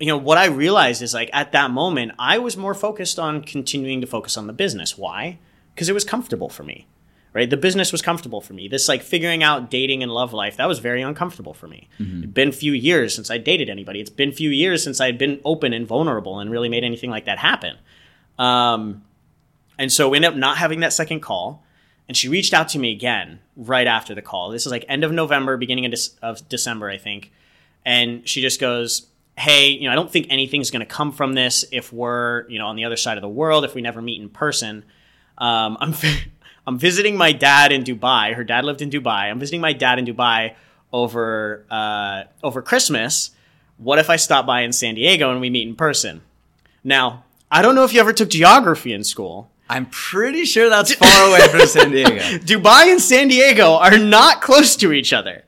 [0.00, 3.42] you know, what I realized is like at that moment, I was more focused on
[3.42, 4.96] continuing to focus on the business.
[4.96, 5.38] Why?
[5.74, 6.86] Because it was comfortable for me.
[7.32, 7.48] Right?
[7.48, 8.66] The business was comfortable for me.
[8.66, 11.88] This like figuring out dating and love life, that was very uncomfortable for me.
[12.00, 14.00] It'd been a few years since I dated anybody.
[14.00, 17.10] It's been a few years since I'd been open and vulnerable and really made anything
[17.10, 17.76] like that happen.
[18.36, 19.04] Um,
[19.78, 21.62] and so we ended up not having that second call.
[22.08, 24.50] And she reached out to me again right after the call.
[24.50, 27.30] This is like end of November, beginning of, Dec- of December, I think.
[27.84, 31.32] And she just goes, hey, you know, I don't think anything's going to come from
[31.32, 34.02] this if we're, you know, on the other side of the world, if we never
[34.02, 34.84] meet in person.
[35.38, 35.94] Um, I'm,
[36.66, 38.34] I'm visiting my dad in Dubai.
[38.34, 39.30] Her dad lived in Dubai.
[39.30, 40.54] I'm visiting my dad in Dubai
[40.92, 43.30] over, uh, over Christmas.
[43.78, 46.20] What if I stop by in San Diego and we meet in person?
[46.84, 49.50] Now, I don't know if you ever took geography in school.
[49.70, 52.10] I'm pretty sure that's far away from San Diego.
[52.44, 55.44] Dubai and San Diego are not close to each other.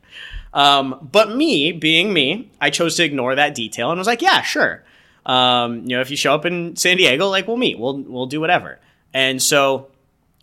[0.54, 4.42] Um, but me, being me, I chose to ignore that detail and was like, yeah,
[4.42, 4.84] sure.
[5.24, 8.26] Um, you know, if you show up in San Diego, like we'll meet, we'll we'll
[8.26, 8.78] do whatever.
[9.14, 9.88] And so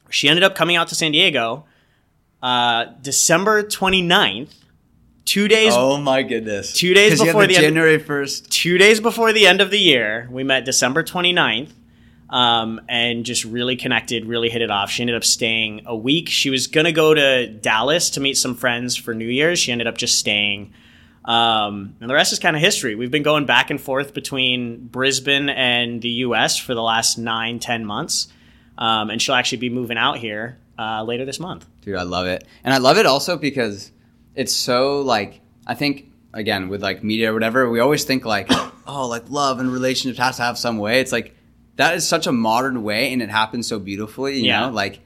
[0.09, 1.65] she ended up coming out to San Diego
[2.41, 4.53] uh, December 29th,
[5.25, 6.71] two days Oh my goodness.
[6.73, 8.49] Two days 'Cause you had before the January 1st.
[8.49, 10.27] two days before the end of the year.
[10.31, 11.71] We met December 29th
[12.29, 14.91] um, and just really connected, really hit it off.
[14.91, 16.29] She ended up staying a week.
[16.29, 19.59] She was going to go to Dallas to meet some friends for New Year's.
[19.59, 20.73] She ended up just staying.
[21.25, 22.95] Um, and the rest is kind of history.
[22.95, 27.59] We've been going back and forth between Brisbane and the US for the last nine,
[27.59, 28.29] ten months.
[28.77, 31.67] Um, and she'll actually be moving out here uh, later this month.
[31.81, 32.45] Dude, I love it.
[32.63, 33.91] And I love it also because
[34.35, 38.47] it's so like I think again with like media or whatever, we always think like,
[38.87, 41.01] oh, like love and relationships has to have some way.
[41.01, 41.35] It's like
[41.79, 44.67] that is such a modern way and it happens so beautifully, you Yeah.
[44.67, 44.99] know, like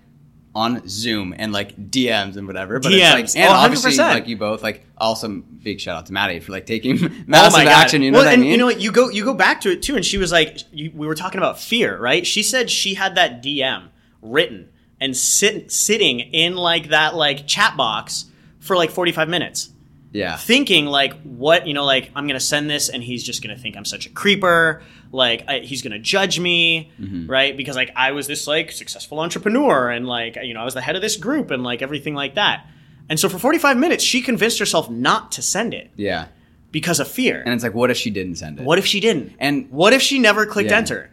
[0.55, 2.79] on Zoom and like DMs and whatever.
[2.79, 3.23] But DMs.
[3.23, 3.97] it's like and Oh, obviously 100%.
[4.13, 7.65] like you both like awesome big shout out to Maddie for like taking oh massive
[7.65, 8.51] Oh action, you know well, what I and mean?
[8.51, 8.79] You know what?
[8.79, 11.15] You go you go back to it too, and she was like, you, we were
[11.15, 12.25] talking about fear, right?
[12.27, 13.87] She said she had that DM
[14.21, 14.69] written
[15.01, 18.25] and sit, sitting in like that like chat box
[18.59, 19.69] for like forty five minutes,
[20.13, 20.37] yeah.
[20.37, 23.75] thinking like, what you know, like I'm gonna send this, and he's just gonna think
[23.75, 24.81] I'm such a creeper,
[25.11, 27.29] like I, he's gonna judge me, Mm-hmm.
[27.29, 27.57] right?
[27.57, 30.81] Because like I was this like successful entrepreneur, and like you know I was the
[30.81, 32.65] head of this group, and like everything like that.
[33.09, 36.27] And so for 45 minutes, she convinced herself not to send it Yeah.
[36.71, 37.41] because of fear.
[37.43, 38.63] And it's like what if she didn't send it?
[38.65, 39.33] What if she didn't?
[39.39, 40.77] And What if she never clicked Yeah.
[40.77, 41.09] enter?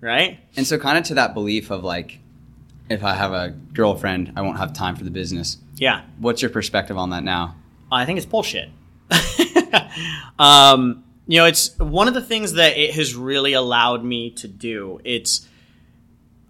[0.00, 0.38] Right?
[0.56, 2.20] And so, kind of to that belief of like,
[2.88, 5.58] if I have a girlfriend, I won't have time for the business.
[5.76, 6.02] Yeah.
[6.18, 7.56] What's your perspective on that now?
[7.90, 8.70] I think it's bullshit.
[10.38, 14.48] um, you know, it's one of the things that it has really allowed me to
[14.48, 15.00] do.
[15.04, 15.48] It's,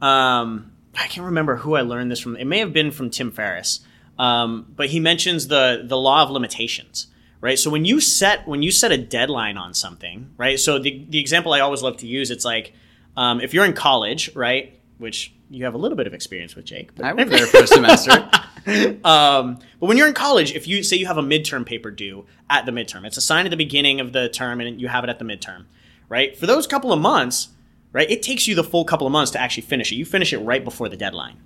[0.00, 2.36] um, I can't remember who I learned this from.
[2.36, 3.80] It may have been from Tim Ferriss,
[4.18, 7.08] um, but he mentions the the law of limitations.
[7.40, 7.58] Right.
[7.58, 10.58] So when you set when you set a deadline on something, right?
[10.58, 12.72] So the the example I always love to use, it's like
[13.16, 14.78] um, if you're in college, right?
[14.98, 16.94] Which you have a little bit of experience with, Jake.
[16.94, 18.30] But I was there for a semester.
[18.66, 22.26] Um, but when you're in college, if you say you have a midterm paper due
[22.50, 25.10] at the midterm, it's assigned at the beginning of the term and you have it
[25.10, 25.64] at the midterm,
[26.08, 26.36] right?
[26.36, 27.48] For those couple of months,
[27.92, 29.96] right, it takes you the full couple of months to actually finish it.
[29.96, 31.36] You finish it right before the deadline.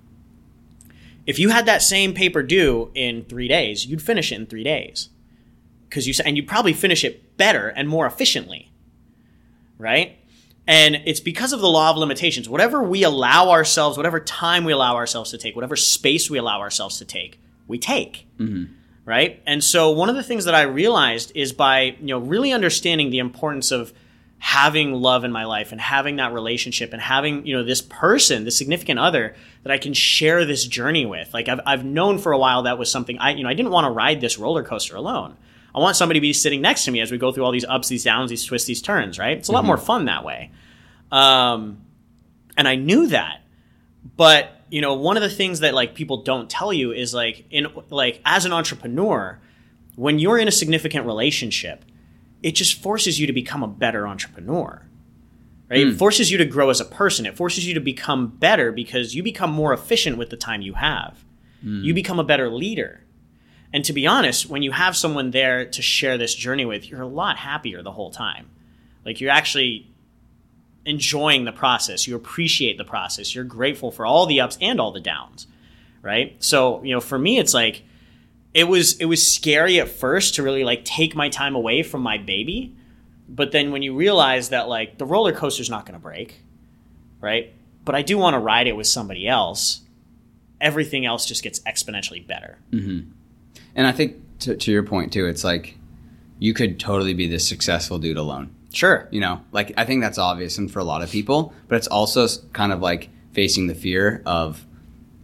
[1.27, 4.63] If you had that same paper due in three days, you'd finish it in three
[4.63, 5.09] days,
[5.87, 8.71] because you and you probably finish it better and more efficiently,
[9.77, 10.17] right?
[10.67, 12.47] And it's because of the law of limitations.
[12.47, 16.59] Whatever we allow ourselves, whatever time we allow ourselves to take, whatever space we allow
[16.59, 18.27] ourselves to take, we take.
[18.37, 18.73] Mm-hmm.
[19.03, 19.41] Right?
[19.47, 23.09] And so one of the things that I realized is by, you know, really understanding
[23.09, 23.91] the importance of
[24.37, 28.43] having love in my life and having that relationship and having, you know, this person,
[28.43, 31.33] this significant other that I can share this journey with.
[31.33, 33.71] Like I've, I've known for a while that was something I, you know, I didn't
[33.71, 35.37] want to ride this roller coaster alone.
[35.73, 37.65] I want somebody to be sitting next to me as we go through all these
[37.65, 39.37] ups, these downs, these twists, these turns, right?
[39.37, 39.67] It's a lot mm-hmm.
[39.67, 40.51] more fun that way.
[41.11, 41.81] Um,
[42.57, 43.41] and I knew that.
[44.17, 47.45] But, you know, one of the things that like people don't tell you is like
[47.49, 49.39] in like as an entrepreneur,
[49.95, 51.85] when you're in a significant relationship,
[52.43, 54.85] it just forces you to become a better entrepreneur.
[55.69, 55.81] Right?
[55.81, 55.97] It mm.
[55.97, 57.25] forces you to grow as a person.
[57.25, 60.73] It forces you to become better because you become more efficient with the time you
[60.73, 61.23] have.
[61.63, 61.95] You mm.
[61.95, 63.05] become a better leader.
[63.73, 67.01] And to be honest, when you have someone there to share this journey with, you're
[67.01, 68.49] a lot happier the whole time.
[69.05, 69.87] Like you're actually
[70.85, 72.07] enjoying the process.
[72.07, 73.33] You appreciate the process.
[73.33, 75.47] You're grateful for all the ups and all the downs.
[76.01, 76.35] Right?
[76.43, 77.83] So, you know, for me it's like
[78.53, 82.01] it was it was scary at first to really like take my time away from
[82.01, 82.75] my baby.
[83.29, 86.41] But then when you realize that like the roller coaster's not going to break,
[87.21, 87.53] right?
[87.85, 89.81] But I do want to ride it with somebody else.
[90.59, 92.59] Everything else just gets exponentially better.
[92.71, 93.11] Mm-hmm.
[93.75, 95.77] And I think to, to your point too, it's like
[96.39, 98.55] you could totally be this successful dude alone.
[98.73, 99.07] Sure.
[99.11, 101.87] You know, like I think that's obvious and for a lot of people, but it's
[101.87, 104.65] also kind of like facing the fear of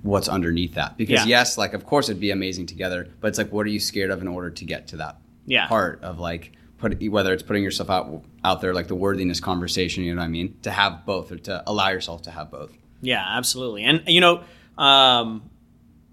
[0.04, 0.98] what's underneath that.
[0.98, 1.40] Because Yeah.
[1.40, 4.12] yes, like of course it'd be amazing together, but it's like what are you scared
[4.12, 5.68] of in order to get to that Yeah.
[5.68, 10.04] part of like put whether it's putting yourself out out there like the worthiness conversation,
[10.04, 10.56] you know what I mean?
[10.64, 12.72] To have both or to allow yourself to have both.
[13.02, 13.84] Yeah, absolutely.
[13.84, 14.42] And you know,
[14.78, 15.50] um,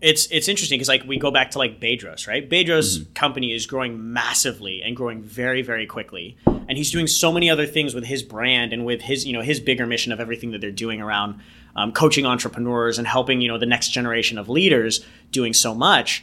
[0.04, 2.46] it's it's interesting because like we go back to like Bedros, right?
[2.48, 3.12] Bedros' Mm-hmm.
[3.14, 7.66] company is growing massively and growing very very quickly, and he's doing so many other
[7.66, 10.60] things with his brand and with his you know his bigger mission of everything that
[10.60, 11.40] they're doing around
[11.74, 16.22] um, coaching entrepreneurs and helping you know the next generation of leaders doing so much.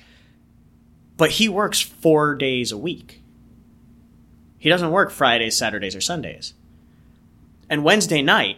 [1.17, 3.21] But he works four days a week.
[4.59, 6.53] He doesn't work Fridays, Saturdays, or Sundays.
[7.67, 8.57] And Wednesday night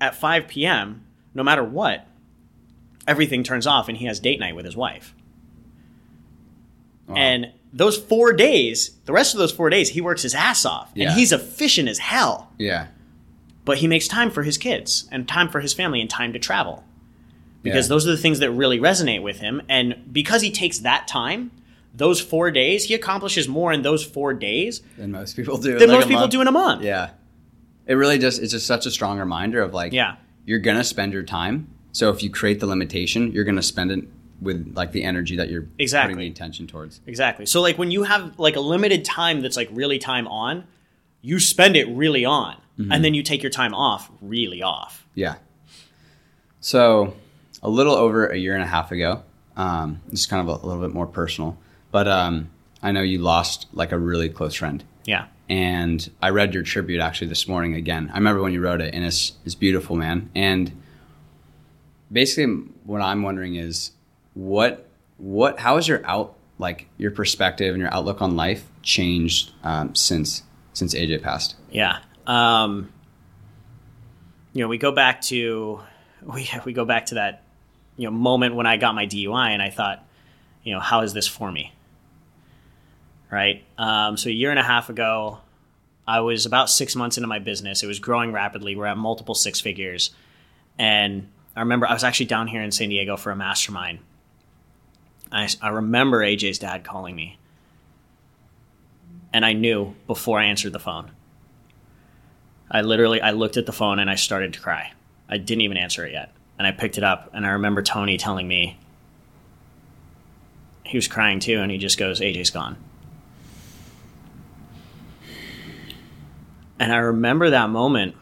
[0.00, 1.04] at 5 p.m.,
[1.34, 2.06] no matter what,
[3.06, 5.14] everything turns off and he has date night with his wife.
[7.14, 10.90] And those four days, the rest of those four days, he works his ass off.
[10.94, 11.08] Yeah.
[11.10, 12.50] And he's efficient as hell.
[12.58, 12.86] Yeah.
[13.64, 16.38] But he makes time for his kids and time for his family and time to
[16.38, 16.84] travel.
[17.62, 17.88] Because Yeah.
[17.90, 19.60] those are the things that really resonate with him.
[19.68, 21.50] And because he takes that time,
[21.94, 25.78] those four days, he accomplishes more in those four days Than most people do.
[25.78, 26.32] than like most people month.
[26.32, 26.82] do in a month.
[26.82, 27.10] Yeah.
[27.86, 30.16] It really just it's just such a strong reminder of like Yeah.
[30.46, 31.68] you're gonna spend your time.
[31.92, 34.04] So if you create the limitation, you're gonna spend it
[34.40, 36.14] with like the energy that you're Exactly.
[36.14, 37.00] putting the attention towards.
[37.06, 37.46] Exactly.
[37.46, 40.64] So like when you have like a limited time that's like really time on,
[41.20, 42.56] you spend it really on.
[42.90, 45.06] And then you take your time off really off.
[45.14, 45.36] Yeah.
[46.60, 47.14] So
[47.62, 49.22] a little over a year and a half ago,
[49.56, 51.56] um, this is kind of a, little bit more personal,
[51.92, 52.50] but um,
[52.82, 54.82] I know you lost like a really close friend.
[55.04, 55.26] Yeah.
[55.48, 58.10] and I read your tribute actually this morning again.
[58.12, 60.30] I remember when you wrote it, and it's it's beautiful, man.
[60.34, 60.70] And
[62.12, 62.52] basically,
[62.84, 63.92] what I'm wondering is
[64.34, 64.86] what
[65.16, 69.94] what how has your out like your perspective and your outlook on life changed um,
[69.94, 71.56] since since AJ passed?
[71.70, 71.98] Yeah.
[72.26, 72.92] Um,
[74.52, 75.80] you know, we go back to
[76.22, 77.42] we we go back to that
[77.96, 80.04] you know moment when I got my DUI, and I thought,
[80.62, 81.72] you know, how is this for me?
[83.30, 83.64] Right.
[83.78, 85.38] Um, so a year and a half ago,
[86.06, 87.82] I was about six months into my business.
[87.82, 88.76] It was growing rapidly.
[88.76, 90.10] We're at multiple six figures,
[90.78, 93.98] and I remember I was actually down here in San Diego for a mastermind.
[95.30, 97.38] I, I remember AJ's dad calling me,
[99.32, 101.10] and I knew before I answered the phone.
[102.70, 104.92] I literally I looked at the phone and I started to cry.
[105.28, 106.32] I didn't even answer it yet.
[106.58, 108.78] And I picked it up and I remember Tony telling me
[110.84, 112.76] he was crying too and he just goes, AJ's gone.
[116.78, 118.16] And I remember that moment,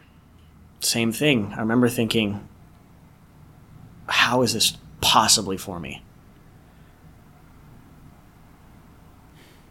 [0.80, 1.52] same thing.
[1.56, 2.46] I remember thinking,
[4.10, 6.02] how is this possibly for me?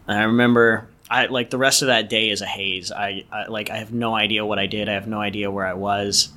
[0.08, 2.92] And I remember I like the rest of that day is a haze.
[2.92, 4.88] I, I like I have no idea what I did.
[4.88, 6.28] I have no idea where I was,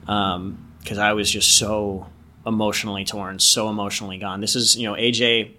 [0.00, 2.06] because I was just so
[2.46, 4.40] emotionally torn, so emotionally gone.
[4.40, 5.52] This is you know AJ.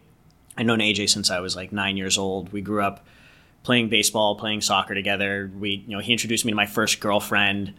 [0.57, 2.51] I've known AJ since I was like nine years old.
[2.51, 3.05] We grew up
[3.61, 5.51] playing baseball, playing soccer together.
[5.59, 7.76] We you know he introduced me to my first girlfriend.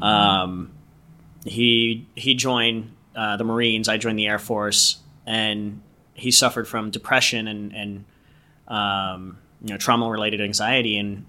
[0.00, 0.70] Um,
[1.44, 3.88] he he joined uh, the Marines.
[3.88, 5.80] I joined the Air Force, and
[6.14, 8.04] he suffered from depression and and
[8.68, 11.26] um, you know trauma related anxiety and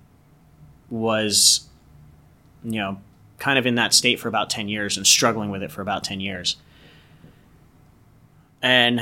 [0.90, 1.68] was
[2.64, 2.99] you know
[3.40, 6.03] kind of in that state for about 10 years and struggling with it for about
[6.03, 6.58] 10 years
[8.62, 9.02] and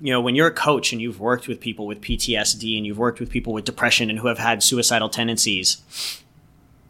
[0.00, 2.98] you know when you're a coach and you've worked with people with PTSD and you've
[2.98, 6.22] worked with people with depression and who have had suicidal tendencies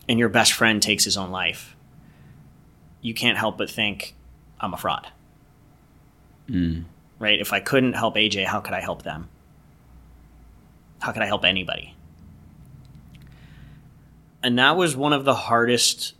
[0.09, 1.77] and your best friend takes his own life
[3.03, 4.15] you can't help but think
[4.62, 5.09] I'm a fraud
[7.18, 9.28] right if I couldn't help AJ how could I help them
[11.02, 11.97] how could I help anybody?
[14.43, 16.14] And that was one of the hardest,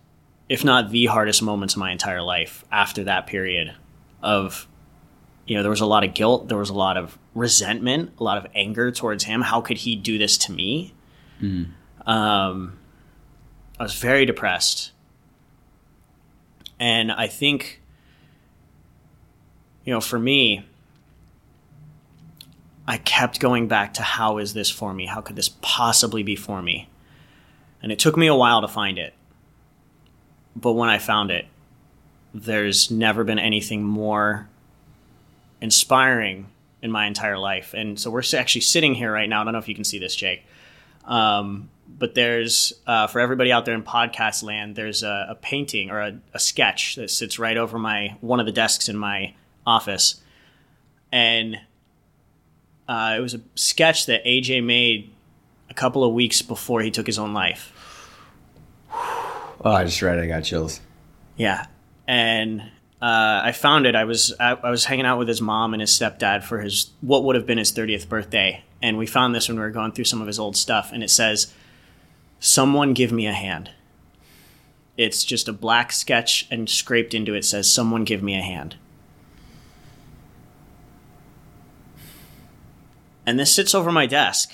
[0.49, 3.75] if not the hardest moments of my entire life after that period
[4.23, 4.67] of,
[5.47, 8.25] you know, there was a lot of guilt, there was a lot of resentment, a
[8.25, 9.41] lot of anger towards him.
[9.41, 10.95] How could he do this to me?
[12.05, 12.79] Um,
[13.79, 14.91] I was very depressed.
[16.81, 17.81] And I think,
[19.85, 20.65] you know, for me,
[22.87, 25.07] I kept going back to how is this for me?
[25.07, 26.89] How could this possibly be for me?
[27.83, 29.15] And it took me a while to find it.
[30.55, 31.47] But when I found it,
[32.35, 34.49] there's never been anything more
[35.61, 36.49] inspiring
[36.81, 37.75] in my entire life.
[37.75, 39.41] And so we're actually sitting here right now.
[39.41, 40.45] I don't know if you can see this, Jake.
[41.05, 45.91] Um, but there's, uh, for everybody out there in podcast land, there's a, a painting
[45.91, 49.35] or a, a sketch that sits right over my one of the desks in my
[49.67, 50.21] office.
[51.11, 51.61] And
[52.89, 55.11] uh, it was a sketch that AJ made
[55.71, 57.73] a couple of weeks before he took his own life.
[59.65, 60.23] Oh, I just read it.
[60.23, 60.81] I got chills.
[61.37, 61.67] Yeah,
[62.07, 62.61] and
[63.01, 63.95] uh, I found it.
[63.95, 66.91] I was I, I was hanging out with his mom and his stepdad for his
[67.01, 69.93] what would have been his thirtieth birthday, and we found this when we were going
[69.93, 71.55] through some of his old stuff, and it says,
[72.41, 73.71] "Someone give me a hand."
[74.99, 78.77] It's just a black sketch, and scraped into it says, "Someone give me a hand."
[83.25, 84.53] And this sits over my desk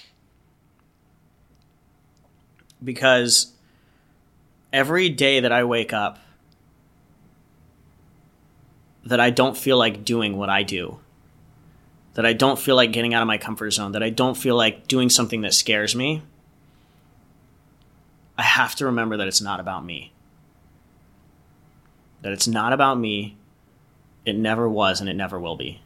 [2.82, 3.52] because
[4.72, 6.18] every day that I wake up,
[9.04, 10.98] that I don't feel like doing what I do,
[12.14, 14.56] that I don't feel like getting out of my comfort zone, that I don't feel
[14.56, 16.22] like doing something that scares me,
[18.36, 20.12] I have to remember that it's not about me.
[22.22, 23.36] That it's not about me.
[24.24, 25.80] It never was and it never will be.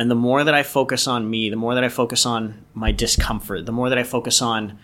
[0.00, 2.90] And the more that I focus on me, the more that I focus on my
[2.90, 4.78] discomfort, the more that I focus on,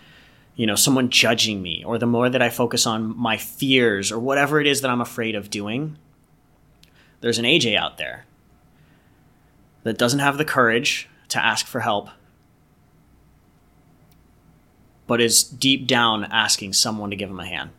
[0.55, 4.19] you know, someone judging me, or the more that I focus on my fears or
[4.19, 5.97] whatever it is that I'm afraid of doing,
[7.21, 8.27] there's an AJ out there
[9.81, 12.09] that doesn't have the courage to ask for help,
[15.07, 17.71] but is deep down asking someone to give him a hand.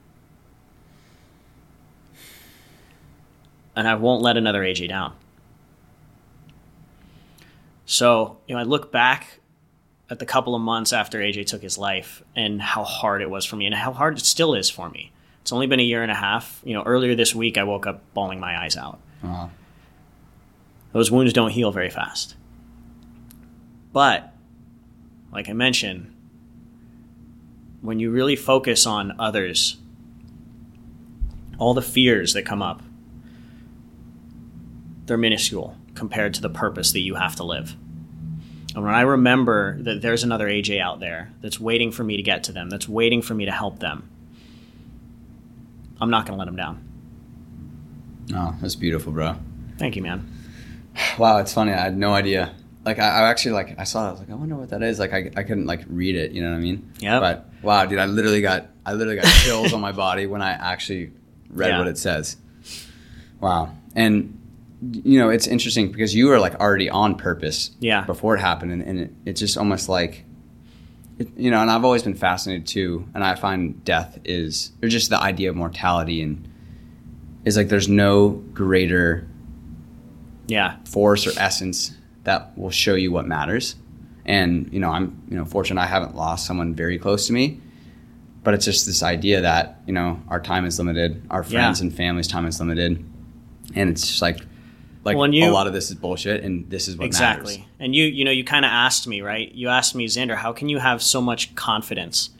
[3.76, 5.14] And I won't let another AJ down.
[7.90, 9.40] So, you know, I look back
[10.10, 13.46] at the couple of months after AJ took his life and how hard it was
[13.46, 15.10] for me and how hard it still is for me.
[15.40, 16.60] It's only been a year and a half.
[16.64, 19.00] You know, earlier this week I woke up bawling my eyes out.
[19.24, 19.48] Uh-huh.
[20.92, 22.36] Those wounds don't heal very fast.
[23.90, 24.34] But,
[25.32, 26.14] like I mentioned,
[27.80, 29.78] when you really focus on others,
[31.56, 32.82] all the fears that come up,
[35.06, 37.74] they're minuscule compared to the purpose that you have to live.
[38.74, 42.22] And when I remember that there's another AJ out there that's waiting for me to
[42.22, 44.08] get to them, that's waiting for me to help them,
[46.00, 46.84] I'm not going to let them down.
[48.34, 49.36] Oh, that's beautiful, bro.
[49.78, 50.30] Thank you, man.
[51.18, 51.72] Wow, it's funny.
[51.72, 52.54] I had no idea.
[52.84, 54.04] Like, I, I actually like I saw.
[54.04, 54.98] It, I was like, I wonder what that is.
[54.98, 56.32] Like, I, I couldn't like read it.
[56.32, 56.92] You know what I mean?
[57.00, 57.20] Yeah.
[57.20, 60.50] But wow, dude, I literally got I literally got chills on my body when I
[60.52, 61.12] actually
[61.50, 61.78] read Yeah.
[61.78, 62.36] what it says.
[63.40, 63.74] Wow.
[63.94, 64.37] And
[64.80, 67.70] you know, it's interesting because you were like already on purpose.
[67.80, 68.04] Yeah.
[68.04, 70.24] Before it happened, and, and it, it's just almost like.
[71.18, 74.88] It, you know, and I've always been fascinated too, and I find death is, or
[74.88, 76.46] just the idea of mortality, and
[77.44, 79.26] is like there's no greater
[80.46, 80.76] Yeah.
[80.84, 81.92] force or essence
[82.24, 83.74] that will show you what matters.
[84.26, 87.60] And you know, I'm you know fortunate I haven't lost someone very close to me,
[88.44, 91.86] but it's just this idea that you know our time is limited, our friends Yeah.
[91.88, 93.04] and family's time is limited,
[93.74, 94.38] and it's just like
[95.08, 97.58] like Well, you- a lot of this is bullshit, and this is what exactly.
[97.58, 97.70] Matters.
[97.80, 99.50] and you you know you kind of asked me right?
[99.52, 102.30] You asked me zander how can you have so much confidence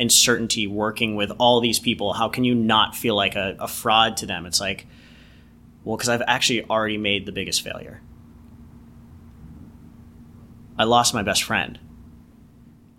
[0.00, 2.14] and certainty working with all these people?
[2.14, 4.46] How can you not feel like a, a fraud to them?
[4.46, 4.86] It's like
[5.84, 8.00] well because i've actually already made the biggest failure.
[10.78, 11.78] I lost my best friend.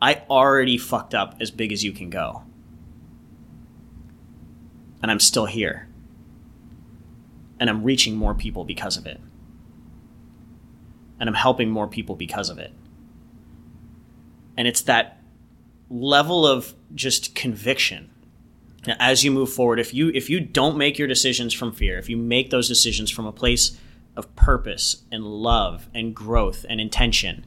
[0.02, 2.44] I already fucked up as big as you can go.
[5.02, 5.88] And i'm still here
[7.60, 9.20] and i'm reaching more people because of it
[11.20, 12.74] and I'm helping more people because of it.
[14.58, 15.22] And it's that
[15.90, 18.10] level of just conviction.
[18.88, 21.98] Now, as you move forward, if you if you don't make your decisions from fear,
[21.98, 23.78] if you make those decisions from a place
[24.16, 27.46] of purpose and love and growth and intention,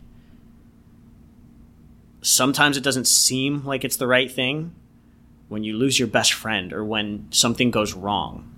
[2.21, 4.75] sometimes it doesn't seem like it's the right thing
[5.49, 8.58] when you lose your best friend or when something goes wrong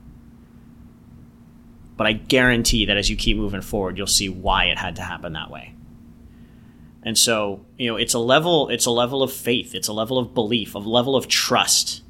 [2.00, 5.02] but I guarantee that as you keep moving forward, you'll see why it had to
[5.02, 5.74] happen that way.
[7.02, 10.16] And so, you know, it's a level it's a level of faith, it's a level
[10.16, 12.02] of belief, a level of trust.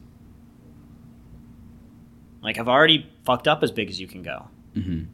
[2.40, 4.46] Like I've already fucked up as big as you can go.
[4.76, 5.06] Mm-hmm.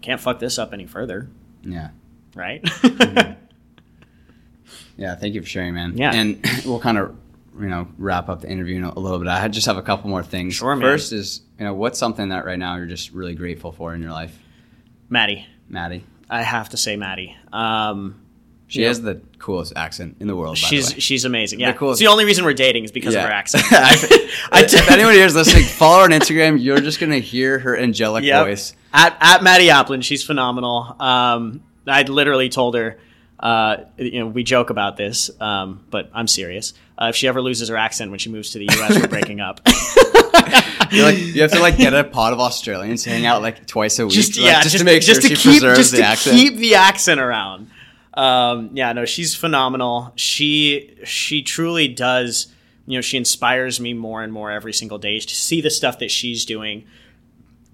[0.00, 1.28] Can't fuck this up any further,
[1.62, 1.90] Yeah,
[2.34, 2.66] right?
[4.96, 5.16] yeah.
[5.16, 5.98] Thank you for sharing, man.
[5.98, 6.14] Yeah.
[6.14, 7.14] and we'll kind of
[7.60, 9.28] you know wrap up the interview in a, a little bit.
[9.28, 10.54] I just have a couple more things.
[10.54, 10.80] Sure, man.
[10.80, 14.02] First is you know what's something that right now you're just really grateful for in
[14.02, 14.36] your life,
[15.08, 15.46] Maddie.
[15.68, 16.02] Maddie.
[16.28, 17.36] I have to say Maddie.
[17.52, 18.16] Um,
[18.66, 18.88] She Yeah.
[18.88, 20.54] has the coolest accent in the world.
[20.56, 20.98] By she's the way.
[21.00, 21.60] she's amazing.
[21.60, 21.70] Yeah.
[21.70, 23.62] The coolest- It's the only reason we're dating is because of her accent.
[23.70, 26.60] I, if anyone here is listening, follow her on Instagram.
[26.60, 28.44] You're just gonna hear her angelic Yep.
[28.46, 28.74] voice.
[28.92, 30.96] At at Maddie Applin, she's phenomenal.
[30.98, 32.98] Um, I literally told her,
[33.38, 36.74] uh, you know, we joke about this, um, but I'm serious.
[36.98, 39.40] Uh, if she ever loses her accent when she moves to the U.S., we're breaking
[39.40, 39.60] up.
[40.90, 43.66] You're like, you have to like get a pot of Australians to hang out like
[43.66, 45.98] twice a week, just like, yeah, just, to make sure she keep preserves just the
[45.98, 46.36] to accent.
[46.36, 47.70] keep the accent around.
[48.14, 50.12] Um, yeah, no, she's phenomenal.
[50.16, 52.48] She she truly does.
[52.86, 55.98] You know, she inspires me more and more every single day to see the stuff
[56.00, 56.84] that she's doing.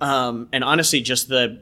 [0.01, 1.61] Um, and honestly, just the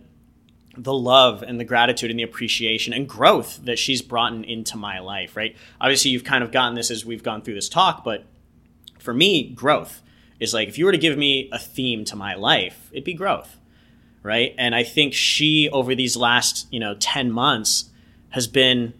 [0.76, 4.76] the love and the gratitude and the appreciation and growth that she's brought in, into
[4.76, 5.36] my life.
[5.36, 5.56] Right?
[5.80, 8.24] Obviously, you've kind of gotten this as we've gone through this talk, but
[8.98, 10.02] for me, growth
[10.40, 13.14] is like if you were to give me a theme to my life, it'd be
[13.14, 13.56] growth
[14.26, 14.56] right?
[14.58, 17.90] And I think she, over these last, you know, 10 months,
[18.30, 18.92] has been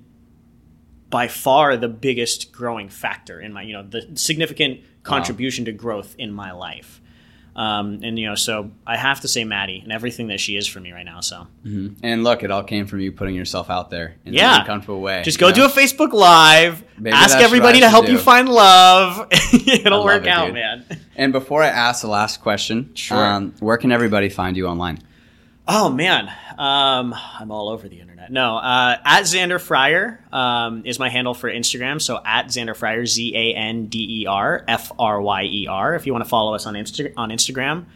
[1.10, 5.66] by far the biggest growing factor in my, you know, the significant contribution wow.
[5.66, 7.00] to growth in my life.
[7.56, 10.66] Um, and you know, so I have to say Maddie and everything that she is
[10.66, 11.20] for me right now.
[11.20, 11.94] So, mm-hmm.
[12.02, 14.62] and look, it all came from you putting yourself out there in yeah.
[14.62, 15.22] a comfortable way.
[15.24, 15.54] Just go know?
[15.54, 18.12] do a Facebook Live, Maybe ask everybody to help do.
[18.12, 19.26] you find love.
[19.52, 20.54] It'll work it, out, dude.
[20.54, 20.84] man.
[21.16, 23.16] And before I ask the last question, sure.
[23.16, 24.98] Um, where can everybody find you online?
[25.68, 26.28] Oh man,
[26.58, 28.30] um, I'm all over the internet.
[28.30, 32.00] No, uh, at Zander Fryer um, is my handle for Instagram.
[32.00, 35.96] So at Zander Fryer, Z A N D E R F R Y E R.
[35.96, 37.86] If you want to follow us on Insta- on Instagram,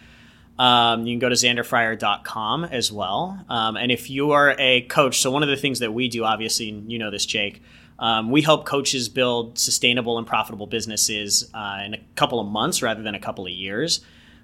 [0.59, 3.45] um, you can go to zanderfryer.com as well.
[3.49, 6.25] Um, and if you are a coach, so one of the things that we do,
[6.25, 7.63] obviously, you know this, Jake.
[8.01, 12.83] Um, we help coaches build sustainable and profitable businesses uh, in a couple of months
[12.83, 14.01] rather than a couple of years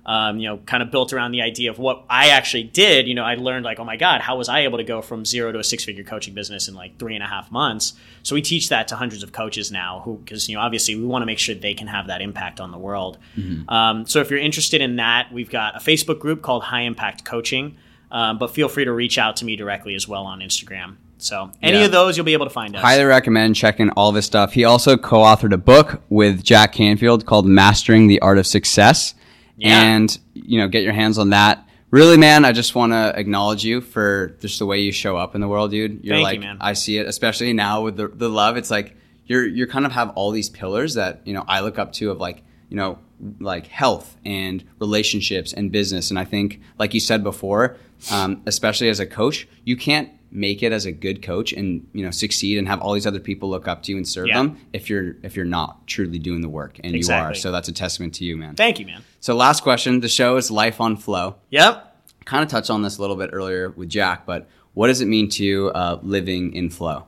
[0.06, 3.08] um, you know, kind of built around the idea of what I actually did.
[3.08, 5.24] You know, I learned like, oh my God, how was I able to go from
[5.24, 7.94] zero to a six figure coaching business in like three and a half months?
[8.22, 11.04] So we teach that to hundreds of coaches now who, because, you know, obviously we
[11.04, 13.18] want to make sure they can have that impact on the world.
[13.36, 13.68] Mm-hmm.
[13.68, 17.24] Um, so if you're interested in that, we've got a Facebook group called High Impact
[17.24, 17.76] Coaching.
[18.08, 20.96] Um, but feel free to reach out to me directly as well on Instagram.
[21.18, 21.86] So any yeah.
[21.86, 22.82] of those, you'll be able to find us.
[22.82, 24.52] Highly recommend checking all of his stuff.
[24.52, 29.14] He also co-authored a book with Jack Canfield called Mastering the Art of Success
[29.56, 29.82] yeah.
[29.82, 31.68] and you know get your hands on that.
[31.90, 35.34] Really, man, I just want to acknowledge you for just the way you show up
[35.34, 36.04] in the world, dude.
[36.04, 36.58] You're Thank like, you, man.
[36.60, 38.56] I see it, especially now with the, the love.
[38.56, 38.96] It's like
[39.26, 42.10] you're you're kind of have all these pillars that you know I look up to
[42.10, 42.98] of like you know
[43.40, 46.10] like health and relationships and business.
[46.10, 47.76] And I think, like you said before,
[48.10, 52.04] um, especially as a coach, you can't make it as a good coach and you
[52.04, 54.38] know succeed and have all these other people look up to you and serve yeah.
[54.38, 56.78] them if you're if you're not truly doing the work.
[56.82, 57.24] And exactly.
[57.24, 57.34] you are.
[57.34, 58.54] So that's a testament to you man.
[58.54, 59.02] Thank you man.
[59.20, 60.00] So last question.
[60.00, 61.36] The show is life on flow.
[61.50, 61.82] Yep.
[62.24, 65.06] Kind of touched on this a little bit earlier with jack but what does it
[65.06, 67.06] mean to you uh, living in flow?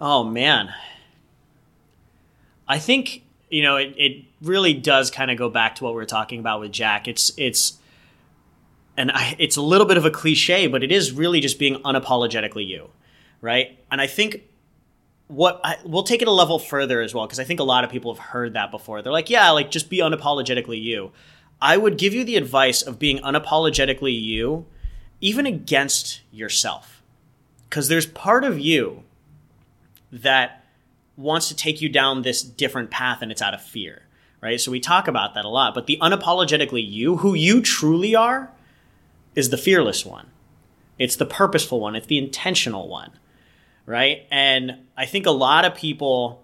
[0.00, 0.74] Oh man.
[2.66, 6.02] I think you know it, it really does kind of go back to what we
[6.02, 7.06] are talking about with jack.
[7.06, 7.78] It's it's
[8.96, 11.76] and I, it's a little bit of a cliche, but it is really just being
[11.82, 12.90] unapologetically you,
[13.40, 13.78] right?
[13.90, 14.42] And I think
[15.28, 17.84] what I, we'll take it a level further as well because I think a lot
[17.84, 19.02] of people have heard that before.
[19.02, 21.12] They're like, yeah, like just be unapologetically you.
[21.60, 24.66] I would give you the advice of being unapologetically you,
[25.20, 27.02] even against yourself,
[27.68, 29.02] because there's part of you
[30.12, 30.64] that
[31.16, 34.02] wants to take you down this different path and it's out of fear,
[34.42, 34.60] right?
[34.60, 38.52] So we talk about that a lot, but the unapologetically you, who you truly are,
[39.36, 40.26] is the fearless one.
[40.98, 41.94] It's the purposeful one.
[41.94, 43.12] It's the intentional one,
[43.84, 44.26] right?
[44.30, 46.42] And I think a lot of people,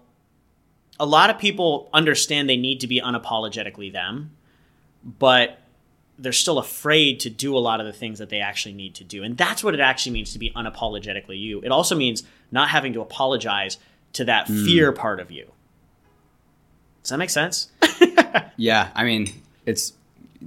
[0.99, 4.31] a lot of people understand they need to be unapologetically them,
[5.03, 5.59] but
[6.19, 9.03] they're still afraid to do a lot of the things that they actually need to
[9.03, 9.23] do.
[9.23, 11.59] And that's what it actually means to be unapologetically you.
[11.61, 13.79] It also means not having to apologize
[14.13, 14.65] to that mm.
[14.65, 15.51] fear part of you.
[17.01, 17.69] Does that make sense?
[18.57, 18.91] yeah.
[18.93, 19.33] I mean,
[19.65, 19.93] it's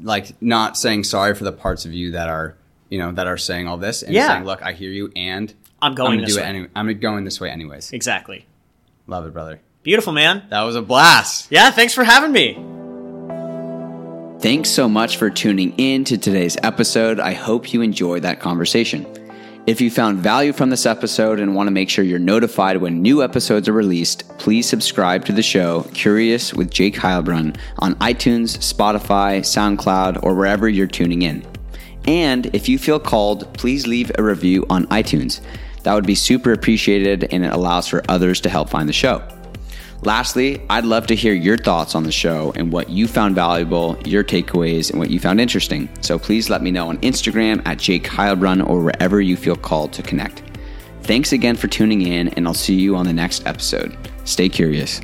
[0.02, 2.56] like not saying sorry for the parts of you that are
[2.88, 4.28] you know that are saying all this and yeah.
[4.28, 6.42] saying look i hear you and i'm going I'm gonna do way.
[6.42, 7.92] it anyway i'm going this way anyways.
[7.92, 8.46] Exactly.
[9.06, 9.60] Love it brother.
[9.82, 10.44] Beautiful man.
[10.50, 11.48] That was a blast.
[11.50, 12.54] Yeah thanks for having me.
[14.40, 17.18] Thanks so much for tuning in to today's episode.
[17.18, 19.06] I hope you enjoyed that conversation
[19.66, 23.02] if you found value from this episode and want to make sure you're notified when
[23.02, 28.58] new episodes are released, please subscribe to the show Curious with Jake Heilbrunn on iTunes,
[28.58, 31.44] Spotify, SoundCloud, or wherever you're tuning in.
[32.06, 35.40] And if you feel called, please leave a review on iTunes.
[35.82, 39.26] That would be super appreciated and it allows for others to help find the show.
[40.02, 43.98] Lastly, I'd love to hear your thoughts on the show and what you found valuable,
[44.04, 45.88] your takeaways, and what you found interesting.
[46.00, 49.92] So please let me know on Instagram at Jake Heilbrunn or wherever you feel called
[49.94, 50.42] to connect.
[51.02, 53.96] Thanks again for tuning in, and I'll see you on the next episode.
[54.24, 55.00] Stay curious.